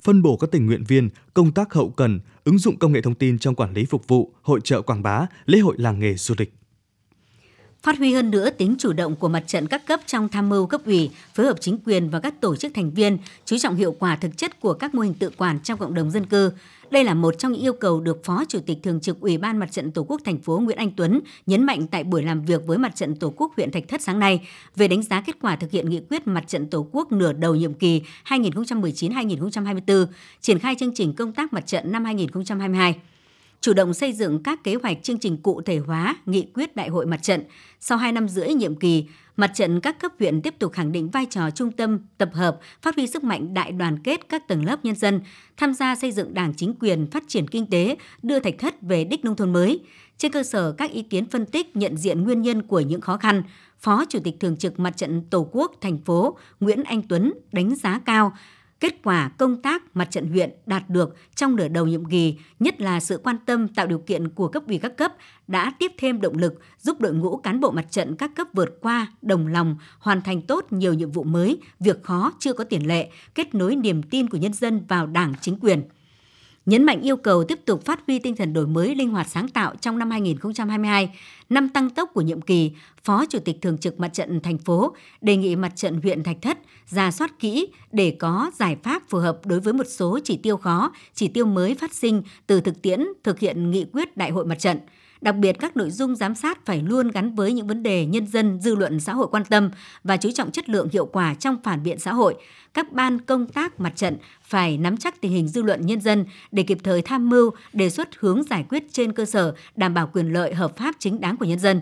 phân 0.03 0.21
bổ 0.21 0.37
các 0.37 0.51
tình 0.51 0.65
nguyện 0.65 0.83
viên, 0.87 1.09
công 1.33 1.51
tác 1.51 1.73
hậu 1.73 1.89
cần, 1.89 2.19
ứng 2.43 2.57
dụng 2.57 2.77
công 2.77 2.91
nghệ 2.91 3.01
thông 3.01 3.15
tin 3.15 3.39
trong 3.39 3.55
quản 3.55 3.73
lý 3.73 3.85
phục 3.85 4.07
vụ, 4.07 4.33
hội 4.41 4.59
trợ 4.63 4.81
quảng 4.81 5.03
bá, 5.03 5.25
lễ 5.45 5.59
hội 5.59 5.75
làng 5.77 5.99
nghề 5.99 6.13
du 6.13 6.35
lịch 6.37 6.53
phát 7.83 7.97
huy 7.97 8.13
hơn 8.13 8.31
nữa 8.31 8.49
tính 8.49 8.75
chủ 8.79 8.93
động 8.93 9.15
của 9.15 9.27
mặt 9.27 9.43
trận 9.47 9.67
các 9.67 9.85
cấp 9.85 9.99
trong 10.05 10.29
tham 10.29 10.49
mưu 10.49 10.65
cấp 10.65 10.81
ủy, 10.85 11.09
phối 11.33 11.45
hợp 11.45 11.57
chính 11.61 11.77
quyền 11.85 12.09
và 12.09 12.19
các 12.19 12.41
tổ 12.41 12.55
chức 12.55 12.73
thành 12.75 12.91
viên, 12.91 13.17
chú 13.45 13.57
trọng 13.57 13.75
hiệu 13.75 13.95
quả 13.99 14.15
thực 14.15 14.37
chất 14.37 14.59
của 14.59 14.73
các 14.73 14.95
mô 14.95 15.01
hình 15.01 15.13
tự 15.13 15.29
quản 15.37 15.59
trong 15.59 15.79
cộng 15.79 15.93
đồng 15.93 16.11
dân 16.11 16.25
cư. 16.25 16.51
Đây 16.91 17.03
là 17.03 17.13
một 17.13 17.35
trong 17.39 17.51
những 17.51 17.61
yêu 17.61 17.73
cầu 17.73 18.01
được 18.01 18.23
Phó 18.23 18.43
Chủ 18.47 18.59
tịch 18.65 18.77
Thường 18.83 18.99
trực 18.99 19.19
Ủy 19.19 19.37
ban 19.37 19.57
Mặt 19.57 19.71
trận 19.71 19.91
Tổ 19.91 20.03
quốc 20.03 20.21
thành 20.25 20.37
phố 20.37 20.59
Nguyễn 20.59 20.77
Anh 20.77 20.91
Tuấn 20.91 21.19
nhấn 21.45 21.63
mạnh 21.63 21.87
tại 21.87 22.03
buổi 22.03 22.23
làm 22.23 22.45
việc 22.45 22.67
với 22.67 22.77
Mặt 22.77 22.95
trận 22.95 23.15
Tổ 23.15 23.33
quốc 23.35 23.53
huyện 23.55 23.71
Thạch 23.71 23.87
Thất 23.87 24.01
sáng 24.01 24.19
nay 24.19 24.47
về 24.75 24.87
đánh 24.87 25.03
giá 25.03 25.21
kết 25.21 25.35
quả 25.41 25.55
thực 25.55 25.71
hiện 25.71 25.89
nghị 25.89 26.01
quyết 26.09 26.27
Mặt 26.27 26.47
trận 26.47 26.67
Tổ 26.67 26.87
quốc 26.91 27.11
nửa 27.11 27.33
đầu 27.33 27.55
nhiệm 27.55 27.73
kỳ 27.73 28.01
2019-2024, 28.27 30.05
triển 30.41 30.59
khai 30.59 30.75
chương 30.79 30.93
trình 30.93 31.13
công 31.13 31.33
tác 31.33 31.53
mặt 31.53 31.67
trận 31.67 31.91
năm 31.91 32.05
2022 32.05 32.95
chủ 33.61 33.73
động 33.73 33.93
xây 33.93 34.13
dựng 34.13 34.43
các 34.43 34.63
kế 34.63 34.75
hoạch 34.75 35.03
chương 35.03 35.19
trình 35.19 35.37
cụ 35.37 35.61
thể 35.61 35.77
hóa 35.77 36.15
nghị 36.25 36.47
quyết 36.53 36.75
đại 36.75 36.89
hội 36.89 37.05
mặt 37.05 37.23
trận. 37.23 37.43
Sau 37.79 37.97
2 37.97 38.11
năm 38.11 38.29
rưỡi 38.29 38.47
nhiệm 38.47 38.75
kỳ, 38.75 39.05
mặt 39.37 39.51
trận 39.55 39.81
các 39.81 39.99
cấp 39.99 40.11
huyện 40.19 40.41
tiếp 40.41 40.55
tục 40.59 40.71
khẳng 40.71 40.91
định 40.91 41.09
vai 41.09 41.25
trò 41.25 41.49
trung 41.49 41.71
tâm, 41.71 41.99
tập 42.17 42.29
hợp, 42.33 42.59
phát 42.81 42.95
huy 42.95 43.07
sức 43.07 43.23
mạnh 43.23 43.53
đại 43.53 43.71
đoàn 43.71 43.99
kết 44.03 44.29
các 44.29 44.47
tầng 44.47 44.65
lớp 44.65 44.85
nhân 44.85 44.95
dân, 44.95 45.21
tham 45.57 45.73
gia 45.73 45.95
xây 45.95 46.11
dựng 46.11 46.33
đảng 46.33 46.53
chính 46.53 46.73
quyền, 46.79 47.07
phát 47.11 47.23
triển 47.27 47.47
kinh 47.47 47.65
tế, 47.69 47.95
đưa 48.23 48.39
thạch 48.39 48.55
thất 48.59 48.81
về 48.81 49.03
đích 49.03 49.25
nông 49.25 49.35
thôn 49.35 49.53
mới. 49.53 49.79
Trên 50.17 50.31
cơ 50.31 50.43
sở 50.43 50.71
các 50.71 50.91
ý 50.91 51.01
kiến 51.01 51.25
phân 51.25 51.45
tích 51.45 51.75
nhận 51.75 51.97
diện 51.97 52.23
nguyên 52.23 52.41
nhân 52.41 52.61
của 52.61 52.79
những 52.79 53.01
khó 53.01 53.17
khăn, 53.17 53.43
Phó 53.79 54.05
Chủ 54.09 54.19
tịch 54.23 54.35
Thường 54.39 54.57
trực 54.57 54.79
Mặt 54.79 54.97
trận 54.97 55.23
Tổ 55.29 55.49
quốc 55.51 55.71
thành 55.81 55.97
phố 55.97 56.37
Nguyễn 56.59 56.83
Anh 56.83 57.01
Tuấn 57.01 57.33
đánh 57.51 57.75
giá 57.75 57.99
cao 58.05 58.33
Kết 58.79 58.95
quả 59.03 59.31
công 59.37 59.61
tác 59.61 59.95
mặt 59.95 60.07
trận 60.11 60.27
huyện 60.27 60.51
đạt 60.65 60.89
được 60.89 61.15
trong 61.35 61.55
nửa 61.55 61.67
đầu 61.67 61.85
nhiệm 61.87 62.05
kỳ, 62.05 62.35
nhất 62.59 62.81
là 62.81 62.99
sự 62.99 63.21
quan 63.23 63.35
tâm 63.45 63.67
tạo 63.67 63.87
điều 63.87 63.99
kiện 63.99 64.29
của 64.29 64.47
cấp 64.47 64.63
ủy 64.67 64.77
các 64.77 64.97
cấp 64.97 65.13
đã 65.47 65.73
tiếp 65.79 65.91
thêm 65.97 66.21
động 66.21 66.37
lực 66.37 66.53
giúp 66.79 67.01
đội 67.01 67.13
ngũ 67.13 67.37
cán 67.37 67.59
bộ 67.59 67.71
mặt 67.71 67.85
trận 67.91 68.15
các 68.15 68.31
cấp 68.35 68.47
vượt 68.53 68.69
qua, 68.81 69.07
đồng 69.21 69.47
lòng, 69.47 69.77
hoàn 69.99 70.21
thành 70.21 70.41
tốt 70.41 70.65
nhiều 70.69 70.93
nhiệm 70.93 71.11
vụ 71.11 71.23
mới, 71.23 71.57
việc 71.79 72.03
khó 72.03 72.33
chưa 72.39 72.53
có 72.53 72.63
tiền 72.63 72.87
lệ, 72.87 73.09
kết 73.35 73.55
nối 73.55 73.75
niềm 73.75 74.03
tin 74.03 74.29
của 74.29 74.37
nhân 74.37 74.53
dân 74.53 74.85
vào 74.87 75.07
Đảng 75.07 75.33
chính 75.41 75.59
quyền 75.61 75.83
nhấn 76.65 76.83
mạnh 76.83 77.01
yêu 77.01 77.17
cầu 77.17 77.43
tiếp 77.43 77.59
tục 77.65 77.85
phát 77.85 77.99
huy 78.07 78.19
tinh 78.19 78.35
thần 78.35 78.53
đổi 78.53 78.67
mới 78.67 78.95
linh 78.95 79.09
hoạt 79.09 79.27
sáng 79.27 79.47
tạo 79.47 79.75
trong 79.81 79.99
năm 79.99 80.11
2022, 80.11 81.17
năm 81.49 81.69
tăng 81.69 81.89
tốc 81.89 82.09
của 82.13 82.21
nhiệm 82.21 82.41
kỳ, 82.41 82.71
Phó 83.03 83.25
Chủ 83.25 83.39
tịch 83.39 83.57
Thường 83.61 83.77
trực 83.77 83.99
Mặt 83.99 84.13
trận 84.13 84.41
thành 84.41 84.57
phố 84.57 84.95
đề 85.21 85.35
nghị 85.35 85.55
Mặt 85.55 85.75
trận 85.75 86.01
huyện 86.01 86.23
Thạch 86.23 86.37
Thất 86.41 86.57
ra 86.87 87.11
soát 87.11 87.39
kỹ 87.39 87.67
để 87.91 88.15
có 88.19 88.51
giải 88.59 88.77
pháp 88.83 89.03
phù 89.09 89.17
hợp 89.17 89.45
đối 89.45 89.59
với 89.59 89.73
một 89.73 89.87
số 89.87 90.19
chỉ 90.23 90.37
tiêu 90.37 90.57
khó, 90.57 90.91
chỉ 91.13 91.27
tiêu 91.27 91.45
mới 91.45 91.75
phát 91.75 91.93
sinh 91.93 92.23
từ 92.47 92.61
thực 92.61 92.81
tiễn 92.81 93.07
thực 93.23 93.39
hiện 93.39 93.71
nghị 93.71 93.85
quyết 93.93 94.17
Đại 94.17 94.31
hội 94.31 94.45
Mặt 94.45 94.59
trận– 94.59 94.77
Đặc 95.21 95.35
biệt 95.35 95.55
các 95.59 95.77
nội 95.77 95.91
dung 95.91 96.15
giám 96.15 96.35
sát 96.35 96.65
phải 96.65 96.81
luôn 96.81 97.11
gắn 97.11 97.35
với 97.35 97.53
những 97.53 97.67
vấn 97.67 97.83
đề 97.83 98.05
nhân 98.05 98.27
dân, 98.27 98.59
dư 98.61 98.75
luận 98.75 98.99
xã 98.99 99.13
hội 99.13 99.27
quan 99.31 99.45
tâm 99.45 99.69
và 100.03 100.17
chú 100.17 100.31
trọng 100.31 100.51
chất 100.51 100.69
lượng 100.69 100.89
hiệu 100.91 101.05
quả 101.05 101.33
trong 101.33 101.57
phản 101.63 101.83
biện 101.83 101.99
xã 101.99 102.13
hội. 102.13 102.35
Các 102.73 102.91
ban 102.91 103.21
công 103.21 103.47
tác 103.47 103.79
mặt 103.79 103.93
trận 103.95 104.17
phải 104.43 104.77
nắm 104.77 104.97
chắc 104.97 105.21
tình 105.21 105.31
hình 105.31 105.47
dư 105.47 105.61
luận 105.61 105.85
nhân 105.85 106.01
dân 106.01 106.25
để 106.51 106.63
kịp 106.63 106.77
thời 106.83 107.01
tham 107.01 107.29
mưu, 107.29 107.51
đề 107.73 107.89
xuất 107.89 108.09
hướng 108.19 108.43
giải 108.43 108.65
quyết 108.69 108.83
trên 108.91 109.13
cơ 109.13 109.25
sở 109.25 109.53
đảm 109.75 109.93
bảo 109.93 110.09
quyền 110.13 110.33
lợi 110.33 110.53
hợp 110.53 110.77
pháp 110.77 110.95
chính 110.99 111.21
đáng 111.21 111.37
của 111.37 111.45
nhân 111.45 111.59
dân 111.59 111.81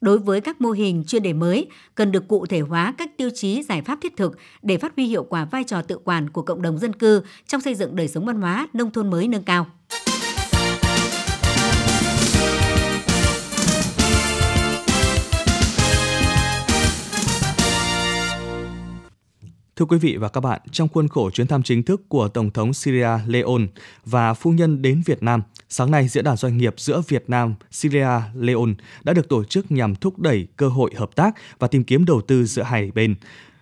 đối 0.00 0.18
với 0.18 0.40
các 0.40 0.60
mô 0.60 0.70
hình 0.70 1.04
chuyên 1.06 1.22
đề 1.22 1.32
mới 1.32 1.66
cần 1.94 2.12
được 2.12 2.28
cụ 2.28 2.46
thể 2.46 2.60
hóa 2.60 2.94
các 2.98 3.16
tiêu 3.16 3.30
chí 3.34 3.62
giải 3.62 3.82
pháp 3.82 3.98
thiết 4.02 4.16
thực 4.16 4.38
để 4.62 4.78
phát 4.78 4.92
huy 4.96 5.06
hiệu 5.06 5.24
quả 5.24 5.44
vai 5.44 5.64
trò 5.64 5.82
tự 5.82 5.98
quản 6.04 6.30
của 6.30 6.42
cộng 6.42 6.62
đồng 6.62 6.78
dân 6.78 6.92
cư 6.92 7.22
trong 7.46 7.60
xây 7.60 7.74
dựng 7.74 7.96
đời 7.96 8.08
sống 8.08 8.26
văn 8.26 8.40
hóa 8.40 8.68
nông 8.72 8.90
thôn 8.90 9.10
mới 9.10 9.28
nâng 9.28 9.42
cao. 9.42 9.66
Thưa 19.80 19.86
quý 19.86 19.98
vị 19.98 20.16
và 20.16 20.28
các 20.28 20.40
bạn, 20.40 20.60
trong 20.72 20.88
khuôn 20.88 21.08
khổ 21.08 21.30
chuyến 21.30 21.46
thăm 21.46 21.62
chính 21.62 21.82
thức 21.82 22.02
của 22.08 22.28
Tổng 22.28 22.50
thống 22.50 22.72
Syria 22.72 23.08
Leon 23.26 23.66
và 24.04 24.34
phu 24.34 24.50
nhân 24.50 24.82
đến 24.82 25.02
Việt 25.06 25.22
Nam, 25.22 25.42
sáng 25.68 25.90
nay 25.90 26.08
diễn 26.08 26.24
đàn 26.24 26.36
doanh 26.36 26.56
nghiệp 26.56 26.74
giữa 26.76 27.02
Việt 27.08 27.24
Nam, 27.28 27.54
Syria, 27.70 28.08
Leon 28.34 28.74
đã 29.02 29.12
được 29.12 29.28
tổ 29.28 29.44
chức 29.44 29.72
nhằm 29.72 29.94
thúc 29.94 30.18
đẩy 30.18 30.46
cơ 30.56 30.68
hội 30.68 30.90
hợp 30.96 31.10
tác 31.14 31.34
và 31.58 31.68
tìm 31.68 31.84
kiếm 31.84 32.04
đầu 32.04 32.20
tư 32.20 32.44
giữa 32.44 32.62
hai 32.62 32.90
bên. 32.94 33.14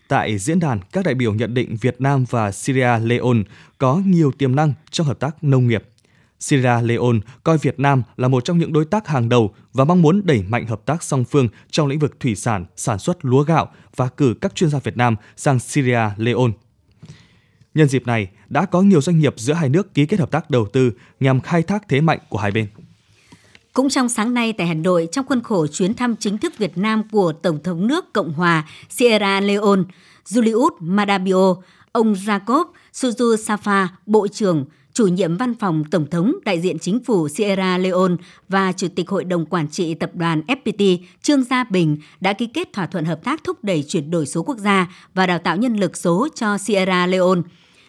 Tại 0.08 0.38
diễn 0.38 0.60
đàn, 0.60 0.80
các 0.92 1.04
đại 1.04 1.14
biểu 1.14 1.34
nhận 1.34 1.54
định 1.54 1.76
Việt 1.80 2.00
Nam 2.00 2.24
và 2.30 2.52
Syria 2.52 2.98
Leon 3.02 3.42
có 3.78 4.02
nhiều 4.06 4.32
tiềm 4.38 4.56
năng 4.56 4.72
trong 4.90 5.06
hợp 5.06 5.18
tác 5.20 5.44
nông 5.44 5.68
nghiệp, 5.68 5.84
Sierra 6.40 6.80
Leone 6.80 7.18
coi 7.44 7.58
Việt 7.58 7.80
Nam 7.80 8.02
là 8.16 8.28
một 8.28 8.44
trong 8.44 8.58
những 8.58 8.72
đối 8.72 8.84
tác 8.84 9.08
hàng 9.08 9.28
đầu 9.28 9.54
và 9.72 9.84
mong 9.84 10.02
muốn 10.02 10.22
đẩy 10.24 10.42
mạnh 10.48 10.66
hợp 10.66 10.80
tác 10.86 11.02
song 11.02 11.24
phương 11.24 11.48
trong 11.70 11.86
lĩnh 11.86 11.98
vực 11.98 12.20
thủy 12.20 12.34
sản, 12.34 12.64
sản 12.76 12.98
xuất 12.98 13.24
lúa 13.24 13.42
gạo 13.42 13.72
và 13.96 14.08
cử 14.08 14.34
các 14.40 14.54
chuyên 14.54 14.70
gia 14.70 14.78
Việt 14.78 14.96
Nam 14.96 15.16
sang 15.36 15.58
Sierra 15.58 16.14
Leone. 16.16 16.52
Nhân 17.74 17.88
dịp 17.88 18.06
này, 18.06 18.28
đã 18.48 18.66
có 18.66 18.82
nhiều 18.82 19.00
doanh 19.00 19.18
nghiệp 19.18 19.34
giữa 19.36 19.52
hai 19.52 19.68
nước 19.68 19.94
ký 19.94 20.06
kết 20.06 20.20
hợp 20.20 20.30
tác 20.30 20.50
đầu 20.50 20.66
tư 20.72 20.92
nhằm 21.20 21.40
khai 21.40 21.62
thác 21.62 21.88
thế 21.88 22.00
mạnh 22.00 22.18
của 22.28 22.38
hai 22.38 22.50
bên. 22.50 22.66
Cũng 23.72 23.88
trong 23.88 24.08
sáng 24.08 24.34
nay 24.34 24.52
tại 24.52 24.66
Hà 24.66 24.74
Nội, 24.74 25.08
trong 25.12 25.26
khuôn 25.26 25.42
khổ 25.42 25.66
chuyến 25.66 25.94
thăm 25.94 26.16
chính 26.16 26.38
thức 26.38 26.52
Việt 26.58 26.78
Nam 26.78 27.02
của 27.12 27.32
Tổng 27.32 27.62
thống 27.62 27.86
nước 27.86 28.12
Cộng 28.12 28.32
hòa 28.32 28.68
Sierra 28.90 29.40
Leone, 29.40 29.82
Julius 30.24 30.70
Madabio, 30.80 31.54
ông 31.92 32.12
Jacob 32.12 32.64
Suzu 32.92 33.36
Safa, 33.36 33.86
Bộ 34.06 34.28
trưởng 34.28 34.64
chủ 34.98 35.06
nhiệm 35.06 35.36
văn 35.36 35.54
phòng 35.54 35.84
Tổng 35.90 36.06
thống, 36.10 36.34
đại 36.44 36.60
diện 36.60 36.78
chính 36.78 37.04
phủ 37.04 37.28
Sierra 37.28 37.78
Leone 37.78 38.14
và 38.48 38.72
Chủ 38.72 38.88
tịch 38.94 39.08
Hội 39.08 39.24
đồng 39.24 39.46
Quản 39.46 39.68
trị 39.68 39.94
Tập 39.94 40.10
đoàn 40.14 40.42
FPT 40.46 40.98
Trương 41.22 41.44
Gia 41.44 41.64
Bình 41.64 41.96
đã 42.20 42.32
ký 42.32 42.46
kết 42.46 42.72
thỏa 42.72 42.86
thuận 42.86 43.04
hợp 43.04 43.24
tác 43.24 43.44
thúc 43.44 43.64
đẩy 43.64 43.84
chuyển 43.88 44.10
đổi 44.10 44.26
số 44.26 44.42
quốc 44.42 44.58
gia 44.58 44.92
và 45.14 45.26
đào 45.26 45.38
tạo 45.38 45.56
nhân 45.56 45.76
lực 45.76 45.96
số 45.96 46.28
cho 46.34 46.58
Sierra 46.58 47.06
Leone. 47.06 47.40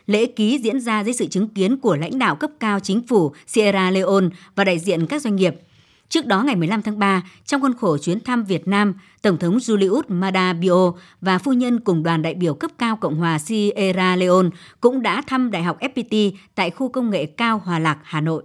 Lễ 0.05 0.25
ký 0.25 0.59
diễn 0.63 0.79
ra 0.79 1.03
dưới 1.03 1.13
sự 1.13 1.27
chứng 1.27 1.49
kiến 1.49 1.77
của 1.77 1.95
lãnh 1.95 2.19
đạo 2.19 2.35
cấp 2.35 2.51
cao 2.59 2.79
chính 2.79 3.07
phủ 3.07 3.31
Sierra 3.47 3.91
Leone 3.91 4.27
và 4.55 4.63
đại 4.63 4.79
diện 4.79 5.05
các 5.05 5.21
doanh 5.21 5.35
nghiệp– 5.35 5.55
Trước 6.09 6.25
đó 6.25 6.43
ngày 6.43 6.55
15 6.55 6.81
tháng 6.81 6.99
3, 6.99 7.23
trong 7.45 7.61
khuôn 7.61 7.73
khổ 7.77 7.97
chuyến 7.97 8.19
thăm 8.19 8.43
Việt 8.43 8.67
Nam, 8.67 8.93
Tổng 9.21 9.37
thống 9.37 9.57
Julius 9.57 10.01
Maada 10.07 10.53
Bio 10.53 10.93
và 11.21 11.37
phu 11.37 11.53
nhân 11.53 11.79
cùng 11.79 12.03
đoàn 12.03 12.21
đại 12.21 12.33
biểu 12.33 12.53
cấp 12.53 12.71
cao 12.77 12.95
Cộng 12.95 13.15
hòa 13.15 13.39
Sierra 13.39 14.15
Leone 14.15 14.49
cũng 14.81 15.01
đã 15.01 15.21
thăm 15.27 15.51
Đại 15.51 15.63
học 15.63 15.77
FPT 15.79 16.31
tại 16.55 16.69
khu 16.69 16.89
công 16.89 17.09
nghệ 17.09 17.25
cao 17.25 17.61
Hòa 17.65 17.79
Lạc, 17.79 17.99
Hà 18.03 18.21
Nội. 18.21 18.43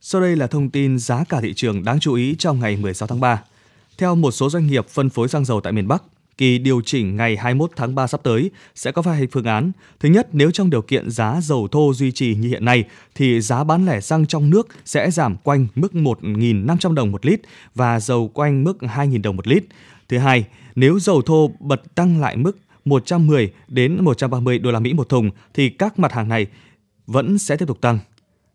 Sau 0.00 0.20
đây 0.20 0.36
là 0.36 0.46
thông 0.46 0.70
tin 0.70 0.98
giá 0.98 1.24
cả 1.28 1.40
thị 1.40 1.54
trường 1.54 1.84
đáng 1.84 2.00
chú 2.00 2.14
ý 2.14 2.34
trong 2.38 2.60
ngày 2.60 2.76
16 2.76 3.06
tháng 3.06 3.20
3. 3.20 3.42
Theo 3.98 4.14
một 4.14 4.30
số 4.30 4.50
doanh 4.50 4.66
nghiệp 4.66 4.88
phân 4.88 5.10
phối 5.10 5.28
xăng 5.28 5.44
dầu 5.44 5.60
tại 5.60 5.72
miền 5.72 5.88
Bắc, 5.88 6.02
kỳ 6.38 6.58
điều 6.58 6.80
chỉnh 6.84 7.16
ngày 7.16 7.36
21 7.36 7.70
tháng 7.76 7.94
3 7.94 8.06
sắp 8.06 8.20
tới 8.22 8.50
sẽ 8.74 8.92
có 8.92 9.02
vài 9.02 9.28
phương 9.32 9.44
án. 9.44 9.72
Thứ 10.00 10.08
nhất, 10.08 10.28
nếu 10.32 10.50
trong 10.50 10.70
điều 10.70 10.82
kiện 10.82 11.10
giá 11.10 11.40
dầu 11.42 11.68
thô 11.68 11.94
duy 11.94 12.12
trì 12.12 12.34
như 12.34 12.48
hiện 12.48 12.64
nay 12.64 12.84
thì 13.14 13.40
giá 13.40 13.64
bán 13.64 13.86
lẻ 13.86 14.00
xăng 14.00 14.26
trong 14.26 14.50
nước 14.50 14.68
sẽ 14.84 15.10
giảm 15.10 15.36
quanh 15.36 15.66
mức 15.74 15.92
1.500 15.92 16.94
đồng 16.94 17.12
một 17.12 17.26
lít 17.26 17.40
và 17.74 18.00
dầu 18.00 18.28
quanh 18.28 18.64
mức 18.64 18.78
2.000 18.80 19.22
đồng 19.22 19.36
một 19.36 19.46
lít. 19.46 19.64
Thứ 20.08 20.18
hai, 20.18 20.44
nếu 20.74 20.98
dầu 20.98 21.22
thô 21.22 21.50
bật 21.60 21.94
tăng 21.94 22.20
lại 22.20 22.36
mức 22.36 22.58
110 22.84 23.52
đến 23.68 24.04
130 24.04 24.58
đô 24.58 24.70
la 24.70 24.80
Mỹ 24.80 24.92
một 24.92 25.08
thùng 25.08 25.30
thì 25.54 25.68
các 25.68 25.98
mặt 25.98 26.12
hàng 26.12 26.28
này 26.28 26.46
vẫn 27.06 27.38
sẽ 27.38 27.56
tiếp 27.56 27.66
tục 27.68 27.80
tăng. 27.80 27.98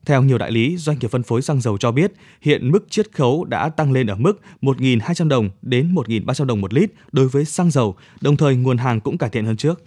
Theo 0.05 0.23
nhiều 0.23 0.37
đại 0.37 0.51
lý, 0.51 0.77
doanh 0.77 0.99
nghiệp 0.99 1.11
phân 1.11 1.23
phối 1.23 1.41
xăng 1.41 1.61
dầu 1.61 1.77
cho 1.77 1.91
biết, 1.91 2.13
hiện 2.41 2.71
mức 2.71 2.85
chiết 2.89 3.11
khấu 3.11 3.45
đã 3.45 3.69
tăng 3.69 3.91
lên 3.91 4.07
ở 4.07 4.15
mức 4.15 4.41
1.200 4.61 5.27
đồng 5.27 5.49
đến 5.61 5.93
1.300 5.95 6.45
đồng 6.45 6.61
một 6.61 6.73
lít 6.73 6.91
đối 7.11 7.27
với 7.27 7.45
xăng 7.45 7.71
dầu, 7.71 7.95
đồng 8.21 8.37
thời 8.37 8.55
nguồn 8.55 8.77
hàng 8.77 8.99
cũng 8.99 9.17
cải 9.17 9.29
thiện 9.29 9.45
hơn 9.45 9.57
trước. 9.57 9.83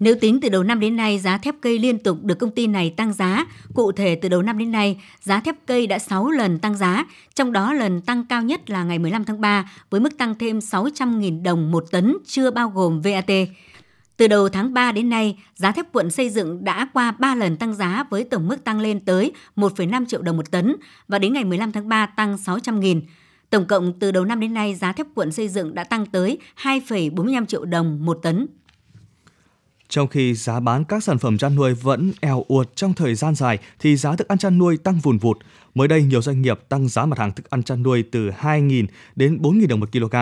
Nếu 0.00 0.14
tính 0.20 0.40
từ 0.40 0.48
đầu 0.48 0.62
năm 0.62 0.80
đến 0.80 0.96
nay, 0.96 1.18
giá 1.18 1.38
thép 1.38 1.54
cây 1.62 1.78
liên 1.78 1.98
tục 1.98 2.24
được 2.24 2.38
công 2.38 2.50
ty 2.50 2.66
này 2.66 2.90
tăng 2.90 3.12
giá. 3.12 3.46
Cụ 3.74 3.92
thể 3.92 4.14
từ 4.14 4.28
đầu 4.28 4.42
năm 4.42 4.58
đến 4.58 4.72
nay, 4.72 5.00
giá 5.20 5.40
thép 5.40 5.54
cây 5.66 5.86
đã 5.86 5.98
6 5.98 6.30
lần 6.30 6.58
tăng 6.58 6.76
giá, 6.76 7.04
trong 7.34 7.52
đó 7.52 7.72
lần 7.72 8.00
tăng 8.00 8.26
cao 8.26 8.42
nhất 8.42 8.70
là 8.70 8.84
ngày 8.84 8.98
15 8.98 9.24
tháng 9.24 9.40
3 9.40 9.72
với 9.90 10.00
mức 10.00 10.18
tăng 10.18 10.34
thêm 10.38 10.58
600.000 10.58 11.42
đồng 11.42 11.70
một 11.70 11.84
tấn 11.90 12.16
chưa 12.26 12.50
bao 12.50 12.68
gồm 12.68 13.00
VAT. 13.00 13.30
Từ 14.16 14.28
đầu 14.28 14.48
tháng 14.48 14.74
3 14.74 14.92
đến 14.92 15.08
nay, 15.08 15.38
giá 15.54 15.72
thép 15.72 15.92
cuộn 15.92 16.10
xây 16.10 16.30
dựng 16.30 16.64
đã 16.64 16.88
qua 16.92 17.10
3 17.10 17.34
lần 17.34 17.56
tăng 17.56 17.74
giá 17.74 18.04
với 18.10 18.24
tổng 18.24 18.48
mức 18.48 18.64
tăng 18.64 18.80
lên 18.80 19.00
tới 19.00 19.32
1,5 19.56 20.06
triệu 20.06 20.22
đồng 20.22 20.36
một 20.36 20.50
tấn 20.50 20.76
và 21.08 21.18
đến 21.18 21.32
ngày 21.32 21.44
15 21.44 21.72
tháng 21.72 21.88
3 21.88 22.06
tăng 22.06 22.36
600.000. 22.36 23.00
Tổng 23.50 23.66
cộng 23.66 23.98
từ 23.98 24.12
đầu 24.12 24.24
năm 24.24 24.40
đến 24.40 24.54
nay, 24.54 24.74
giá 24.74 24.92
thép 24.92 25.06
cuộn 25.14 25.32
xây 25.32 25.48
dựng 25.48 25.74
đã 25.74 25.84
tăng 25.84 26.06
tới 26.06 26.38
2,45 26.62 27.46
triệu 27.46 27.64
đồng 27.64 28.04
một 28.04 28.18
tấn. 28.22 28.46
Trong 29.88 30.08
khi 30.08 30.34
giá 30.34 30.60
bán 30.60 30.84
các 30.84 31.04
sản 31.04 31.18
phẩm 31.18 31.38
chăn 31.38 31.54
nuôi 31.54 31.74
vẫn 31.74 32.12
eo 32.20 32.44
uột 32.48 32.76
trong 32.76 32.94
thời 32.94 33.14
gian 33.14 33.34
dài 33.34 33.58
thì 33.78 33.96
giá 33.96 34.16
thức 34.16 34.28
ăn 34.28 34.38
chăn 34.38 34.58
nuôi 34.58 34.76
tăng 34.76 34.98
vùn 34.98 35.18
vụt. 35.18 35.38
Mới 35.74 35.88
đây, 35.88 36.02
nhiều 36.02 36.22
doanh 36.22 36.42
nghiệp 36.42 36.60
tăng 36.68 36.88
giá 36.88 37.06
mặt 37.06 37.18
hàng 37.18 37.32
thức 37.32 37.50
ăn 37.50 37.62
chăn 37.62 37.82
nuôi 37.82 38.04
từ 38.12 38.30
2.000 38.30 38.86
đến 39.16 39.38
4.000 39.42 39.68
đồng 39.68 39.80
một 39.80 39.92
kg. 39.92 40.16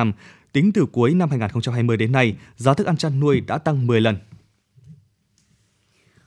Tính 0.52 0.72
từ 0.72 0.86
cuối 0.92 1.14
năm 1.14 1.30
2020 1.30 1.96
đến 1.96 2.12
nay, 2.12 2.34
giá 2.56 2.74
thức 2.74 2.86
ăn 2.86 2.96
chăn 2.96 3.20
nuôi 3.20 3.40
đã 3.40 3.58
tăng 3.58 3.86
10 3.86 4.00
lần. 4.00 4.16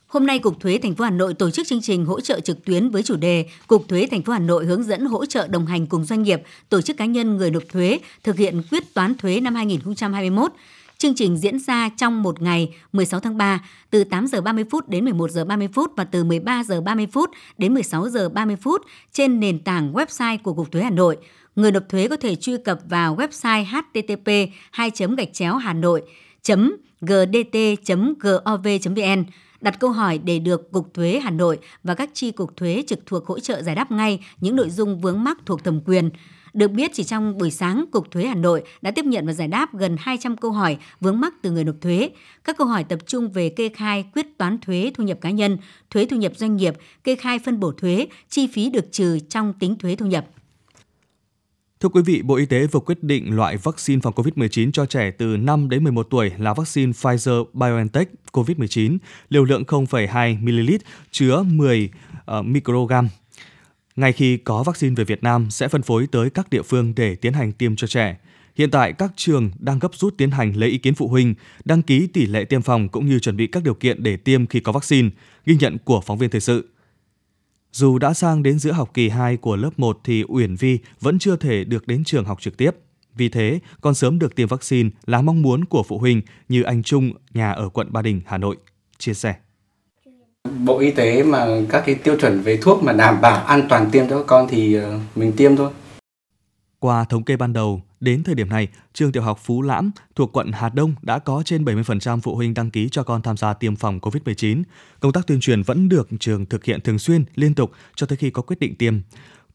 Hôm 0.06 0.26
nay 0.26 0.38
Cục 0.38 0.60
Thuế 0.60 0.78
thành 0.82 0.94
phố 0.94 1.04
Hà 1.04 1.10
Nội 1.10 1.34
tổ 1.34 1.50
chức 1.50 1.66
chương 1.66 1.82
trình 1.82 2.04
hỗ 2.04 2.20
trợ 2.20 2.40
trực 2.40 2.64
tuyến 2.64 2.90
với 2.90 3.02
chủ 3.02 3.16
đề 3.16 3.46
Cục 3.66 3.88
Thuế 3.88 4.06
thành 4.10 4.22
phố 4.22 4.32
Hà 4.32 4.38
Nội 4.38 4.66
hướng 4.66 4.82
dẫn 4.82 5.04
hỗ 5.04 5.26
trợ 5.26 5.48
đồng 5.48 5.66
hành 5.66 5.86
cùng 5.86 6.04
doanh 6.04 6.22
nghiệp, 6.22 6.42
tổ 6.68 6.80
chức 6.80 6.96
cá 6.96 7.04
nhân 7.04 7.36
người 7.36 7.50
nộp 7.50 7.62
thuế 7.72 7.98
thực 8.22 8.36
hiện 8.36 8.62
quyết 8.70 8.94
toán 8.94 9.14
thuế 9.14 9.40
năm 9.40 9.54
2021. 9.54 10.52
Chương 10.98 11.14
trình 11.14 11.36
diễn 11.36 11.58
ra 11.58 11.88
trong 11.88 12.22
một 12.22 12.42
ngày 12.42 12.74
16 12.92 13.20
tháng 13.20 13.36
3 13.36 13.64
từ 13.90 14.04
8 14.04 14.26
giờ 14.26 14.40
30 14.40 14.64
phút 14.70 14.88
đến 14.88 15.04
11 15.04 15.30
giờ 15.30 15.44
30 15.44 15.68
phút 15.74 15.92
và 15.96 16.04
từ 16.04 16.24
13 16.24 16.64
giờ 16.64 16.80
30 16.80 17.06
phút 17.12 17.30
đến 17.58 17.74
16 17.74 18.08
giờ 18.08 18.28
30 18.28 18.56
phút 18.56 18.82
trên 19.12 19.40
nền 19.40 19.58
tảng 19.58 19.92
website 19.92 20.38
của 20.42 20.54
Cục 20.54 20.72
Thuế 20.72 20.82
Hà 20.82 20.90
Nội. 20.90 21.16
Người 21.56 21.72
nộp 21.72 21.88
thuế 21.88 22.08
có 22.08 22.16
thể 22.16 22.36
truy 22.36 22.56
cập 22.64 22.78
vào 22.88 23.16
website 23.16 23.64
http 23.64 24.52
2 24.72 24.90
gạch 25.16 25.32
chéo 25.32 25.56
hà 25.56 25.72
nội 25.72 26.02
gdt.gov.vn 27.00 28.24
đặt 29.60 29.80
câu 29.80 29.90
hỏi 29.90 30.18
để 30.18 30.38
được 30.38 30.72
Cục 30.72 30.94
Thuế 30.94 31.20
Hà 31.22 31.30
Nội 31.30 31.58
và 31.82 31.94
các 31.94 32.10
chi 32.12 32.30
cục 32.30 32.56
thuế 32.56 32.84
trực 32.86 32.98
thuộc 33.06 33.26
hỗ 33.26 33.40
trợ 33.40 33.62
giải 33.62 33.74
đáp 33.74 33.90
ngay 33.90 34.24
những 34.40 34.56
nội 34.56 34.70
dung 34.70 35.00
vướng 35.00 35.24
mắc 35.24 35.38
thuộc 35.46 35.64
thẩm 35.64 35.80
quyền. 35.86 36.10
Được 36.52 36.70
biết 36.70 36.90
chỉ 36.94 37.04
trong 37.04 37.38
buổi 37.38 37.50
sáng, 37.50 37.84
Cục 37.92 38.10
Thuế 38.10 38.26
Hà 38.26 38.34
Nội 38.34 38.62
đã 38.82 38.90
tiếp 38.90 39.04
nhận 39.04 39.26
và 39.26 39.32
giải 39.32 39.48
đáp 39.48 39.74
gần 39.74 39.96
200 40.00 40.36
câu 40.36 40.50
hỏi 40.50 40.76
vướng 41.00 41.20
mắc 41.20 41.34
từ 41.42 41.50
người 41.50 41.64
nộp 41.64 41.76
thuế. 41.80 42.10
Các 42.44 42.56
câu 42.56 42.66
hỏi 42.66 42.84
tập 42.84 42.98
trung 43.06 43.32
về 43.32 43.48
kê 43.48 43.68
khai 43.68 44.04
quyết 44.14 44.26
toán 44.38 44.58
thuế 44.58 44.92
thu 44.94 45.04
nhập 45.04 45.18
cá 45.20 45.30
nhân, 45.30 45.58
thuế 45.90 46.06
thu 46.06 46.16
nhập 46.16 46.32
doanh 46.36 46.56
nghiệp, 46.56 46.74
kê 47.04 47.14
khai 47.14 47.38
phân 47.38 47.60
bổ 47.60 47.72
thuế, 47.72 48.06
chi 48.28 48.46
phí 48.46 48.70
được 48.70 48.92
trừ 48.92 49.18
trong 49.28 49.52
tính 49.52 49.76
thuế 49.78 49.96
thu 49.96 50.06
nhập. 50.06 50.26
Thưa 51.84 51.88
quý 51.88 52.02
vị, 52.02 52.22
Bộ 52.22 52.34
Y 52.34 52.46
tế 52.46 52.66
vừa 52.66 52.80
quyết 52.80 53.02
định 53.02 53.36
loại 53.36 53.56
vaccine 53.56 54.00
phòng 54.00 54.12
COVID-19 54.14 54.70
cho 54.72 54.86
trẻ 54.86 55.10
từ 55.10 55.36
5 55.36 55.68
đến 55.68 55.84
11 55.84 56.06
tuổi 56.10 56.32
là 56.38 56.54
vaccine 56.54 56.92
Pfizer-BioNTech 56.92 58.04
COVID-19, 58.32 58.98
liều 59.28 59.44
lượng 59.44 59.62
0,2 59.66 60.40
ml 60.40 60.74
chứa 61.10 61.42
10 61.42 61.90
uh, 61.94 62.24
ờ, 62.24 62.42
microgram 62.42 63.08
ngay 63.96 64.12
khi 64.12 64.36
có 64.36 64.62
vaccine 64.62 64.94
về 64.94 65.04
Việt 65.04 65.22
Nam 65.22 65.50
sẽ 65.50 65.68
phân 65.68 65.82
phối 65.82 66.06
tới 66.12 66.30
các 66.30 66.50
địa 66.50 66.62
phương 66.62 66.92
để 66.96 67.14
tiến 67.14 67.32
hành 67.32 67.52
tiêm 67.52 67.76
cho 67.76 67.86
trẻ. 67.86 68.16
Hiện 68.56 68.70
tại 68.70 68.92
các 68.92 69.12
trường 69.16 69.50
đang 69.58 69.78
gấp 69.78 69.94
rút 69.94 70.14
tiến 70.18 70.30
hành 70.30 70.56
lấy 70.56 70.70
ý 70.70 70.78
kiến 70.78 70.94
phụ 70.94 71.08
huynh, 71.08 71.34
đăng 71.64 71.82
ký 71.82 72.06
tỷ 72.06 72.26
lệ 72.26 72.44
tiêm 72.44 72.62
phòng 72.62 72.88
cũng 72.88 73.06
như 73.06 73.18
chuẩn 73.18 73.36
bị 73.36 73.46
các 73.46 73.62
điều 73.62 73.74
kiện 73.74 74.02
để 74.02 74.16
tiêm 74.16 74.46
khi 74.46 74.60
có 74.60 74.72
vaccine, 74.72 75.10
ghi 75.46 75.56
nhận 75.60 75.78
của 75.84 76.00
phóng 76.00 76.18
viên 76.18 76.30
thời 76.30 76.40
sự. 76.40 76.73
Dù 77.74 77.98
đã 77.98 78.14
sang 78.14 78.42
đến 78.42 78.58
giữa 78.58 78.72
học 78.72 78.90
kỳ 78.94 79.08
2 79.08 79.36
của 79.36 79.56
lớp 79.56 79.70
1 79.76 80.00
thì 80.04 80.24
Uyển 80.28 80.54
Vi 80.54 80.78
vẫn 81.00 81.18
chưa 81.18 81.36
thể 81.36 81.64
được 81.64 81.86
đến 81.86 82.04
trường 82.04 82.24
học 82.24 82.40
trực 82.40 82.56
tiếp. 82.56 82.70
Vì 83.16 83.28
thế, 83.28 83.58
con 83.80 83.94
sớm 83.94 84.18
được 84.18 84.34
tiêm 84.34 84.48
vaccine 84.48 84.90
là 85.06 85.22
mong 85.22 85.42
muốn 85.42 85.64
của 85.64 85.82
phụ 85.82 85.98
huynh 85.98 86.20
như 86.48 86.62
anh 86.62 86.82
Trung, 86.82 87.10
nhà 87.34 87.52
ở 87.52 87.68
quận 87.68 87.92
Ba 87.92 88.02
Đình, 88.02 88.20
Hà 88.26 88.38
Nội, 88.38 88.56
chia 88.98 89.14
sẻ. 89.14 89.34
Bộ 90.64 90.78
Y 90.78 90.90
tế 90.90 91.22
mà 91.22 91.46
các 91.68 91.82
cái 91.86 91.94
tiêu 91.94 92.16
chuẩn 92.20 92.40
về 92.40 92.56
thuốc 92.62 92.82
mà 92.82 92.92
đảm 92.92 93.20
bảo 93.20 93.44
an 93.44 93.66
toàn 93.68 93.90
tiêm 93.90 94.08
cho 94.08 94.18
các 94.18 94.26
con 94.26 94.48
thì 94.50 94.74
ờ, 94.74 95.00
mình 95.16 95.32
tiêm 95.32 95.56
thôi. 95.56 95.70
Qua 96.84 97.04
thống 97.04 97.24
kê 97.24 97.36
ban 97.36 97.52
đầu, 97.52 97.82
đến 98.00 98.24
thời 98.24 98.34
điểm 98.34 98.48
này, 98.48 98.68
trường 98.92 99.12
tiểu 99.12 99.22
học 99.22 99.38
Phú 99.42 99.62
Lãm 99.62 99.90
thuộc 100.14 100.32
quận 100.32 100.52
Hà 100.52 100.68
Đông 100.68 100.94
đã 101.02 101.18
có 101.18 101.42
trên 101.44 101.64
70% 101.64 102.20
phụ 102.20 102.34
huynh 102.34 102.54
đăng 102.54 102.70
ký 102.70 102.88
cho 102.88 103.02
con 103.02 103.22
tham 103.22 103.36
gia 103.36 103.54
tiêm 103.54 103.76
phòng 103.76 103.98
COVID-19. 103.98 104.62
Công 105.00 105.12
tác 105.12 105.26
tuyên 105.26 105.40
truyền 105.40 105.62
vẫn 105.62 105.88
được 105.88 106.08
trường 106.20 106.46
thực 106.46 106.64
hiện 106.64 106.80
thường 106.80 106.98
xuyên, 106.98 107.24
liên 107.34 107.54
tục 107.54 107.72
cho 107.96 108.06
tới 108.06 108.16
khi 108.16 108.30
có 108.30 108.42
quyết 108.42 108.58
định 108.60 108.74
tiêm. 108.76 108.94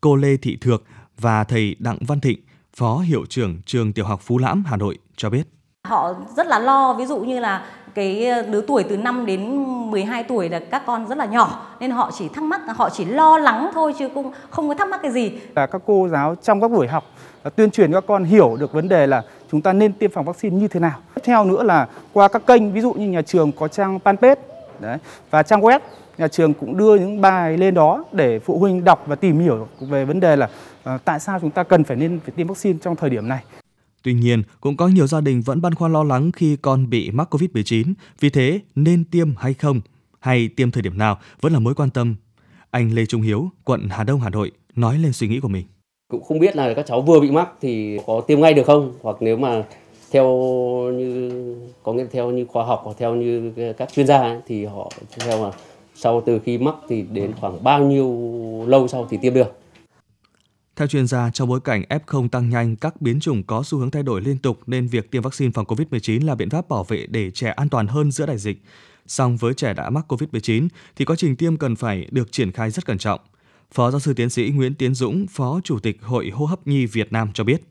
Cô 0.02 0.16
Lê 0.16 0.38
Thị 0.38 0.58
Thược 0.62 0.84
và 1.18 1.44
thầy 1.44 1.76
Đặng 1.80 1.98
Văn 2.02 2.20
Thịnh, 2.20 2.40
Phó 2.76 3.00
Hiệu 3.00 3.26
trưởng 3.30 3.62
trường 3.66 3.94
tiểu 3.94 4.06
học 4.06 4.22
Phú 4.24 4.38
Lãm, 4.38 4.64
Hà 4.68 4.78
Nội 4.78 4.98
cho 5.16 5.30
biết. 5.30 5.48
Họ 5.88 6.14
rất 6.38 6.48
là 6.48 6.60
lo, 6.60 6.94
ví 6.94 7.06
dụ 7.06 7.20
như 7.20 7.40
là 7.40 7.66
cái 7.94 8.26
ờ, 8.26 8.42
lứa 8.42 8.62
tuổi 8.68 8.84
từ 8.84 8.98
5 8.98 9.26
đến 9.26 9.64
12 9.92 10.24
tuổi 10.24 10.50
là 10.50 10.60
các 10.60 10.84
con 10.86 11.08
rất 11.08 11.18
là 11.18 11.26
nhỏ 11.26 11.66
nên 11.80 11.92
họ 11.92 12.12
chỉ 12.18 12.28
thắc 12.30 12.44
mắc 12.44 12.62
họ 12.68 12.90
chỉ 12.90 13.06
lo 13.06 13.38
lắng 13.38 13.70
thôi 13.74 13.94
chứ 14.00 14.10
cũng 14.10 14.32
không 14.50 14.68
có 14.68 14.74
thắc 14.74 14.90
mắc 14.90 15.00
cái 15.04 15.12
gì. 15.12 15.32
và 15.54 15.68
các 15.68 15.82
cô 15.86 16.08
giáo 16.12 16.36
trong 16.42 16.62
các 16.62 16.72
buổi 16.72 16.88
học 16.88 17.04
ờ, 17.44 17.50
tuyên 17.50 17.72
truyền 17.72 17.94
các 17.94 18.04
con 18.08 18.24
hiểu 18.24 18.56
được 18.60 18.74
vấn 18.74 18.90
đề 18.90 19.08
là 19.08 19.24
chúng 19.52 19.62
ta 19.62 19.74
nên 19.74 19.94
tiêm 19.94 20.12
phòng 20.12 20.26
vaccine 20.26 20.58
như 20.58 20.68
thế 20.68 20.80
nào. 20.80 21.00
Tiếp 21.16 21.22
theo 21.26 21.46
nữa 21.46 21.64
là 21.64 21.88
qua 22.14 22.28
các 22.28 22.46
kênh 22.48 22.74
ví 22.74 22.82
dụ 22.82 22.94
như 22.94 23.10
nhà 23.10 23.22
trường 23.22 23.52
có 23.52 23.68
trang 23.68 24.00
fanpage 24.04 24.36
đấy 24.80 24.98
và 25.30 25.44
trang 25.44 25.62
web 25.62 25.80
nhà 26.18 26.28
trường 26.28 26.54
cũng 26.54 26.78
đưa 26.78 26.96
những 26.96 27.22
bài 27.22 27.58
lên 27.58 27.74
đó 27.74 28.04
để 28.12 28.40
phụ 28.40 28.60
huynh 28.60 28.84
đọc 28.84 29.04
và 29.08 29.16
tìm 29.16 29.40
hiểu 29.40 29.68
về 29.80 30.06
vấn 30.06 30.20
đề 30.20 30.36
là 30.36 30.50
uh, 30.96 31.06
tại 31.06 31.20
sao 31.20 31.40
chúng 31.40 31.52
ta 31.52 31.64
cần 31.64 31.84
phải 31.84 31.98
nên 31.98 32.20
phải 32.20 32.34
tiêm 32.36 32.48
vaccine 32.48 32.80
trong 32.82 32.96
thời 32.96 33.10
điểm 33.10 33.28
này. 33.28 33.44
Tuy 34.04 34.14
nhiên, 34.14 34.44
cũng 34.62 34.78
có 34.78 34.88
nhiều 34.88 35.08
gia 35.08 35.22
đình 35.22 35.42
vẫn 35.42 35.62
băn 35.62 35.76
khoăn 35.76 35.94
lo 35.94 36.04
lắng 36.04 36.32
khi 36.32 36.56
con 36.56 36.90
bị 36.90 37.12
mắc 37.12 37.36
COVID-19, 37.36 37.94
vì 38.20 38.30
thế 38.30 38.60
nên 38.76 39.04
tiêm 39.04 39.36
hay 39.36 39.54
không, 39.54 39.82
hay 40.20 40.48
tiêm 40.48 40.72
thời 40.72 40.84
điểm 40.84 40.98
nào 40.98 41.18
vẫn 41.42 41.54
là 41.54 41.60
mối 41.60 41.76
quan 41.76 41.90
tâm. 41.90 42.16
Anh 42.72 42.94
Lê 42.94 43.06
Trung 43.06 43.22
Hiếu, 43.22 43.50
quận 43.64 43.88
Hà 43.90 44.04
Đông, 44.04 44.20
Hà 44.20 44.30
Nội 44.30 44.52
nói 44.76 44.98
lên 44.98 45.14
suy 45.14 45.28
nghĩ 45.28 45.40
của 45.40 45.48
mình. 45.48 45.66
Cũng 46.12 46.24
không 46.24 46.40
biết 46.40 46.56
là 46.56 46.74
các 46.74 46.86
cháu 46.88 47.02
vừa 47.02 47.20
bị 47.20 47.32
mắc 47.32 47.50
thì 47.62 48.00
có 48.08 48.22
tiêm 48.22 48.42
ngay 48.42 48.54
được 48.54 48.66
không, 48.66 48.94
hoặc 49.02 49.18
nếu 49.20 49.38
mà 49.38 49.64
theo 50.12 50.26
như 50.98 51.32
có 51.84 51.94
nghĩa 51.94 52.06
theo 52.12 52.32
như 52.32 52.46
khoa 52.46 52.66
học 52.66 52.82
hoặc 52.84 52.96
theo 53.00 53.16
như 53.16 53.54
các 53.78 53.94
chuyên 53.94 54.08
gia 54.08 54.42
thì 54.48 54.66
họ 54.66 54.92
theo 55.20 55.44
là 55.44 55.52
sau 55.96 56.24
từ 56.26 56.40
khi 56.40 56.58
mắc 56.58 56.76
thì 56.90 57.02
đến 57.02 57.32
khoảng 57.42 57.64
bao 57.64 57.84
nhiêu 57.84 58.08
lâu 58.68 58.88
sau 58.88 59.08
thì 59.10 59.18
tiêm 59.22 59.34
được 59.34 59.59
theo 60.80 60.88
chuyên 60.88 61.08
gia, 61.08 61.30
trong 61.30 61.50
bối 61.50 61.60
cảnh 61.64 61.84
F0 61.90 62.30
tăng 62.30 62.50
nhanh, 62.50 62.76
các 62.76 63.02
biến 63.02 63.20
chủng 63.20 63.44
có 63.44 63.64
xu 63.66 63.78
hướng 63.78 63.92
thay 63.92 64.04
đổi 64.04 64.22
liên 64.22 64.38
tục 64.38 64.60
nên 64.68 64.88
việc 64.88 65.12
tiêm 65.12 65.22
vaccine 65.22 65.52
phòng 65.52 65.66
COVID-19 65.66 66.26
là 66.26 66.36
biện 66.36 66.50
pháp 66.50 66.70
bảo 66.70 66.84
vệ 66.84 67.06
để 67.10 67.32
trẻ 67.32 67.50
an 67.50 67.70
toàn 67.70 67.88
hơn 67.88 68.12
giữa 68.12 68.26
đại 68.26 68.38
dịch. 68.38 68.62
Song 69.08 69.38
với 69.38 69.54
trẻ 69.54 69.74
đã 69.74 69.90
mắc 69.90 70.06
COVID-19 70.08 70.68
thì 70.96 71.06
quá 71.06 71.16
trình 71.16 71.36
tiêm 71.36 71.58
cần 71.58 71.76
phải 71.76 72.08
được 72.12 72.32
triển 72.32 72.52
khai 72.52 72.72
rất 72.72 72.86
cẩn 72.86 72.98
trọng. 72.98 73.20
Phó 73.72 73.92
giáo 73.92 74.00
sư 74.00 74.14
tiến 74.14 74.30
sĩ 74.30 74.52
Nguyễn 74.56 74.76
Tiến 74.76 74.96
Dũng, 74.96 75.26
Phó 75.28 75.60
Chủ 75.64 75.80
tịch 75.80 75.98
Hội 76.02 76.30
hô 76.34 76.46
hấp 76.46 76.68
nhi 76.68 76.86
Việt 76.86 77.12
Nam 77.12 77.30
cho 77.34 77.44
biết. 77.44 77.64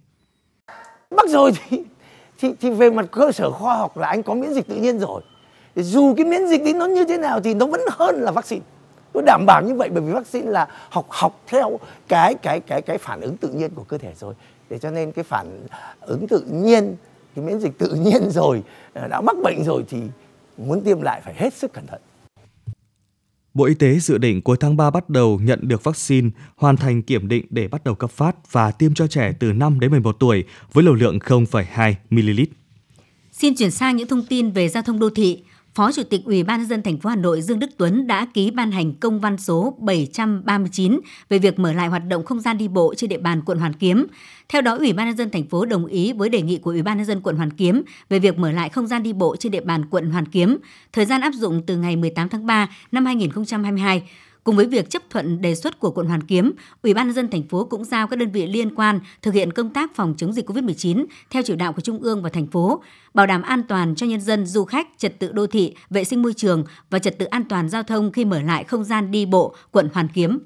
Mắc 1.11 1.29
rồi 1.29 1.53
thì, 1.69 1.83
thì, 2.39 2.49
thì 2.61 2.71
về 2.71 2.91
mặt 2.91 3.07
cơ 3.13 3.33
sở 3.33 3.51
khoa 3.51 3.77
học 3.77 3.97
là 3.97 4.09
anh 4.09 4.23
có 4.23 4.35
miễn 4.35 4.55
dịch 4.55 4.69
tự 4.69 4.77
nhiên 4.77 4.99
rồi. 4.99 5.23
Dù 5.77 6.15
cái 6.17 6.27
miễn 6.27 6.49
dịch 6.49 6.65
đấy 6.65 6.73
nó 6.73 6.87
như 6.87 7.05
thế 7.09 7.19
nào 7.19 7.41
thì 7.41 7.55
nó 7.55 7.67
vẫn 7.67 7.81
hơn 7.99 8.17
là 8.17 8.33
vaccine 8.33 8.63
tôi 9.13 9.23
đảm 9.27 9.45
bảo 9.47 9.63
như 9.67 9.75
vậy 9.75 9.89
bởi 9.93 10.03
vì 10.03 10.13
vaccine 10.13 10.51
là 10.51 10.69
học 10.91 11.07
học 11.09 11.41
theo 11.47 11.79
cái 12.09 12.35
cái 12.35 12.61
cái 12.61 12.83
cái 12.83 12.99
phản 12.99 13.21
ứng 13.21 13.37
tự 13.37 13.49
nhiên 13.49 13.71
của 13.75 13.85
cơ 13.85 13.99
thể 13.99 14.13
rồi 14.15 14.35
để 14.71 14.79
cho 14.79 14.91
nên 14.91 15.13
cái 15.13 15.25
phản 15.25 15.67
ứng 16.01 16.29
tự 16.29 16.41
nhiên 16.41 16.97
cái 17.37 17.45
miễn 17.45 17.59
dịch 17.59 17.79
tự 17.79 17.95
nhiên 17.95 18.31
rồi 18.31 18.63
ờ, 18.93 19.09
đã 19.09 19.21
mắc 19.21 19.37
bệnh 19.45 19.65
rồi 19.65 19.85
thì 19.89 19.99
muốn 20.57 20.81
tiêm 20.81 21.03
lại 21.03 21.21
phải 21.25 21.35
hết 21.35 21.55
sức 21.55 21.73
cẩn 21.73 21.87
thận 21.87 22.01
Bộ 23.55 23.65
Y 23.65 23.75
tế 23.75 23.99
dự 23.99 24.19
định 24.19 24.43
cuối 24.43 24.57
tháng 24.61 24.77
3 24.77 24.91
bắt 24.91 25.11
đầu 25.11 25.41
nhận 25.43 25.69
được 25.69 25.85
vaccine, 25.85 26.31
hoàn 26.57 26.77
thành 26.77 27.03
kiểm 27.03 27.29
định 27.29 27.47
để 27.51 27.69
bắt 27.69 27.85
đầu 27.85 27.95
cấp 27.95 28.11
phát 28.11 28.53
và 28.53 28.71
tiêm 28.71 28.95
cho 28.95 29.07
trẻ 29.07 29.33
từ 29.41 29.53
5 29.53 29.81
đến 29.81 29.91
11 29.91 30.17
tuổi 30.21 30.45
với 30.73 30.85
liều 30.85 30.95
lượng 30.95 31.19
0,2 31.19 31.95
ml. 32.11 32.41
Xin 33.33 33.55
chuyển 33.55 33.71
sang 33.71 33.97
những 33.97 34.09
thông 34.09 34.27
tin 34.27 34.51
về 34.51 34.69
giao 34.69 34.83
thông 34.83 34.99
đô 34.99 35.11
thị. 35.11 35.43
Phó 35.79 35.93
Chủ 35.93 36.03
tịch 36.03 36.25
Ủy 36.25 36.43
ban 36.43 36.59
nhân 36.61 36.69
dân 36.69 36.83
thành 36.83 36.99
phố 36.99 37.11
Hà 37.11 37.17
Nội 37.17 37.43
Dương 37.43 37.59
Đức 37.59 37.71
Tuấn 37.77 38.07
đã 38.07 38.27
ký 38.35 38.51
ban 38.51 38.71
hành 38.71 38.95
công 38.95 39.21
văn 39.21 39.39
số 39.39 39.75
739 39.79 41.01
về 41.29 41.39
việc 41.39 41.59
mở 41.59 41.73
lại 41.73 41.89
hoạt 41.89 42.03
động 42.09 42.25
không 42.25 42.41
gian 42.41 42.59
đi 42.59 42.69
bộ 42.69 42.95
trên 42.95 43.11
địa 43.11 43.19
bàn 43.19 43.43
quận 43.47 43.59
Hoàn 43.59 43.73
Kiếm. 43.73 44.07
Theo 44.49 44.63
đó, 44.63 44.77
Ủy 44.77 44.93
ban 44.93 45.07
nhân 45.07 45.17
dân 45.17 45.31
thành 45.31 45.47
phố 45.47 45.65
đồng 45.65 45.87
ý 45.87 46.13
với 46.13 46.29
đề 46.29 46.43
nghị 46.43 46.59
của 46.59 46.71
Ủy 46.71 46.83
ban 46.83 46.97
nhân 46.97 47.07
dân 47.07 47.21
quận 47.21 47.37
Hoàn 47.37 47.51
Kiếm 47.51 47.83
về 48.09 48.19
việc 48.19 48.39
mở 48.39 48.53
lại 48.53 48.69
không 48.69 48.87
gian 48.87 49.03
đi 49.03 49.13
bộ 49.13 49.37
trên 49.37 49.53
địa 49.53 49.61
bàn 49.61 49.85
quận 49.91 50.11
Hoàn 50.11 50.27
Kiếm, 50.27 50.59
thời 50.93 51.05
gian 51.05 51.21
áp 51.21 51.33
dụng 51.35 51.63
từ 51.67 51.77
ngày 51.77 51.97
18 51.97 52.29
tháng 52.29 52.47
3 52.47 52.69
năm 52.93 53.05
2022 53.05 54.03
Cùng 54.49 54.57
với 54.57 54.67
việc 54.67 54.91
chấp 54.91 55.03
thuận 55.11 55.41
đề 55.41 55.55
xuất 55.55 55.81
của 55.81 55.91
quận 55.91 56.07
Hoàn 56.07 56.23
Kiếm, 56.23 56.53
Ủy 56.83 56.95
ban 56.95 57.07
nhân 57.07 57.15
dân 57.15 57.31
thành 57.31 57.43
phố 57.43 57.65
cũng 57.65 57.85
giao 57.85 58.07
các 58.07 58.17
đơn 58.17 58.31
vị 58.31 58.47
liên 58.47 58.75
quan 58.75 59.01
thực 59.23 59.35
hiện 59.35 59.53
công 59.53 59.71
tác 59.71 59.95
phòng 59.95 60.15
chống 60.17 60.33
dịch 60.33 60.51
COVID-19 60.51 61.05
theo 61.31 61.43
chỉ 61.43 61.57
đạo 61.57 61.73
của 61.73 61.81
Trung 61.81 61.99
ương 61.99 62.23
và 62.23 62.31
thành 62.31 62.47
phố, 62.47 62.83
bảo 63.15 63.27
đảm 63.27 63.43
an 63.43 63.63
toàn 63.69 63.95
cho 63.95 64.07
nhân 64.07 64.21
dân, 64.21 64.47
du 64.47 64.65
khách, 64.65 64.89
trật 64.99 65.19
tự 65.19 65.33
đô 65.33 65.47
thị, 65.47 65.75
vệ 65.91 66.05
sinh 66.05 66.23
môi 66.23 66.33
trường 66.35 66.65
và 66.91 66.99
trật 66.99 67.19
tự 67.19 67.27
an 67.27 67.45
toàn 67.49 67.69
giao 67.69 67.83
thông 67.83 68.13
khi 68.13 68.25
mở 68.25 68.43
lại 68.43 68.65
không 68.65 68.85
gian 68.85 69.11
đi 69.11 69.27
bộ 69.27 69.55
quận 69.71 69.89
Hoàn 69.93 70.09
Kiếm. 70.09 70.39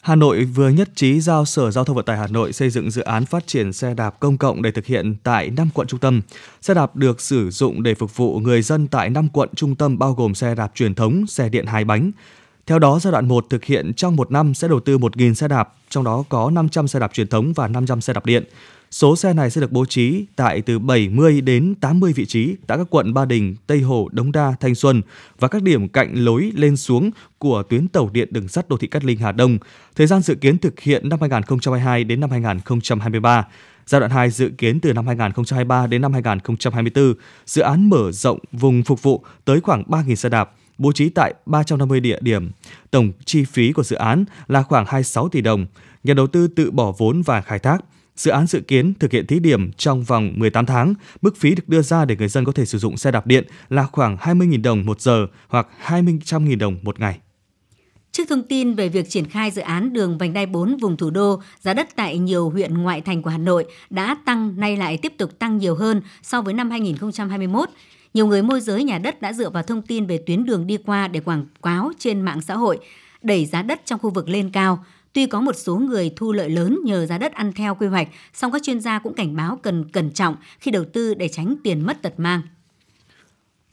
Hà 0.00 0.14
Nội 0.14 0.44
vừa 0.44 0.68
nhất 0.68 0.88
trí 0.94 1.20
giao 1.20 1.44
Sở 1.44 1.70
Giao 1.70 1.84
thông 1.84 1.96
Vận 1.96 2.04
tải 2.04 2.16
Hà 2.16 2.26
Nội 2.26 2.52
xây 2.52 2.70
dựng 2.70 2.90
dự 2.90 3.02
án 3.02 3.26
phát 3.26 3.46
triển 3.46 3.72
xe 3.72 3.94
đạp 3.94 4.20
công 4.20 4.38
cộng 4.38 4.62
để 4.62 4.70
thực 4.70 4.86
hiện 4.86 5.14
tại 5.22 5.50
5 5.50 5.68
quận 5.74 5.86
trung 5.86 6.00
tâm. 6.00 6.20
Xe 6.60 6.74
đạp 6.74 6.96
được 6.96 7.20
sử 7.20 7.50
dụng 7.50 7.82
để 7.82 7.94
phục 7.94 8.16
vụ 8.16 8.38
người 8.38 8.62
dân 8.62 8.88
tại 8.88 9.10
5 9.10 9.28
quận 9.28 9.48
trung 9.56 9.74
tâm 9.74 9.98
bao 9.98 10.14
gồm 10.14 10.34
xe 10.34 10.54
đạp 10.54 10.72
truyền 10.74 10.94
thống, 10.94 11.26
xe 11.26 11.48
điện 11.48 11.66
hai 11.66 11.84
bánh. 11.84 12.10
Theo 12.66 12.78
đó, 12.78 12.98
giai 12.98 13.12
đoạn 13.12 13.28
1 13.28 13.46
thực 13.50 13.64
hiện 13.64 13.94
trong 13.94 14.16
một 14.16 14.30
năm 14.30 14.54
sẽ 14.54 14.68
đầu 14.68 14.80
tư 14.80 14.98
1.000 14.98 15.34
xe 15.34 15.48
đạp, 15.48 15.74
trong 15.88 16.04
đó 16.04 16.24
có 16.28 16.50
500 16.50 16.88
xe 16.88 16.98
đạp 16.98 17.12
truyền 17.12 17.28
thống 17.28 17.52
và 17.52 17.68
500 17.68 18.00
xe 18.00 18.12
đạp 18.12 18.26
điện. 18.26 18.44
Số 18.90 19.16
xe 19.16 19.32
này 19.32 19.50
sẽ 19.50 19.60
được 19.60 19.72
bố 19.72 19.84
trí 19.84 20.26
tại 20.36 20.62
từ 20.62 20.78
70 20.78 21.40
đến 21.40 21.74
80 21.80 22.12
vị 22.12 22.26
trí 22.26 22.56
tại 22.66 22.78
các 22.78 22.86
quận 22.90 23.14
Ba 23.14 23.24
Đình, 23.24 23.56
Tây 23.66 23.80
Hồ, 23.80 24.08
Đống 24.12 24.32
Đa, 24.32 24.54
Thanh 24.60 24.74
Xuân 24.74 25.02
và 25.38 25.48
các 25.48 25.62
điểm 25.62 25.88
cạnh 25.88 26.14
lối 26.14 26.52
lên 26.54 26.76
xuống 26.76 27.10
của 27.38 27.62
tuyến 27.62 27.88
tàu 27.88 28.10
điện 28.12 28.28
đường 28.30 28.48
sắt 28.48 28.68
đô 28.68 28.76
thị 28.76 28.86
Cát 28.86 29.04
Linh 29.04 29.18
Hà 29.18 29.32
Đông. 29.32 29.58
Thời 29.96 30.06
gian 30.06 30.22
dự 30.22 30.34
kiến 30.34 30.58
thực 30.58 30.80
hiện 30.80 31.08
năm 31.08 31.20
2022 31.20 32.04
đến 32.04 32.20
năm 32.20 32.30
2023. 32.30 33.46
Giai 33.86 34.00
đoạn 34.00 34.10
2 34.10 34.30
dự 34.30 34.50
kiến 34.58 34.80
từ 34.80 34.92
năm 34.92 35.06
2023 35.06 35.86
đến 35.86 36.02
năm 36.02 36.12
2024, 36.12 37.14
dự 37.46 37.62
án 37.62 37.88
mở 37.88 38.12
rộng 38.12 38.38
vùng 38.52 38.82
phục 38.82 39.02
vụ 39.02 39.24
tới 39.44 39.60
khoảng 39.60 39.82
3.000 39.82 40.14
xe 40.14 40.28
đạp, 40.28 40.50
bố 40.78 40.92
trí 40.92 41.08
tại 41.08 41.34
350 41.46 42.00
địa 42.00 42.18
điểm. 42.20 42.50
Tổng 42.90 43.12
chi 43.24 43.44
phí 43.44 43.72
của 43.72 43.82
dự 43.82 43.96
án 43.96 44.24
là 44.48 44.62
khoảng 44.62 44.84
26 44.88 45.28
tỷ 45.28 45.40
đồng. 45.40 45.66
Nhà 46.04 46.14
đầu 46.14 46.26
tư 46.26 46.48
tự 46.48 46.70
bỏ 46.70 46.92
vốn 46.98 47.22
và 47.22 47.40
khai 47.40 47.58
thác. 47.58 47.84
Dự 48.16 48.30
án 48.30 48.46
dự 48.46 48.60
kiến 48.60 48.94
thực 49.00 49.12
hiện 49.12 49.26
thí 49.26 49.38
điểm 49.38 49.72
trong 49.72 50.02
vòng 50.02 50.32
18 50.36 50.66
tháng. 50.66 50.94
Mức 51.22 51.36
phí 51.36 51.54
được 51.54 51.68
đưa 51.68 51.82
ra 51.82 52.04
để 52.04 52.16
người 52.16 52.28
dân 52.28 52.44
có 52.44 52.52
thể 52.52 52.64
sử 52.64 52.78
dụng 52.78 52.96
xe 52.96 53.10
đạp 53.10 53.26
điện 53.26 53.44
là 53.68 53.84
khoảng 53.84 54.16
20.000 54.16 54.62
đồng 54.62 54.86
một 54.86 55.00
giờ 55.00 55.26
hoặc 55.48 55.68
200.000 55.86 56.58
đồng 56.58 56.76
một 56.82 57.00
ngày. 57.00 57.18
Trước 58.12 58.24
thông 58.28 58.42
tin 58.42 58.74
về 58.74 58.88
việc 58.88 59.10
triển 59.10 59.24
khai 59.24 59.50
dự 59.50 59.62
án 59.62 59.92
đường 59.92 60.18
vành 60.18 60.32
đai 60.32 60.46
4 60.46 60.76
vùng 60.76 60.96
thủ 60.96 61.10
đô, 61.10 61.40
giá 61.60 61.74
đất 61.74 61.88
tại 61.96 62.18
nhiều 62.18 62.50
huyện 62.50 62.78
ngoại 62.78 63.00
thành 63.00 63.22
của 63.22 63.30
Hà 63.30 63.38
Nội 63.38 63.64
đã 63.90 64.16
tăng 64.24 64.60
nay 64.60 64.76
lại 64.76 64.98
tiếp 65.02 65.12
tục 65.18 65.38
tăng 65.38 65.58
nhiều 65.58 65.74
hơn 65.74 66.02
so 66.22 66.42
với 66.42 66.54
năm 66.54 66.70
2021. 66.70 67.68
Nhiều 68.14 68.26
người 68.26 68.42
môi 68.42 68.60
giới 68.60 68.84
nhà 68.84 68.98
đất 68.98 69.22
đã 69.22 69.32
dựa 69.32 69.50
vào 69.50 69.62
thông 69.62 69.82
tin 69.82 70.06
về 70.06 70.18
tuyến 70.26 70.44
đường 70.44 70.66
đi 70.66 70.76
qua 70.76 71.08
để 71.08 71.20
quảng 71.20 71.46
cáo 71.62 71.92
trên 71.98 72.20
mạng 72.20 72.40
xã 72.40 72.54
hội, 72.54 72.78
đẩy 73.22 73.46
giá 73.46 73.62
đất 73.62 73.80
trong 73.84 73.98
khu 73.98 74.10
vực 74.10 74.28
lên 74.28 74.50
cao. 74.50 74.84
Tuy 75.12 75.26
có 75.26 75.40
một 75.40 75.56
số 75.56 75.76
người 75.76 76.12
thu 76.16 76.32
lợi 76.32 76.50
lớn 76.50 76.78
nhờ 76.84 77.06
giá 77.06 77.18
đất 77.18 77.32
ăn 77.32 77.52
theo 77.52 77.74
quy 77.74 77.86
hoạch, 77.86 78.08
song 78.34 78.52
các 78.52 78.62
chuyên 78.62 78.80
gia 78.80 78.98
cũng 78.98 79.14
cảnh 79.14 79.36
báo 79.36 79.58
cần 79.62 79.90
cẩn 79.90 80.10
trọng 80.10 80.36
khi 80.60 80.70
đầu 80.70 80.84
tư 80.92 81.14
để 81.14 81.28
tránh 81.28 81.54
tiền 81.64 81.86
mất 81.86 82.02
tật 82.02 82.20
mang. 82.20 82.42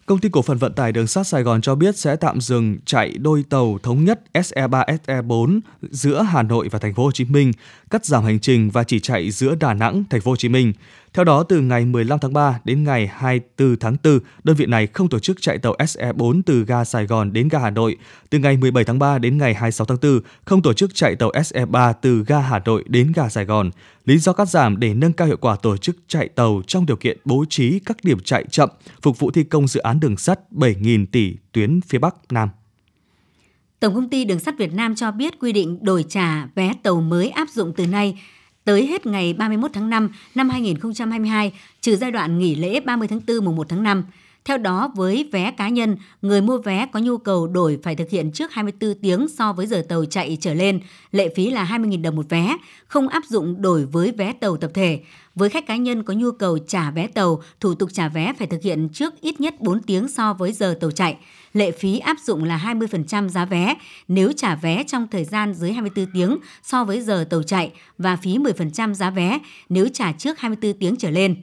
Công 0.08 0.20
ty 0.20 0.30
cổ 0.30 0.42
phần 0.42 0.58
vận 0.58 0.74
tải 0.74 0.92
đường 0.92 1.08
sắt 1.08 1.28
Sài 1.28 1.44
Gòn 1.44 1.62
cho 1.62 1.76
biết 1.76 1.98
sẽ 1.98 2.16
tạm 2.16 2.42
dừng 2.42 2.78
chạy 2.86 3.12
đôi 3.18 3.44
tàu 3.50 3.80
thống 3.84 4.06
nhất 4.06 4.22
SE3 4.34 4.98
SE4 5.06 5.60
giữa 5.82 6.22
Hà 6.22 6.44
Nội 6.44 6.68
và 6.72 6.80
thành 6.80 6.94
phố 6.94 7.04
Hồ 7.04 7.12
Chí 7.12 7.26
Minh, 7.26 7.52
cắt 7.90 8.06
giảm 8.06 8.24
hành 8.24 8.40
trình 8.40 8.70
và 8.70 8.84
chỉ 8.84 9.00
chạy 9.00 9.32
giữa 9.32 9.56
Đà 9.56 9.74
Nẵng, 9.74 10.04
thành 10.10 10.22
phố 10.22 10.32
Hồ 10.32 10.36
Chí 10.36 10.50
Minh. 10.50 10.74
Theo 11.18 11.24
đó, 11.24 11.44
từ 11.44 11.62
ngày 11.62 11.86
15 11.86 12.20
tháng 12.20 12.34
3 12.34 12.60
đến 12.64 12.84
ngày 12.84 13.08
24 13.14 13.80
tháng 13.80 13.96
4, 14.04 14.20
đơn 14.44 14.56
vị 14.56 14.66
này 14.66 14.88
không 14.88 15.10
tổ 15.10 15.20
chức 15.20 15.42
chạy 15.42 15.58
tàu 15.58 15.74
SE4 15.74 16.42
từ 16.46 16.66
ga 16.66 16.84
Sài 16.84 17.06
Gòn 17.06 17.34
đến 17.34 17.48
ga 17.48 17.60
Hà 17.60 17.70
Nội. 17.70 17.98
Từ 18.30 18.40
ngày 18.40 18.58
17 18.58 18.84
tháng 18.84 19.00
3 19.00 19.18
đến 19.18 19.38
ngày 19.38 19.54
26 19.54 19.86
tháng 19.86 19.98
4, 20.02 20.20
không 20.46 20.62
tổ 20.62 20.74
chức 20.74 20.96
chạy 20.96 21.16
tàu 21.16 21.32
SE3 21.32 21.94
từ 22.02 22.24
ga 22.28 22.40
Hà 22.40 22.60
Nội 22.66 22.84
đến 22.88 23.12
ga 23.16 23.30
Sài 23.30 23.46
Gòn. 23.46 23.72
Lý 24.06 24.18
do 24.18 24.34
cắt 24.34 24.50
giảm 24.50 24.80
để 24.80 24.94
nâng 24.94 25.14
cao 25.14 25.28
hiệu 25.28 25.38
quả 25.38 25.56
tổ 25.56 25.78
chức 25.78 25.98
chạy 26.08 26.28
tàu 26.28 26.62
trong 26.68 26.86
điều 26.86 26.98
kiện 26.98 27.18
bố 27.26 27.46
trí 27.50 27.80
các 27.80 27.98
điểm 28.04 28.20
chạy 28.24 28.46
chậm, 28.52 28.70
phục 29.02 29.20
vụ 29.20 29.32
thi 29.32 29.44
công 29.44 29.68
dự 29.68 29.80
án 29.80 30.00
đường 30.00 30.18
sắt 30.18 30.40
7.000 30.52 31.06
tỷ 31.12 31.36
tuyến 31.52 31.82
phía 31.82 32.00
Bắc 32.00 32.16
Nam. 32.30 32.50
Tổng 33.80 33.96
công 33.96 34.10
ty 34.10 34.26
Đường 34.26 34.40
sắt 34.40 34.58
Việt 34.58 34.74
Nam 34.74 34.96
cho 34.96 35.12
biết 35.12 35.40
quy 35.40 35.54
định 35.54 35.80
đổi 35.82 36.06
trả 36.10 36.46
vé 36.56 36.74
tàu 36.84 37.02
mới 37.02 37.30
áp 37.30 37.50
dụng 37.50 37.74
từ 37.78 37.88
nay 37.88 38.18
tới 38.68 38.88
hết 38.88 39.06
ngày 39.06 39.34
31 39.34 39.72
tháng 39.74 39.90
5 39.90 40.10
năm 40.36 40.50
2022, 40.50 41.52
trừ 41.82 41.96
giai 41.96 42.12
đoạn 42.12 42.40
nghỉ 42.40 42.56
lễ 42.56 42.80
30 42.80 43.08
tháng 43.08 43.22
4 43.28 43.46
mùng 43.46 43.56
1 43.56 43.70
tháng 43.70 43.84
5. 43.84 44.04
Theo 44.46 44.58
đó, 44.58 44.92
với 44.96 45.30
vé 45.32 45.52
cá 45.52 45.70
nhân, 45.70 45.98
người 46.22 46.42
mua 46.42 46.58
vé 46.58 46.88
có 46.92 47.00
nhu 47.00 47.18
cầu 47.18 47.48
đổi 47.48 47.80
phải 47.84 47.96
thực 47.96 48.10
hiện 48.10 48.32
trước 48.32 48.54
24 48.54 48.94
tiếng 49.02 49.28
so 49.28 49.54
với 49.54 49.68
giờ 49.68 49.84
tàu 49.90 50.06
chạy 50.06 50.38
trở 50.42 50.54
lên. 50.54 50.80
Lệ 51.12 51.34
phí 51.36 51.50
là 51.50 51.66
20.000 51.66 52.02
đồng 52.02 52.16
một 52.16 52.30
vé, 52.30 52.58
không 52.88 53.08
áp 53.08 53.24
dụng 53.30 53.62
đổi 53.62 53.86
với 53.86 54.12
vé 54.12 54.34
tàu 54.34 54.58
tập 54.58 54.72
thể. 54.74 55.00
Với 55.36 55.50
khách 55.50 55.68
cá 55.68 55.76
nhân 55.76 56.04
có 56.04 56.14
nhu 56.14 56.32
cầu 56.32 56.58
trả 56.68 56.92
vé 56.92 57.08
tàu, 57.08 57.42
thủ 57.60 57.74
tục 57.74 57.90
trả 57.94 58.10
vé 58.10 58.34
phải 58.38 58.48
thực 58.48 58.62
hiện 58.62 58.90
trước 58.94 59.22
ít 59.22 59.42
nhất 59.42 59.62
4 59.62 59.82
tiếng 59.82 60.08
so 60.08 60.34
với 60.34 60.52
giờ 60.52 60.78
tàu 60.82 60.92
chạy. 60.92 61.18
Lệ 61.58 61.72
phí 61.72 62.00
áp 62.00 62.18
dụng 62.20 62.44
là 62.44 62.76
20% 62.80 63.28
giá 63.28 63.46
vé 63.46 63.76
nếu 64.08 64.32
trả 64.34 64.56
vé 64.56 64.84
trong 64.84 65.08
thời 65.12 65.24
gian 65.24 65.54
dưới 65.54 65.72
24 65.72 66.06
tiếng 66.14 66.38
so 66.64 66.84
với 66.84 67.02
giờ 67.02 67.26
tàu 67.30 67.44
chạy 67.44 67.72
và 67.98 68.16
phí 68.16 68.38
10% 68.38 68.94
giá 68.94 69.10
vé 69.10 69.40
nếu 69.70 69.88
trả 69.94 70.12
trước 70.12 70.40
24 70.40 70.80
tiếng 70.80 70.96
trở 70.96 71.10
lên. 71.10 71.42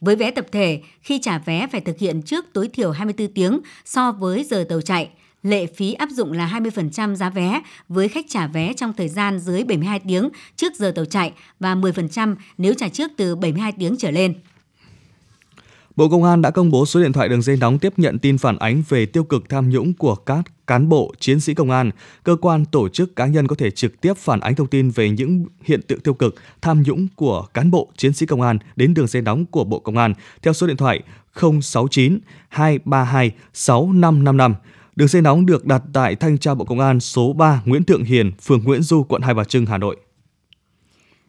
Với 0.00 0.16
vé 0.16 0.30
tập 0.30 0.46
thể, 0.52 0.80
khi 1.02 1.18
trả 1.22 1.38
vé 1.38 1.66
phải 1.72 1.80
thực 1.80 1.98
hiện 1.98 2.22
trước 2.22 2.44
tối 2.52 2.68
thiểu 2.68 2.90
24 2.90 3.34
tiếng 3.34 3.60
so 3.84 4.12
với 4.12 4.44
giờ 4.44 4.66
tàu 4.68 4.80
chạy. 4.80 5.08
Lệ 5.42 5.66
phí 5.66 5.92
áp 5.92 6.08
dụng 6.10 6.32
là 6.32 6.60
20% 6.60 7.14
giá 7.14 7.30
vé 7.30 7.60
với 7.88 8.08
khách 8.08 8.26
trả 8.28 8.46
vé 8.46 8.72
trong 8.72 8.92
thời 8.92 9.08
gian 9.08 9.38
dưới 9.38 9.64
72 9.64 10.00
tiếng 10.00 10.28
trước 10.56 10.74
giờ 10.76 10.92
tàu 10.96 11.04
chạy 11.04 11.32
và 11.60 11.74
10% 11.74 12.36
nếu 12.58 12.74
trả 12.74 12.88
trước 12.88 13.10
từ 13.16 13.36
72 13.36 13.72
tiếng 13.72 13.96
trở 13.98 14.10
lên. 14.10 14.34
Bộ 15.96 16.08
Công 16.08 16.24
an 16.24 16.42
đã 16.42 16.50
công 16.50 16.70
bố 16.70 16.86
số 16.86 17.00
điện 17.00 17.12
thoại 17.12 17.28
đường 17.28 17.42
dây 17.42 17.56
nóng 17.56 17.78
tiếp 17.78 17.92
nhận 17.96 18.18
tin 18.18 18.38
phản 18.38 18.58
ánh 18.58 18.82
về 18.88 19.06
tiêu 19.06 19.24
cực 19.24 19.48
tham 19.48 19.70
nhũng 19.70 19.92
của 19.94 20.14
các 20.14 20.44
cán 20.66 20.88
bộ, 20.88 21.14
chiến 21.18 21.40
sĩ 21.40 21.54
công 21.54 21.70
an, 21.70 21.90
cơ 22.24 22.36
quan, 22.40 22.64
tổ 22.64 22.88
chức, 22.88 23.16
cá 23.16 23.26
nhân 23.26 23.46
có 23.46 23.56
thể 23.58 23.70
trực 23.70 24.00
tiếp 24.00 24.12
phản 24.16 24.40
ánh 24.40 24.54
thông 24.54 24.66
tin 24.66 24.90
về 24.90 25.10
những 25.10 25.46
hiện 25.62 25.82
tượng 25.82 26.00
tiêu 26.00 26.14
cực, 26.14 26.34
tham 26.62 26.82
nhũng 26.82 27.08
của 27.16 27.46
cán 27.54 27.70
bộ, 27.70 27.88
chiến 27.96 28.12
sĩ 28.12 28.26
công 28.26 28.42
an 28.42 28.58
đến 28.76 28.94
đường 28.94 29.06
dây 29.06 29.22
nóng 29.22 29.46
của 29.46 29.64
Bộ 29.64 29.78
Công 29.78 29.96
an 29.96 30.14
theo 30.42 30.52
số 30.52 30.66
điện 30.66 30.76
thoại 30.76 31.02
069 31.62 32.18
232 32.48 33.30
6555. 33.52 34.54
Đường 34.96 35.08
dây 35.08 35.22
nóng 35.22 35.46
được 35.46 35.66
đặt 35.66 35.82
tại 35.92 36.16
Thanh 36.16 36.38
tra 36.38 36.54
Bộ 36.54 36.64
Công 36.64 36.80
an 36.80 37.00
số 37.00 37.32
3 37.32 37.62
Nguyễn 37.64 37.84
Thượng 37.84 38.04
Hiền, 38.04 38.32
phường 38.42 38.64
Nguyễn 38.64 38.82
Du, 38.82 39.02
quận 39.02 39.22
Hai 39.22 39.34
Bà 39.34 39.44
Trưng, 39.44 39.66
Hà 39.66 39.78
Nội. 39.78 39.96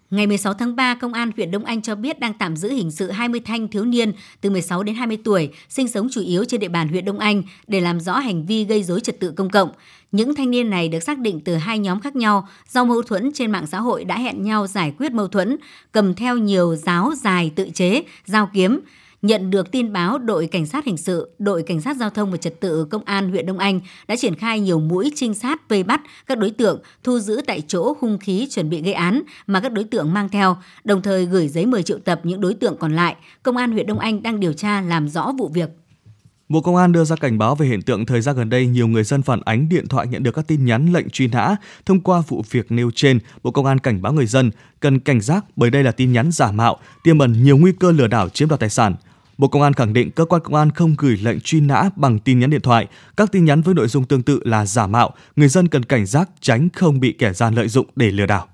Ngày 0.10 0.28
16 0.28 0.54
tháng 0.54 0.76
3, 0.76 0.96
Công 0.96 1.14
an 1.14 1.32
huyện 1.36 1.52
Đông 1.52 1.66
Anh 1.66 1.82
cho 1.82 1.96
biết 1.96 2.20
đang 2.20 2.34
tạm 2.34 2.58
giữ 2.58 2.70
hình 2.70 2.92
sự 2.92 3.12
20 3.12 3.40
thanh 3.46 3.68
thiếu 3.68 3.86
niên 3.86 4.14
từ 4.42 4.50
16 4.50 4.84
đến 4.84 4.96
20 4.96 5.18
tuổi, 5.24 5.50
sinh 5.70 5.88
sống 5.88 6.08
chủ 6.12 6.22
yếu 6.22 6.46
trên 6.46 6.60
địa 6.60 6.68
bàn 6.68 6.88
huyện 6.88 7.06
Đông 7.06 7.20
Anh 7.20 7.44
để 7.68 7.80
làm 7.80 8.00
rõ 8.00 8.18
hành 8.18 8.46
vi 8.46 8.66
gây 8.66 8.84
dối 8.84 9.00
trật 9.00 9.20
tự 9.20 9.32
công 9.32 9.50
cộng. 9.50 9.70
Những 10.12 10.36
thanh 10.36 10.52
niên 10.52 10.70
này 10.70 10.90
được 10.90 11.00
xác 11.00 11.20
định 11.20 11.40
từ 11.40 11.56
hai 11.56 11.80
nhóm 11.80 12.00
khác 12.00 12.16
nhau 12.16 12.48
do 12.70 12.84
mâu 12.84 13.02
thuẫn 13.02 13.32
trên 13.34 13.52
mạng 13.52 13.68
xã 13.68 13.80
hội 13.80 14.06
đã 14.06 14.20
hẹn 14.20 14.44
nhau 14.44 14.68
giải 14.68 14.94
quyết 15.00 15.12
mâu 15.12 15.28
thuẫn, 15.28 15.58
cầm 15.92 16.14
theo 16.14 16.38
nhiều 16.38 16.76
giáo 16.76 17.14
dài 17.24 17.52
tự 17.56 17.70
chế, 17.74 18.04
dao 18.26 18.50
kiếm. 18.54 18.80
Nhận 19.22 19.50
được 19.50 19.72
tin 19.72 19.94
báo, 19.94 20.18
đội 20.18 20.48
cảnh 20.48 20.66
sát 20.66 20.86
hình 20.86 20.98
sự, 20.98 21.30
đội 21.40 21.64
cảnh 21.64 21.82
sát 21.82 21.98
giao 21.98 22.10
thông 22.10 22.32
và 22.32 22.38
trật 22.38 22.60
tự 22.60 22.86
công 22.86 23.04
an 23.04 23.30
huyện 23.30 23.46
Đông 23.46 23.58
Anh 23.58 23.80
đã 24.08 24.16
triển 24.16 24.36
khai 24.36 24.60
nhiều 24.60 24.80
mũi 24.80 25.12
trinh 25.16 25.34
sát 25.34 25.70
vây 25.70 25.84
bắt 25.84 26.02
các 26.28 26.38
đối 26.38 26.52
tượng, 26.52 26.82
thu 27.04 27.20
giữ 27.20 27.42
tại 27.48 27.62
chỗ 27.68 27.96
hung 28.02 28.18
khí 28.18 28.48
chuẩn 28.50 28.70
bị 28.70 28.82
gây 28.82 28.94
án 28.94 29.22
mà 29.48 29.60
các 29.60 29.72
đối 29.72 29.84
tượng 29.84 30.14
mang 30.14 30.30
theo, 30.30 30.58
đồng 30.84 31.02
thời 31.02 31.26
gửi 31.26 31.48
giấy 31.48 31.66
mời 31.66 31.84
triệu 31.84 32.00
tập 32.00 32.22
những 32.24 32.42
đối 32.42 32.54
tượng 32.54 32.78
còn 32.80 32.96
lại. 32.96 33.16
Công 33.44 33.58
an 33.58 33.72
huyện 33.72 33.88
Đông 33.88 34.00
Anh 34.00 34.24
đang 34.24 34.40
điều 34.40 34.54
tra 34.54 34.82
làm 34.82 35.10
rõ 35.10 35.32
vụ 35.38 35.48
việc. 35.54 35.70
Bộ 36.50 36.62
Công 36.62 36.76
an 36.76 36.92
đưa 36.92 37.04
ra 37.04 37.16
cảnh 37.16 37.38
báo 37.38 37.56
về 37.56 37.68
hiện 37.68 37.82
tượng 37.82 38.06
thời 38.06 38.22
gian 38.22 38.36
gần 38.36 38.50
đây 38.50 38.68
nhiều 38.68 38.88
người 38.88 39.04
dân 39.04 39.22
phản 39.22 39.42
ánh 39.46 39.70
điện 39.70 39.88
thoại 39.88 40.08
nhận 40.08 40.24
được 40.24 40.32
các 40.32 40.48
tin 40.48 40.66
nhắn 40.66 40.94
lệnh 40.94 41.10
truy 41.10 41.28
nã. 41.28 41.56
Thông 41.86 42.02
qua 42.02 42.22
vụ 42.28 42.44
việc 42.52 42.72
nêu 42.72 42.92
trên, 42.96 43.20
Bộ 43.44 43.52
Công 43.52 43.66
an 43.66 43.80
cảnh 43.80 44.02
báo 44.02 44.14
người 44.14 44.26
dân 44.26 44.52
cần 44.80 45.00
cảnh 45.00 45.22
giác 45.22 45.46
bởi 45.56 45.70
đây 45.70 45.84
là 45.84 45.92
tin 45.92 46.12
nhắn 46.12 46.32
giả 46.32 46.52
mạo, 46.52 46.78
tiềm 47.04 47.20
ẩn 47.20 47.44
nhiều 47.44 47.58
nguy 47.58 47.72
cơ 47.72 47.92
lừa 47.92 48.08
đảo 48.08 48.30
chiếm 48.30 48.48
đoạt 48.48 48.60
tài 48.60 48.70
sản. 48.70 48.96
Bộ 49.38 49.48
Công 49.48 49.62
an 49.62 49.74
khẳng 49.74 49.94
định 49.94 50.12
cơ 50.12 50.26
quan 50.26 50.42
công 50.42 50.56
an 50.56 50.72
không 50.72 50.96
gửi 50.98 51.18
lệnh 51.24 51.40
truy 51.40 51.60
nã 51.62 51.90
bằng 51.96 52.20
tin 52.20 52.40
nhắn 52.40 52.50
điện 52.50 52.62
thoại. 52.62 52.88
Các 53.18 53.32
tin 53.32 53.46
nhắn 53.46 53.62
với 53.62 53.76
nội 53.76 53.88
dung 53.88 54.06
tương 54.06 54.24
tự 54.24 54.40
là 54.44 54.66
giả 54.66 54.88
mạo, 54.88 55.14
người 55.36 55.48
dân 55.48 55.68
cần 55.68 55.86
cảnh 55.86 56.06
giác 56.06 56.30
tránh 56.42 56.70
không 56.74 57.00
bị 57.00 57.16
kẻ 57.20 57.34
gian 57.34 57.56
lợi 57.56 57.68
dụng 57.68 57.88
để 57.96 58.12
lừa 58.12 58.26
đảo. 58.26 58.48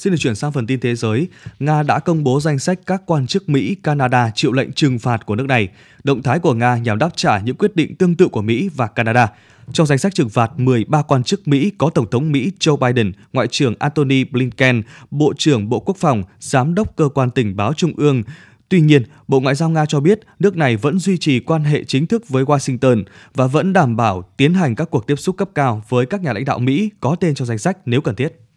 Xin 0.00 0.12
được 0.12 0.16
chuyển 0.20 0.34
sang 0.34 0.52
phần 0.52 0.66
tin 0.66 0.80
thế 0.80 0.94
giới. 0.94 1.28
Nga 1.58 1.82
đã 1.82 1.98
công 1.98 2.24
bố 2.24 2.40
danh 2.40 2.58
sách 2.58 2.78
các 2.86 3.02
quan 3.06 3.26
chức 3.26 3.48
Mỹ, 3.48 3.76
Canada 3.82 4.30
chịu 4.34 4.52
lệnh 4.52 4.72
trừng 4.72 4.98
phạt 4.98 5.26
của 5.26 5.36
nước 5.36 5.46
này. 5.46 5.68
Động 6.04 6.22
thái 6.22 6.38
của 6.38 6.54
Nga 6.54 6.76
nhằm 6.76 6.98
đáp 6.98 7.10
trả 7.16 7.38
những 7.38 7.56
quyết 7.56 7.76
định 7.76 7.96
tương 7.96 8.14
tự 8.14 8.28
của 8.28 8.42
Mỹ 8.42 8.70
và 8.76 8.86
Canada. 8.86 9.32
Trong 9.72 9.86
danh 9.86 9.98
sách 9.98 10.14
trừng 10.14 10.28
phạt, 10.28 10.50
13 10.58 11.02
quan 11.02 11.22
chức 11.22 11.48
Mỹ 11.48 11.72
có 11.78 11.90
Tổng 11.90 12.10
thống 12.10 12.32
Mỹ 12.32 12.52
Joe 12.60 12.76
Biden, 12.76 13.12
Ngoại 13.32 13.46
trưởng 13.46 13.74
Antony 13.78 14.24
Blinken, 14.24 14.82
Bộ 15.10 15.32
trưởng 15.38 15.68
Bộ 15.68 15.80
Quốc 15.80 15.96
phòng, 15.96 16.22
Giám 16.40 16.74
đốc 16.74 16.96
Cơ 16.96 17.08
quan 17.08 17.30
Tình 17.30 17.56
báo 17.56 17.72
Trung 17.74 17.92
ương. 17.96 18.22
Tuy 18.68 18.80
nhiên, 18.80 19.02
Bộ 19.28 19.40
Ngoại 19.40 19.54
giao 19.54 19.70
Nga 19.70 19.86
cho 19.86 20.00
biết 20.00 20.20
nước 20.38 20.56
này 20.56 20.76
vẫn 20.76 20.98
duy 20.98 21.18
trì 21.18 21.40
quan 21.40 21.64
hệ 21.64 21.84
chính 21.84 22.06
thức 22.06 22.28
với 22.28 22.44
Washington 22.44 23.04
và 23.34 23.46
vẫn 23.46 23.72
đảm 23.72 23.96
bảo 23.96 24.22
tiến 24.36 24.54
hành 24.54 24.74
các 24.74 24.90
cuộc 24.90 25.06
tiếp 25.06 25.16
xúc 25.16 25.36
cấp 25.36 25.50
cao 25.54 25.82
với 25.88 26.06
các 26.06 26.22
nhà 26.22 26.32
lãnh 26.32 26.44
đạo 26.44 26.58
Mỹ 26.58 26.90
có 27.00 27.16
tên 27.20 27.34
trong 27.34 27.46
danh 27.46 27.58
sách 27.58 27.78
nếu 27.84 28.00
cần 28.00 28.14
thiết. 28.14 28.49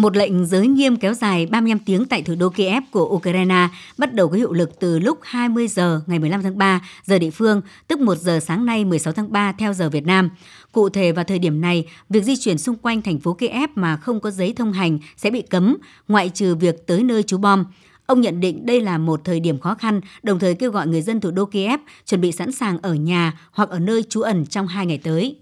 Một 0.00 0.16
lệnh 0.16 0.46
giới 0.46 0.66
nghiêm 0.66 0.96
kéo 0.96 1.14
dài 1.14 1.46
35 1.46 1.78
tiếng 1.78 2.04
tại 2.04 2.22
thủ 2.22 2.34
đô 2.34 2.50
Kiev 2.50 2.82
của 2.90 3.04
Ukraine 3.04 3.68
bắt 3.98 4.14
đầu 4.14 4.28
có 4.28 4.36
hiệu 4.36 4.52
lực 4.52 4.80
từ 4.80 4.98
lúc 4.98 5.18
20 5.22 5.68
giờ 5.68 6.00
ngày 6.06 6.18
15 6.18 6.42
tháng 6.42 6.58
3 6.58 6.80
giờ 7.04 7.18
địa 7.18 7.30
phương, 7.30 7.60
tức 7.88 8.00
1 8.00 8.18
giờ 8.18 8.40
sáng 8.40 8.66
nay 8.66 8.84
16 8.84 9.12
tháng 9.12 9.32
3 9.32 9.52
theo 9.52 9.72
giờ 9.72 9.88
Việt 9.88 10.06
Nam. 10.06 10.30
Cụ 10.72 10.88
thể 10.88 11.12
vào 11.12 11.24
thời 11.24 11.38
điểm 11.38 11.60
này, 11.60 11.86
việc 12.08 12.24
di 12.24 12.36
chuyển 12.36 12.58
xung 12.58 12.76
quanh 12.76 13.02
thành 13.02 13.18
phố 13.18 13.32
Kiev 13.32 13.70
mà 13.74 13.96
không 13.96 14.20
có 14.20 14.30
giấy 14.30 14.52
thông 14.56 14.72
hành 14.72 14.98
sẽ 15.16 15.30
bị 15.30 15.42
cấm, 15.42 15.76
ngoại 16.08 16.28
trừ 16.28 16.54
việc 16.54 16.86
tới 16.86 17.02
nơi 17.02 17.22
trú 17.22 17.38
bom. 17.38 17.64
Ông 18.06 18.20
nhận 18.20 18.40
định 18.40 18.66
đây 18.66 18.80
là 18.80 18.98
một 18.98 19.20
thời 19.24 19.40
điểm 19.40 19.58
khó 19.58 19.74
khăn, 19.74 20.00
đồng 20.22 20.38
thời 20.38 20.54
kêu 20.54 20.70
gọi 20.70 20.86
người 20.86 21.02
dân 21.02 21.20
thủ 21.20 21.30
đô 21.30 21.44
Kiev 21.44 21.80
chuẩn 22.06 22.20
bị 22.20 22.32
sẵn 22.32 22.52
sàng 22.52 22.78
ở 22.82 22.94
nhà 22.94 23.40
hoặc 23.52 23.68
ở 23.68 23.78
nơi 23.78 24.02
trú 24.02 24.20
ẩn 24.20 24.46
trong 24.46 24.66
hai 24.66 24.86
ngày 24.86 24.98
tới. 24.98 25.36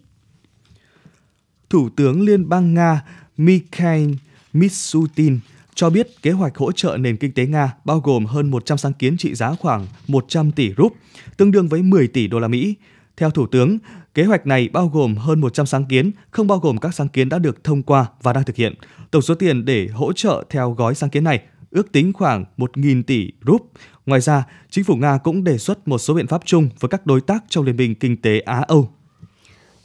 Thủ 1.71 1.89
tướng 1.97 2.23
Liên 2.23 2.49
bang 2.49 2.75
Nga 2.75 3.03
Mikhail 3.37 4.11
Mishutin 4.53 5.39
cho 5.75 5.91
biết 5.91 6.23
kế 6.23 6.31
hoạch 6.31 6.57
hỗ 6.57 6.73
trợ 6.73 6.97
nền 6.97 7.17
kinh 7.17 7.33
tế 7.33 7.47
Nga 7.47 7.73
bao 7.85 8.01
gồm 8.01 8.27
hơn 8.27 8.51
100 8.51 8.79
sáng 8.79 8.93
kiến 8.93 9.17
trị 9.17 9.35
giá 9.35 9.55
khoảng 9.55 9.87
100 10.09 10.53
tỷ 10.53 10.73
rúp, 10.77 10.93
tương 11.37 11.51
đương 11.51 11.69
với 11.69 11.83
10 11.83 12.09
tỷ 12.09 12.27
đô 12.27 12.39
la 12.39 12.49
Mỹ. 12.49 12.75
Theo 13.17 13.31
Thủ 13.31 13.47
tướng, 13.47 13.79
kế 14.15 14.25
hoạch 14.25 14.47
này 14.47 14.69
bao 14.69 14.89
gồm 14.89 15.17
hơn 15.17 15.41
100 15.41 15.67
sáng 15.67 15.85
kiến, 15.85 16.11
không 16.31 16.47
bao 16.47 16.59
gồm 16.59 16.79
các 16.79 16.95
sáng 16.95 17.09
kiến 17.09 17.29
đã 17.29 17.39
được 17.39 17.65
thông 17.65 17.83
qua 17.83 18.07
và 18.23 18.33
đang 18.33 18.45
thực 18.45 18.57
hiện. 18.57 18.75
Tổng 19.11 19.23
số 19.23 19.35
tiền 19.35 19.65
để 19.65 19.89
hỗ 19.89 20.13
trợ 20.13 20.45
theo 20.51 20.71
gói 20.71 20.95
sáng 20.95 21.11
kiến 21.11 21.25
này 21.25 21.43
ước 21.71 21.93
tính 21.93 22.13
khoảng 22.13 22.45
1.000 22.57 23.03
tỷ 23.03 23.33
rúp. 23.47 23.71
Ngoài 24.07 24.21
ra, 24.21 24.45
chính 24.71 24.85
phủ 24.85 24.97
Nga 24.97 25.19
cũng 25.19 25.45
đề 25.45 25.59
xuất 25.59 25.89
một 25.89 25.99
số 25.99 26.15
biện 26.15 26.27
pháp 26.27 26.43
chung 26.45 26.69
với 26.81 26.89
các 26.89 27.07
đối 27.07 27.21
tác 27.21 27.45
trong 27.49 27.65
Liên 27.65 27.77
minh 27.77 27.95
Kinh 27.95 28.17
tế 28.17 28.41
Á-Âu 28.41 28.91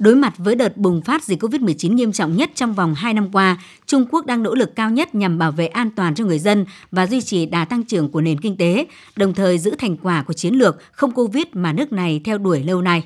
Đối 0.03 0.15
mặt 0.15 0.33
với 0.37 0.55
đợt 0.55 0.77
bùng 0.77 1.01
phát 1.01 1.23
dịch 1.23 1.43
COVID-19 1.43 1.93
nghiêm 1.93 2.11
trọng 2.11 2.35
nhất 2.35 2.51
trong 2.55 2.73
vòng 2.73 2.93
2 2.93 3.13
năm 3.13 3.31
qua, 3.31 3.57
Trung 3.85 4.05
Quốc 4.11 4.25
đang 4.25 4.43
nỗ 4.43 4.55
lực 4.55 4.75
cao 4.75 4.89
nhất 4.89 5.15
nhằm 5.15 5.37
bảo 5.37 5.51
vệ 5.51 5.67
an 5.67 5.89
toàn 5.95 6.15
cho 6.15 6.25
người 6.25 6.39
dân 6.39 6.65
và 6.91 7.07
duy 7.07 7.21
trì 7.21 7.45
đà 7.45 7.65
tăng 7.65 7.83
trưởng 7.83 8.11
của 8.11 8.21
nền 8.21 8.39
kinh 8.39 8.57
tế, 8.57 8.87
đồng 9.15 9.33
thời 9.33 9.57
giữ 9.57 9.75
thành 9.77 9.97
quả 9.97 10.23
của 10.23 10.33
chiến 10.33 10.53
lược 10.53 10.77
không 10.91 11.11
COVID 11.11 11.43
mà 11.53 11.73
nước 11.73 11.91
này 11.91 12.21
theo 12.25 12.37
đuổi 12.37 12.63
lâu 12.63 12.81
nay. 12.81 13.03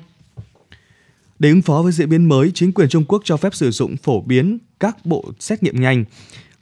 Để 1.38 1.48
ứng 1.48 1.62
phó 1.62 1.82
với 1.82 1.92
diễn 1.92 2.08
biến 2.08 2.28
mới, 2.28 2.50
chính 2.54 2.72
quyền 2.72 2.88
Trung 2.88 3.04
Quốc 3.08 3.22
cho 3.24 3.36
phép 3.36 3.54
sử 3.54 3.70
dụng 3.70 3.96
phổ 3.96 4.20
biến 4.20 4.58
các 4.80 5.06
bộ 5.06 5.24
xét 5.38 5.62
nghiệm 5.62 5.80
nhanh. 5.80 6.04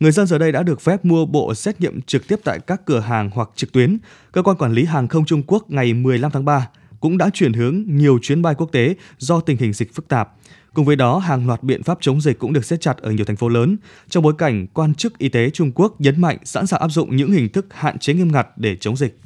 Người 0.01 0.13
dân 0.13 0.27
giờ 0.27 0.39
đây 0.39 0.53
đã 0.53 0.63
được 0.63 0.81
phép 0.81 1.05
mua 1.05 1.27
bộ 1.27 1.55
xét 1.55 1.81
nghiệm 1.81 2.03
trực 2.03 2.29
tiếp 2.29 2.37
tại 2.45 2.59
các 2.67 2.87
cửa 2.87 3.01
hàng 3.01 3.31
hoặc 3.35 3.51
trực 3.57 3.73
tuyến. 3.73 3.99
Cơ 4.33 4.43
quan 4.43 4.57
quản 4.57 4.73
lý 4.73 4.85
hàng 4.85 5.09
không 5.09 5.25
Trung 5.25 5.43
Quốc 5.47 5.71
ngày 5.71 5.95
15 5.95 6.31
tháng 6.31 6.45
3 6.45 6.69
cũng 7.01 7.19
đã 7.19 7.31
chuyển 7.35 7.53
hướng 7.53 7.85
nhiều 7.87 8.19
chuyến 8.23 8.43
bay 8.43 8.55
quốc 8.59 8.73
tế 8.73 8.95
do 9.19 9.41
tình 9.41 9.57
hình 9.57 9.73
dịch 9.73 9.95
phức 9.95 10.09
tạp. 10.09 10.29
Cùng 10.75 10.85
với 10.85 10.97
đó, 10.97 11.19
hàng 11.19 11.47
loạt 11.47 11.63
biện 11.63 11.83
pháp 11.83 11.99
chống 12.01 12.21
dịch 12.21 12.39
cũng 12.39 12.53
được 12.53 12.65
siết 12.65 12.81
chặt 12.81 12.97
ở 12.97 13.11
nhiều 13.11 13.25
thành 13.25 13.37
phố 13.37 13.49
lớn, 13.49 13.77
trong 14.09 14.23
bối 14.23 14.35
cảnh 14.39 14.67
quan 14.67 14.95
chức 14.95 15.19
y 15.19 15.29
tế 15.29 15.51
Trung 15.51 15.73
Quốc 15.75 16.01
nhấn 16.01 16.21
mạnh 16.21 16.39
sẵn 16.45 16.67
sàng 16.67 16.81
áp 16.81 16.89
dụng 16.89 17.17
những 17.17 17.33
hình 17.33 17.49
thức 17.49 17.67
hạn 17.71 17.99
chế 17.99 18.15
nghiêm 18.15 18.33
ngặt 18.33 18.49
để 18.57 18.77
chống 18.81 18.97
dịch. 18.97 19.19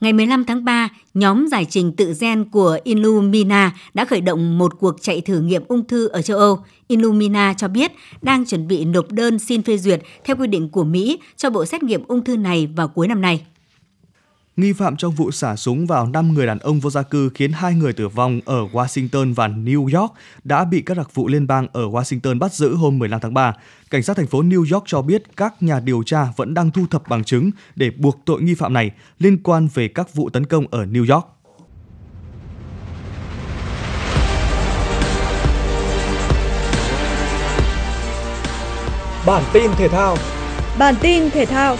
Ngày 0.00 0.12
15 0.12 0.44
tháng 0.44 0.64
3, 0.64 0.88
nhóm 1.14 1.46
giải 1.46 1.66
trình 1.70 1.92
tự 1.96 2.14
gen 2.20 2.44
của 2.44 2.78
Illumina 2.84 3.74
đã 3.94 4.04
khởi 4.04 4.20
động 4.20 4.58
một 4.58 4.78
cuộc 4.78 4.96
chạy 5.00 5.20
thử 5.20 5.40
nghiệm 5.40 5.62
ung 5.68 5.86
thư 5.86 6.08
ở 6.08 6.22
châu 6.22 6.38
Âu. 6.38 6.64
Illumina 6.88 7.54
cho 7.54 7.68
biết 7.68 7.92
đang 8.22 8.46
chuẩn 8.46 8.68
bị 8.68 8.84
nộp 8.84 9.12
đơn 9.12 9.38
xin 9.38 9.62
phê 9.62 9.78
duyệt 9.78 10.02
theo 10.24 10.36
quy 10.36 10.46
định 10.46 10.68
của 10.68 10.84
Mỹ 10.84 11.18
cho 11.36 11.50
bộ 11.50 11.64
xét 11.64 11.82
nghiệm 11.82 12.04
ung 12.08 12.24
thư 12.24 12.36
này 12.36 12.68
vào 12.76 12.88
cuối 12.88 13.08
năm 13.08 13.20
nay. 13.20 13.46
Nghi 14.56 14.72
phạm 14.72 14.96
trong 14.96 15.12
vụ 15.12 15.30
xả 15.30 15.56
súng 15.56 15.86
vào 15.86 16.06
5 16.06 16.34
người 16.34 16.46
đàn 16.46 16.58
ông 16.58 16.80
vô 16.80 16.90
gia 16.90 17.02
cư 17.02 17.30
khiến 17.34 17.52
hai 17.52 17.74
người 17.74 17.92
tử 17.92 18.08
vong 18.08 18.40
ở 18.44 18.66
Washington 18.72 19.34
và 19.34 19.48
New 19.48 20.00
York 20.00 20.12
đã 20.44 20.64
bị 20.64 20.82
các 20.86 20.96
đặc 20.96 21.14
vụ 21.14 21.28
liên 21.28 21.46
bang 21.46 21.66
ở 21.72 21.82
Washington 21.82 22.38
bắt 22.38 22.52
giữ 22.54 22.74
hôm 22.74 22.98
15 22.98 23.20
tháng 23.20 23.34
3. 23.34 23.54
Cảnh 23.90 24.02
sát 24.02 24.16
thành 24.16 24.26
phố 24.26 24.42
New 24.42 24.74
York 24.74 24.84
cho 24.86 25.02
biết 25.02 25.36
các 25.36 25.62
nhà 25.62 25.80
điều 25.80 26.02
tra 26.02 26.26
vẫn 26.36 26.54
đang 26.54 26.70
thu 26.70 26.86
thập 26.90 27.08
bằng 27.08 27.24
chứng 27.24 27.50
để 27.76 27.90
buộc 27.90 28.20
tội 28.24 28.42
nghi 28.42 28.54
phạm 28.54 28.72
này 28.72 28.90
liên 29.18 29.42
quan 29.42 29.68
về 29.74 29.88
các 29.88 30.14
vụ 30.14 30.30
tấn 30.30 30.46
công 30.46 30.66
ở 30.70 30.84
New 30.84 31.14
York. 31.14 31.26
Bản 39.26 39.42
tin 39.52 39.70
thể 39.76 39.88
thao 39.88 40.16
Bản 40.78 40.94
tin 41.00 41.30
thể 41.30 41.46
thao 41.46 41.76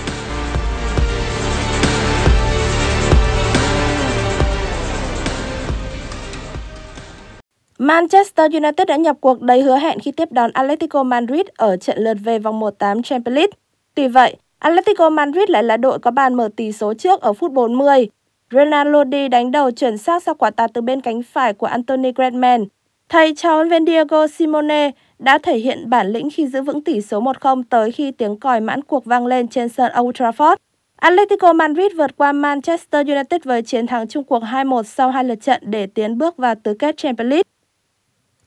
Manchester 7.83 8.53
United 8.53 8.89
đã 8.89 8.97
nhập 8.97 9.17
cuộc 9.21 9.41
đầy 9.41 9.63
hứa 9.63 9.77
hẹn 9.77 9.99
khi 9.99 10.13
tiếp 10.13 10.33
đón 10.33 10.51
Atletico 10.53 11.03
Madrid 11.03 11.47
ở 11.57 11.77
trận 11.77 11.99
lượt 11.99 12.17
về 12.25 12.39
vòng 12.39 12.61
1/8 12.61 13.03
Champions 13.03 13.35
League. 13.37 13.53
Tuy 13.95 14.09
vậy, 14.09 14.37
Atletico 14.59 15.11
Madrid 15.11 15.49
lại 15.49 15.63
là 15.63 15.77
đội 15.77 15.99
có 15.99 16.11
bàn 16.11 16.35
mở 16.35 16.49
tỷ 16.57 16.73
số 16.73 16.95
trước 16.95 17.21
ở 17.21 17.33
phút 17.33 17.53
40. 17.53 18.09
Ronaldo 18.51 19.05
đi 19.05 19.29
đánh 19.29 19.51
đầu 19.51 19.71
chuẩn 19.71 19.99
xác 19.99 20.23
sau 20.23 20.35
quả 20.35 20.51
tạt 20.51 20.71
từ 20.75 20.81
bên 20.81 21.01
cánh 21.01 21.23
phải 21.23 21.53
của 21.53 21.67
Anthony 21.67 22.13
Griezmann. 22.13 22.67
Thầy 23.09 23.35
trò 23.35 23.63
huấn 23.63 23.87
Diego 23.87 24.27
Simone 24.27 24.91
đã 25.19 25.39
thể 25.39 25.57
hiện 25.57 25.91
bản 25.91 26.13
lĩnh 26.13 26.29
khi 26.31 26.47
giữ 26.47 26.63
vững 26.63 26.85
tỷ 26.85 27.01
số 27.01 27.21
1-0 27.21 27.63
tới 27.71 27.93
khi 27.93 28.11
tiếng 28.11 28.41
còi 28.41 28.61
mãn 28.61 28.83
cuộc 28.83 29.05
vang 29.05 29.27
lên 29.27 29.49
trên 29.49 29.69
sân 29.69 29.93
Old 30.01 30.17
Trafford. 30.17 30.57
Atletico 30.97 31.53
Madrid 31.53 31.93
vượt 31.97 32.17
qua 32.17 32.33
Manchester 32.33 33.07
United 33.09 33.43
với 33.45 33.63
chiến 33.63 33.87
thắng 33.87 34.09
chung 34.09 34.25
cuộc 34.25 34.43
2-1 34.43 34.83
sau 34.83 35.11
hai 35.11 35.25
lượt 35.25 35.41
trận 35.41 35.63
để 35.63 35.87
tiến 35.87 36.19
bước 36.19 36.37
vào 36.37 36.55
tứ 36.63 36.75
kết 36.79 36.97
Champions 36.97 37.31
League. 37.31 37.52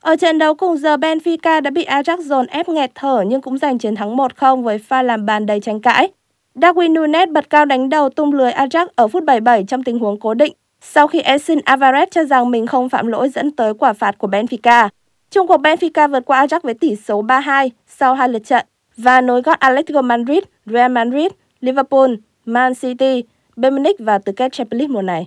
Ở 0.06 0.16
trận 0.16 0.38
đấu 0.38 0.54
cùng 0.54 0.76
giờ 0.76 0.96
Benfica 0.96 1.60
đã 1.60 1.70
bị 1.70 1.84
Ajax 1.84 2.20
dồn 2.20 2.46
ép 2.46 2.68
nghẹt 2.68 2.90
thở 2.94 3.24
nhưng 3.26 3.40
cũng 3.40 3.58
giành 3.58 3.78
chiến 3.78 3.94
thắng 3.94 4.16
1-0 4.16 4.62
với 4.62 4.78
pha 4.78 5.02
làm 5.02 5.26
bàn 5.26 5.46
đầy 5.46 5.60
tranh 5.60 5.80
cãi. 5.80 6.08
Darwin 6.54 6.92
Nunes 6.92 7.28
bật 7.28 7.50
cao 7.50 7.64
đánh 7.64 7.88
đầu 7.88 8.10
tung 8.10 8.32
lưới 8.32 8.50
Ajax 8.50 8.86
ở 8.96 9.08
phút 9.08 9.24
77 9.24 9.64
trong 9.64 9.82
tình 9.82 9.98
huống 9.98 10.20
cố 10.20 10.34
định, 10.34 10.52
sau 10.80 11.06
khi 11.06 11.20
Edson 11.20 11.58
Alvarez 11.58 12.06
cho 12.10 12.24
rằng 12.24 12.50
mình 12.50 12.66
không 12.66 12.88
phạm 12.88 13.06
lỗi 13.06 13.28
dẫn 13.28 13.50
tới 13.50 13.74
quả 13.74 13.92
phạt 13.92 14.18
của 14.18 14.28
Benfica. 14.28 14.88
Trung 15.30 15.46
cuộc 15.46 15.60
Benfica 15.60 16.10
vượt 16.10 16.24
qua 16.26 16.46
Ajax 16.46 16.60
với 16.62 16.74
tỷ 16.74 16.96
số 16.96 17.22
3-2 17.22 17.68
sau 17.86 18.14
hai 18.14 18.28
lượt 18.28 18.44
trận 18.44 18.66
và 18.96 19.20
nối 19.20 19.42
gót 19.42 19.58
Atletico 19.58 20.02
Madrid, 20.02 20.42
Real 20.66 20.92
Madrid, 20.92 21.32
Liverpool, 21.60 22.10
Man 22.44 22.74
City, 22.74 23.24
Bayern 23.56 23.76
Munich 23.76 23.96
và 23.98 24.18
tứ 24.18 24.32
kết 24.32 24.52
Champions 24.52 24.78
League 24.80 24.94
mùa 24.94 25.02
này. 25.02 25.26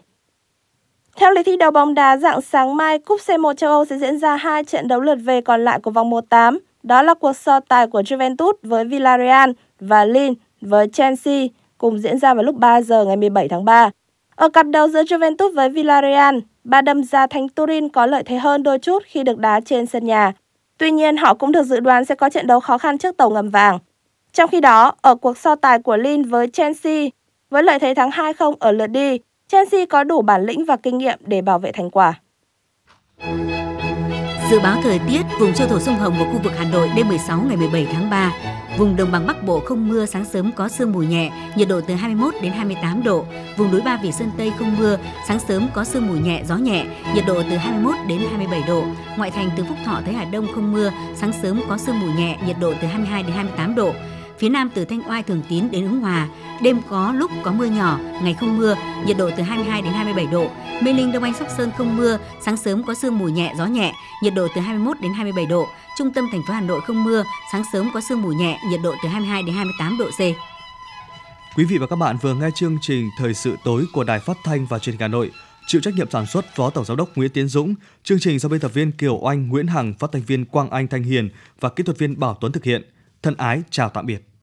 Theo 1.19 1.31
lịch 1.31 1.45
thi 1.45 1.57
đấu 1.57 1.71
bóng 1.71 1.93
đá 1.93 2.17
dạng 2.17 2.41
sáng 2.41 2.77
mai, 2.77 2.99
Cúp 2.99 3.19
C1 3.27 3.53
châu 3.53 3.71
Âu 3.71 3.85
sẽ 3.85 3.97
diễn 3.97 4.17
ra 4.17 4.35
hai 4.35 4.63
trận 4.63 4.87
đấu 4.87 4.99
lượt 5.01 5.15
về 5.15 5.41
còn 5.41 5.65
lại 5.65 5.79
của 5.79 5.91
vòng 5.91 6.11
1-8. 6.11 6.57
Đó 6.83 7.01
là 7.01 7.13
cuộc 7.13 7.33
so 7.35 7.59
tài 7.59 7.87
của 7.87 8.01
Juventus 8.01 8.53
với 8.63 8.85
Villarreal 8.85 9.51
và 9.79 10.05
Lille 10.05 10.33
với 10.61 10.87
Chelsea 10.87 11.47
cùng 11.77 11.99
diễn 11.99 12.19
ra 12.19 12.33
vào 12.33 12.43
lúc 12.43 12.55
3 12.55 12.81
giờ 12.81 13.05
ngày 13.05 13.15
17 13.17 13.47
tháng 13.47 13.65
3. 13.65 13.89
Ở 14.35 14.49
cặp 14.49 14.65
đấu 14.67 14.87
giữa 14.87 15.03
Juventus 15.03 15.53
với 15.53 15.69
Villarreal, 15.69 16.37
ba 16.63 16.81
đâm 16.81 17.03
ra 17.03 17.27
Thánh 17.27 17.49
Turin 17.49 17.89
có 17.89 18.05
lợi 18.05 18.23
thế 18.23 18.37
hơn 18.37 18.63
đôi 18.63 18.79
chút 18.79 19.03
khi 19.05 19.23
được 19.23 19.37
đá 19.37 19.59
trên 19.59 19.85
sân 19.85 20.05
nhà. 20.05 20.33
Tuy 20.77 20.91
nhiên, 20.91 21.17
họ 21.17 21.33
cũng 21.33 21.51
được 21.51 21.63
dự 21.63 21.79
đoán 21.79 22.05
sẽ 22.05 22.15
có 22.15 22.29
trận 22.29 22.47
đấu 22.47 22.59
khó 22.59 22.77
khăn 22.77 22.97
trước 22.97 23.17
tàu 23.17 23.29
ngầm 23.29 23.49
vàng. 23.49 23.79
Trong 24.33 24.49
khi 24.49 24.61
đó, 24.61 24.93
ở 25.01 25.15
cuộc 25.15 25.37
so 25.37 25.55
tài 25.55 25.79
của 25.79 25.97
Lille 25.97 26.23
với 26.23 26.47
Chelsea, 26.47 27.07
với 27.49 27.63
lợi 27.63 27.79
thế 27.79 27.93
thắng 27.93 28.09
2-0 28.09 28.53
ở 28.59 28.71
lượt 28.71 28.87
đi, 28.87 29.19
Chelsea 29.51 29.85
có 29.89 30.03
đủ 30.03 30.21
bản 30.21 30.45
lĩnh 30.45 30.65
và 30.65 30.77
kinh 30.83 30.97
nghiệm 30.97 31.19
để 31.25 31.41
bảo 31.41 31.59
vệ 31.59 31.71
thành 31.71 31.89
quả. 31.89 32.19
Dự 34.51 34.59
báo 34.63 34.77
thời 34.83 34.99
tiết 35.09 35.21
vùng 35.39 35.53
châu 35.53 35.67
thổ 35.67 35.79
sông 35.79 35.95
Hồng 35.95 36.15
và 36.19 36.25
khu 36.25 36.39
vực 36.43 36.53
Hà 36.57 36.65
Nội 36.71 36.89
đêm 36.95 37.07
16 37.07 37.41
ngày 37.47 37.57
17 37.57 37.87
tháng 37.93 38.09
3. 38.09 38.33
Vùng 38.77 38.95
đồng 38.95 39.11
bằng 39.11 39.27
Bắc 39.27 39.43
Bộ 39.43 39.59
không 39.59 39.89
mưa, 39.89 40.05
sáng 40.05 40.25
sớm 40.25 40.51
có 40.55 40.67
sương 40.67 40.91
mù 40.91 40.99
nhẹ, 40.99 41.31
nhiệt 41.55 41.67
độ 41.67 41.81
từ 41.87 41.93
21 41.93 42.33
đến 42.41 42.51
28 42.51 43.03
độ. 43.03 43.25
Vùng 43.57 43.71
núi 43.71 43.81
Ba 43.81 43.99
Vì 44.03 44.11
Sơn 44.11 44.31
Tây 44.37 44.51
không 44.59 44.77
mưa, 44.77 44.97
sáng 45.27 45.39
sớm 45.39 45.67
có 45.73 45.83
sương 45.83 46.07
mù 46.07 46.13
nhẹ, 46.13 46.41
gió 46.47 46.55
nhẹ, 46.55 46.85
nhiệt 47.15 47.23
độ 47.27 47.43
từ 47.49 47.57
21 47.57 47.95
đến 48.07 48.19
27 48.29 48.63
độ. 48.67 48.83
Ngoại 49.17 49.31
thành 49.31 49.49
từ 49.57 49.63
Phúc 49.63 49.77
Thọ 49.85 50.01
tới 50.05 50.13
Hà 50.13 50.25
Đông 50.25 50.47
không 50.55 50.71
mưa, 50.71 50.91
sáng 51.15 51.33
sớm 51.41 51.61
có 51.69 51.77
sương 51.77 51.99
mù 51.99 52.07
nhẹ, 52.17 52.37
nhiệt 52.47 52.55
độ 52.61 52.73
từ 52.81 52.87
22 52.87 53.23
đến 53.23 53.31
28 53.31 53.75
độ. 53.75 53.93
Phía 54.39 54.49
Nam 54.49 54.69
từ 54.73 54.85
Thanh 54.85 55.09
Oai 55.09 55.23
Thường 55.23 55.41
Tín 55.49 55.71
đến 55.71 55.83
Ứng 55.83 55.99
Hòa, 55.99 56.27
đêm 56.61 56.81
có 56.89 57.13
lúc 57.13 57.31
có 57.43 57.51
mưa 57.51 57.65
nhỏ, 57.65 57.99
ngày 58.23 58.33
không 58.39 58.57
mưa, 58.57 58.75
nhiệt 59.05 59.17
độ 59.17 59.29
từ 59.37 59.43
22 59.43 59.81
đến 59.81 59.93
27 59.93 60.25
độ. 60.31 60.49
Mê 60.83 60.93
Linh 60.93 61.11
Đông 61.11 61.23
Anh 61.23 61.33
Sóc 61.33 61.47
Sơn 61.57 61.71
không 61.77 61.97
mưa, 61.97 62.17
sáng 62.45 62.57
sớm 62.57 62.83
có 62.83 62.93
sương 62.93 63.17
mù 63.17 63.25
nhẹ, 63.25 63.53
gió 63.57 63.65
nhẹ, 63.65 63.93
nhiệt 64.23 64.33
độ 64.35 64.47
từ 64.55 64.61
21 64.61 64.97
đến 65.01 65.13
27 65.13 65.45
độ. 65.45 65.67
Trung 65.97 66.13
tâm 66.13 66.25
thành 66.31 66.41
phố 66.47 66.53
Hà 66.53 66.61
Nội 66.61 66.81
không 66.81 67.03
mưa, 67.03 67.23
sáng 67.51 67.63
sớm 67.73 67.89
có 67.93 68.01
sương 68.09 68.21
mù 68.21 68.29
nhẹ, 68.29 68.59
nhiệt 68.69 68.79
độ 68.83 68.95
từ 69.03 69.09
22 69.09 69.43
đến 69.43 69.55
28 69.55 69.97
độ 69.97 70.09
C. 70.09 70.19
Quý 71.57 71.65
vị 71.65 71.77
và 71.77 71.87
các 71.87 71.95
bạn 71.95 72.17
vừa 72.21 72.33
nghe 72.33 72.49
chương 72.55 72.77
trình 72.81 73.09
Thời 73.17 73.33
sự 73.33 73.55
tối 73.63 73.85
của 73.93 74.03
Đài 74.03 74.19
Phát 74.19 74.37
thanh 74.43 74.65
và 74.65 74.79
Truyền 74.79 74.93
hình 74.93 75.01
Hà 75.01 75.07
Nội. 75.07 75.31
Chịu 75.67 75.81
trách 75.81 75.93
nhiệm 75.95 76.09
sản 76.09 76.25
xuất 76.25 76.55
Phó 76.55 76.69
Tổng 76.69 76.85
giám 76.85 76.97
đốc 76.97 77.17
Nguyễn 77.17 77.31
Tiến 77.31 77.47
Dũng, 77.47 77.75
chương 78.03 78.19
trình 78.19 78.39
do 78.39 78.49
biên 78.49 78.59
tập 78.59 78.73
viên 78.73 78.91
Kiều 78.91 79.19
Oanh, 79.21 79.47
Nguyễn 79.47 79.67
Hằng, 79.67 79.93
phát 79.93 80.11
thanh 80.11 80.21
viên 80.21 80.45
Quang 80.45 80.69
Anh 80.69 80.87
Thanh 80.87 81.03
Hiền 81.03 81.29
và 81.59 81.69
kỹ 81.69 81.83
thuật 81.83 81.97
viên 81.97 82.19
Bảo 82.19 82.37
Tuấn 82.41 82.51
thực 82.51 82.63
hiện. 82.63 82.81
Thân 83.23 83.35
ái 83.37 83.61
chào 83.69 83.89
tạm 83.89 84.05
biệt. 84.05 84.28